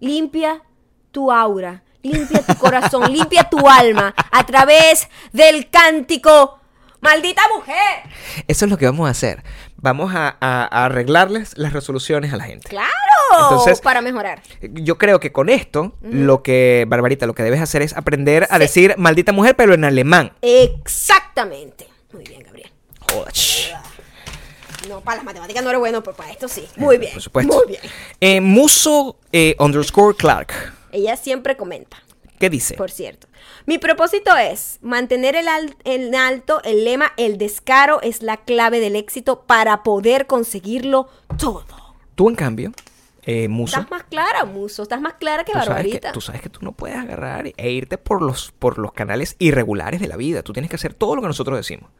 [0.01, 0.63] Limpia
[1.11, 6.59] tu aura, limpia tu corazón, limpia tu alma a través del cántico.
[7.01, 8.03] ¡Maldita mujer!
[8.47, 9.43] Eso es lo que vamos a hacer.
[9.77, 12.69] Vamos a, a- a arreglarles las resoluciones a la gente.
[12.69, 12.87] ¡Claro!
[13.33, 14.43] Entonces- para mejorar.
[14.61, 18.59] Yo creo que con esto, lo que, Barbarita, lo que debes hacer es aprender a
[18.59, 20.33] decir maldita mujer, pero en alemán.
[20.43, 21.87] Exactamente.
[22.13, 22.71] Muy bien, Gabriel.
[23.11, 23.33] Joder.
[24.87, 26.67] No, para las matemáticas no eres bueno, pero para esto sí.
[26.75, 27.13] Muy bien.
[27.13, 27.53] Por supuesto.
[27.53, 27.81] Muy bien.
[28.19, 30.53] Eh, Muso eh, underscore Clark.
[30.91, 31.97] Ella siempre comenta.
[32.39, 32.75] ¿Qué dice?
[32.75, 33.27] Por cierto.
[33.67, 38.79] Mi propósito es mantener el al- en alto el lema el descaro es la clave
[38.79, 41.07] del éxito para poder conseguirlo
[41.37, 41.65] todo.
[42.15, 42.71] Tú, en cambio,
[43.23, 43.77] eh, Muso.
[43.79, 44.81] Estás más clara, Muso.
[44.81, 46.11] Estás más clara que Tú sabes que, Barbarita.
[46.13, 50.01] tú sabes que tú no puedes agarrar e irte por los, por los canales irregulares
[50.01, 50.41] de la vida.
[50.41, 51.91] Tú tienes que hacer todo lo que nosotros decimos.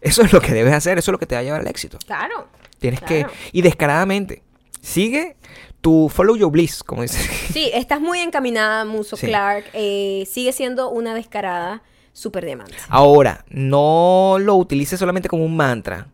[0.00, 1.68] Eso es lo que debes hacer, eso es lo que te va a llevar al
[1.68, 1.98] éxito.
[2.04, 2.48] Claro.
[2.80, 3.28] Tienes claro.
[3.30, 4.42] que, y descaradamente,
[4.82, 5.36] sigue
[5.84, 7.18] tu follow your bliss, como dice.
[7.52, 9.26] Sí, estás muy encaminada, Muso Sí.
[9.26, 9.66] Clark.
[9.74, 11.82] Eh, sigue siendo una descarada
[12.14, 12.74] súper demanda.
[12.88, 16.08] Ahora, no lo utilices solamente como un mantra.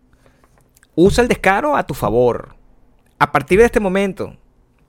[0.97, 2.57] Usa el descaro a tu favor.
[3.21, 4.37] A partir de este momento,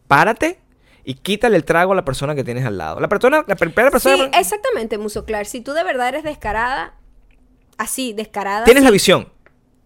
[0.07, 0.59] párate
[1.03, 2.99] y quítale el trago a la persona que tienes al lado.
[2.99, 4.15] La persona, la primera persona.
[4.17, 5.45] Sí, exactamente, Muso Clark.
[5.45, 6.95] Si tú de verdad eres descarada,
[7.77, 8.65] así, descarada.
[8.65, 9.29] Tienes la visión.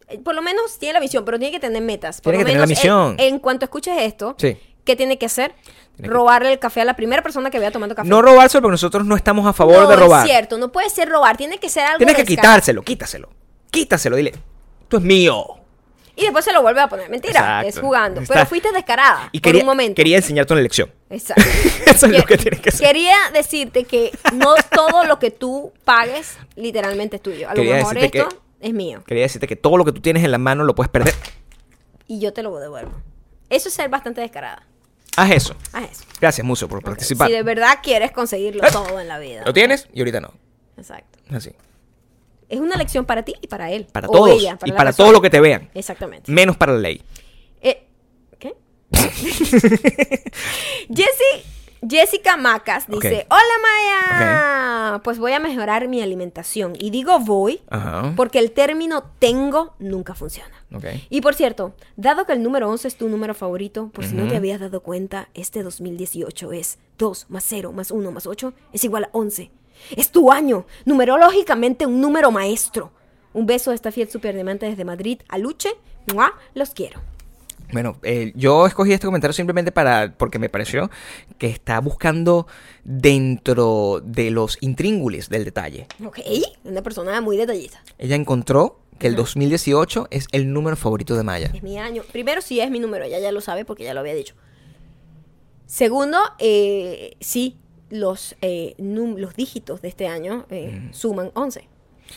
[0.07, 2.22] eh, Por lo menos tiene la visión, pero tiene que tener metas.
[2.22, 3.15] Por Tiene lo que tener la menos misión.
[3.19, 4.57] En, en cuanto escuches esto, Sí.
[4.86, 5.53] ¿Qué tiene que hacer?
[5.95, 8.07] Tiene que- Robarle el café a la primera persona que vea tomando café.
[8.07, 10.26] No robarse porque nosotros no estamos a favor No, de robar.
[10.26, 12.53] es cierto, no puede ser robar, tiene que ser algo Tienes que descarado.
[12.53, 13.30] quitárselo, quítaselo.
[13.72, 14.34] Quítaselo, dile.
[14.84, 15.45] Esto es mío.
[16.18, 17.10] Y después se lo vuelve a poner.
[17.10, 17.68] Mentira, Exacto.
[17.68, 18.22] es jugando.
[18.22, 18.34] Está.
[18.36, 19.95] Pero fuiste descarada Y por quería, un momento.
[19.95, 20.90] quería enseñarte una lección.
[21.10, 21.44] Exacto.
[21.88, 22.88] Eso es lo Que- que tienes que hacer.
[22.88, 27.48] Quería decirte que no todo lo que tú pagues literalmente es tuyo.
[27.49, 28.30] A lo Quería mejor esto
[28.62, 29.03] es mío.
[29.06, 31.14] Quería decirte que todo lo que tú tienes en la mano lo puedes perder.
[32.07, 32.91] Y yo te lo devuelvo.
[33.49, 34.66] Eso es ser bastante descarada.
[35.18, 35.56] Haz eso.
[35.74, 36.04] Haz eso.
[36.20, 37.28] Gracias, Muso, por participar.
[37.28, 38.70] Si de verdad quieres conseguirlo Eh.
[38.72, 39.44] todo en la vida.
[39.46, 40.32] Lo tienes y ahorita no.
[40.78, 41.20] Exacto.
[41.32, 41.52] Así.
[42.48, 43.88] Es una lección para ti y para él.
[43.92, 44.30] Para O todos.
[44.32, 44.96] ella, y la para persona.
[44.98, 45.70] todos los que te vean.
[45.74, 46.32] Exactamente.
[46.32, 47.02] Menos para la ley.
[47.62, 47.88] Eh,
[48.40, 48.54] ¿Qué?
[51.88, 56.74] Jessica Macas dice, hola Maya, pues voy a mejorar mi alimentación.
[56.80, 58.14] Y digo voy Ajá.
[58.16, 60.65] porque el término tengo nunca funciona.
[60.76, 60.85] Ok.
[61.10, 64.27] Y por cierto, dado que el número 11 es tu número favorito, por si no
[64.27, 68.84] te habías dado cuenta, este 2018 es 2 más 0 más 1 más 8 es
[68.84, 69.52] igual a 11.
[69.95, 72.91] Es tu año, numerológicamente un número maestro.
[73.34, 75.69] Un beso de esta fiel superdiamante desde Madrid a Luche.
[76.14, 76.34] ¡Mua!
[76.53, 77.02] Los quiero.
[77.72, 80.89] Bueno, eh, yo escogí este comentario simplemente para porque me pareció
[81.38, 82.47] que está buscando
[82.84, 85.88] dentro de los intríngulis del detalle.
[86.06, 86.19] Ok,
[86.64, 87.81] una persona muy detallista.
[87.97, 91.51] Ella encontró que el 2018 es el número favorito de Maya.
[91.53, 92.03] Es mi año.
[92.11, 94.35] Primero, sí es mi número, ella ya lo sabe porque ya lo había dicho.
[95.65, 97.57] Segundo, eh, sí,
[97.89, 101.67] los, eh, num- los dígitos de este año eh, suman 11.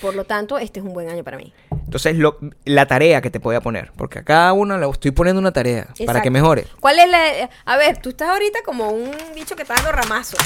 [0.03, 1.55] Por lo tanto, este es un buen año para mí.
[1.71, 5.13] Entonces, lo- la tarea que te voy a poner, porque a cada uno le estoy
[5.13, 6.23] poniendo una tarea para Exacto.
[6.23, 6.67] que mejore.
[6.81, 7.49] ¿Cuál es la...?
[7.65, 10.37] A ver, tú estás ahorita como un bicho que está dando ramazo.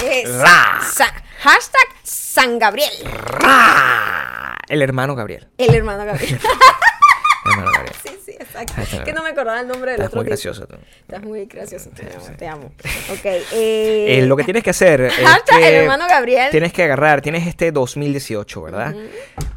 [0.00, 0.80] Ra.
[0.92, 2.90] Sa- hashtag San Gabriel.
[3.04, 4.51] ¡Ra!
[4.72, 5.48] El hermano Gabriel.
[5.58, 6.38] El hermano Gabriel.
[7.44, 7.94] El hermano Gabriel.
[8.02, 8.80] sí, sí, exacto.
[8.80, 9.04] Está.
[9.04, 10.76] que no me acordaba el nombre del Estás otro muy gracioso tú.
[11.00, 11.90] Estás muy gracioso.
[11.90, 12.36] Te amo.
[12.38, 12.72] Te amo.
[13.12, 13.24] Ok.
[13.24, 16.50] eh, Eh, lo que tienes que hacer es Hashtag que el hermano Gabriel.
[16.50, 18.94] Tienes que agarrar, tienes este 2018, ¿verdad?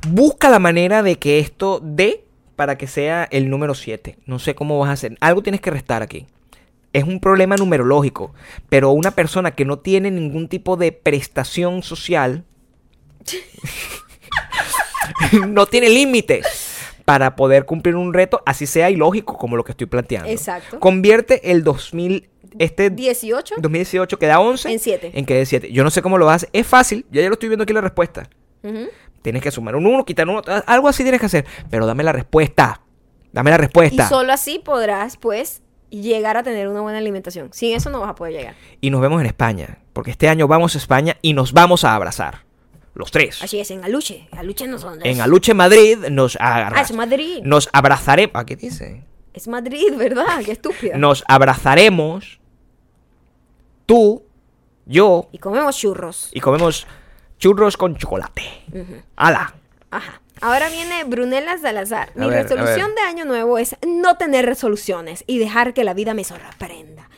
[0.10, 2.26] Busca la manera de que esto dé
[2.58, 4.18] para que sea el número 7.
[4.26, 5.16] No sé cómo vas a hacer.
[5.22, 6.28] Algo tienes que restar aquí.
[6.92, 8.34] Es un problema numerológico,
[8.68, 12.44] pero una persona que no tiene ningún tipo de prestación social
[15.48, 16.46] no tiene límites
[17.06, 20.30] para poder cumplir un reto, así sea ilógico como lo que estoy planteando.
[20.30, 20.80] Exacto.
[20.80, 25.12] Convierte el 2000 este 18 2018 queda 11 En siete.
[25.14, 25.72] En quede 7.
[25.72, 26.50] Yo no sé cómo lo haces.
[26.54, 27.06] Es fácil.
[27.12, 28.30] Ya ya lo estoy viendo aquí la respuesta.
[29.22, 30.44] Tienes que sumar un 1, quitar un 1.
[30.66, 31.46] Algo así tienes que hacer.
[31.70, 32.82] Pero dame la respuesta.
[33.32, 34.08] Dame la Y respuesta.
[34.08, 37.50] solo así podrás, pues, llegar a tener una buena alimentación.
[37.52, 38.56] Sin eso no vas a poder llegar.
[38.82, 39.80] Y nos vemos en España.
[39.94, 42.45] Porque este año vamos a España y nos vamos a abrazar.
[42.96, 43.42] Los tres.
[43.44, 44.28] Así es, en Aluche.
[44.32, 46.90] Aluche no son En Aluche, Madrid, nos Ah, agarramos.
[46.90, 47.40] es Madrid.
[47.44, 48.36] Nos abrazaremos.
[48.36, 49.04] ¿A qué dice?
[49.34, 50.42] Es Madrid, ¿verdad?
[50.44, 50.98] Qué estúpida.
[50.98, 52.40] Nos abrazaremos.
[53.86, 54.24] Tú,
[54.86, 56.30] yo, Y comemos churros.
[56.34, 56.88] y comemos
[57.38, 58.44] churros con chocolate.
[58.72, 59.02] Ujú.
[59.16, 59.54] ¡Hala!
[59.92, 60.22] Ajá.
[60.42, 62.10] Ahora viene Brunella Salazar.
[62.16, 65.94] A Mi ver, resolución de año nuevo es no tener resoluciones y dejar que la
[65.94, 67.10] vida me sorprenda.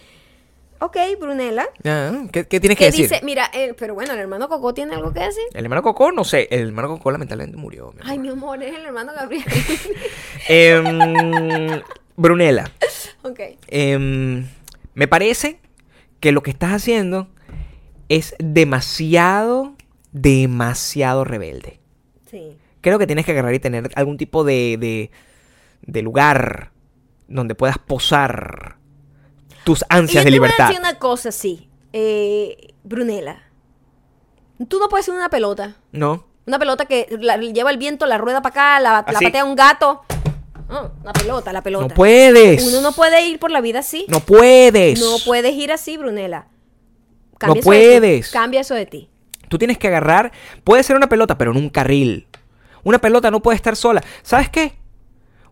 [0.80, 1.68] Ok, Brunella.
[1.84, 3.10] Ya, ¿Qué, qué tienes que Que decir?
[3.10, 5.44] dice, mira, eh, pero bueno, el hermano Coco tiene algo que decir.
[5.54, 6.48] El hermano Coco, no sé.
[6.52, 7.92] El hermano Coco lamentablemente murió.
[7.94, 8.00] mi.
[8.04, 9.44] Ay, mi amor, es el hermano Gabriel.
[10.48, 11.82] Em,
[12.16, 12.66] Brunella,
[13.24, 13.40] ok.
[13.68, 14.48] em,
[14.94, 15.60] me parece
[16.20, 17.28] que lo que estás haciendo
[18.10, 19.76] es demasiado,
[20.12, 21.80] demasiado rebelde.
[22.30, 22.58] Sí.
[22.82, 25.12] Creo que tienes que agarrar y tener algún tipo de, de,
[25.82, 26.72] de lugar
[27.28, 28.77] donde puedas posar
[29.68, 30.68] tus Y ansias de te voy a libertad.
[30.70, 31.70] decir una cosa, sí.
[31.94, 33.44] Eh, Brunella.
[34.68, 35.76] Tú no puedes ser una pelota.
[35.92, 39.56] No, Una pelota que la- lleva el viento, la rueda para acá, la, patea un
[39.56, 40.04] gato.
[40.70, 41.88] No, la pelota, la pelota.
[41.90, 42.66] no puedes.
[42.66, 44.06] Uno no puede ir por la vida así.
[44.08, 45.00] No puedes.
[45.00, 46.48] No puedes ir así, Brunella.
[47.42, 47.66] No eso de ti.
[47.66, 48.30] puedes.
[48.32, 49.10] Cambia eso de ti.
[49.50, 50.32] Tú tienes que agarrar,
[50.64, 52.28] puede ser una pelota, pero en un carril.
[52.84, 54.02] Una pelota no puede estar sola.
[54.24, 54.78] ¿Sabes qué?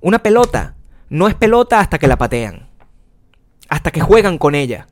[0.01, 0.75] Una pelota
[1.09, 2.69] no es pelota hasta que la patean.
[3.69, 4.87] Hasta que juegan con ella.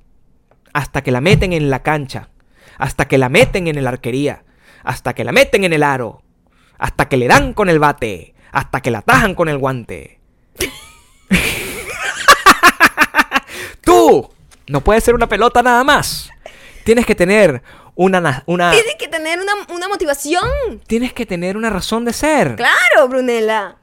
[0.73, 2.29] Hasta que la meten en la cancha.
[2.77, 4.43] Hasta que la meten en la arquería.
[4.83, 6.23] Hasta que la meten en el aro.
[6.79, 8.33] Hasta que le dan con el bate.
[8.51, 10.19] Hasta que la tajan con el guante.
[13.81, 14.29] Tú
[14.67, 16.29] no puedes ser una pelota nada más.
[16.83, 17.61] Tienes que tener
[17.95, 20.43] una, na- una Tienes que tener una, una motivación.
[20.87, 22.55] tienes que tener una razón de ser.
[22.55, 23.77] Claro, Brunella.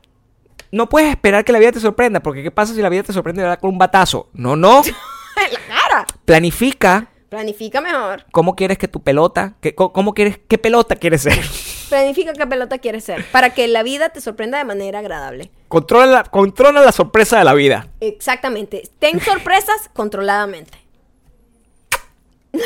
[0.72, 3.12] No puedes esperar que la vida te sorprenda, porque ¿qué pasa si la vida te
[3.12, 3.58] sorprende ¿verdad?
[3.60, 4.28] con un batazo?
[4.32, 4.82] No, no.
[5.36, 6.06] En la cara.
[6.26, 8.26] Planifica Planifica mejor.
[8.32, 11.40] cómo quieres que tu pelota, que, cómo quieres, qué pelota quieres ser.
[11.88, 13.24] Planifica qué pelota quieres ser.
[13.30, 15.50] Para que la vida te sorprenda de manera agradable.
[15.68, 17.88] Controla, la- controla la sorpresa de la vida.
[18.00, 18.82] Exactamente.
[18.98, 20.76] Ten sorpresas controladamente.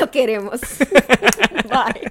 [0.01, 0.61] No queremos.
[1.69, 2.11] Bye.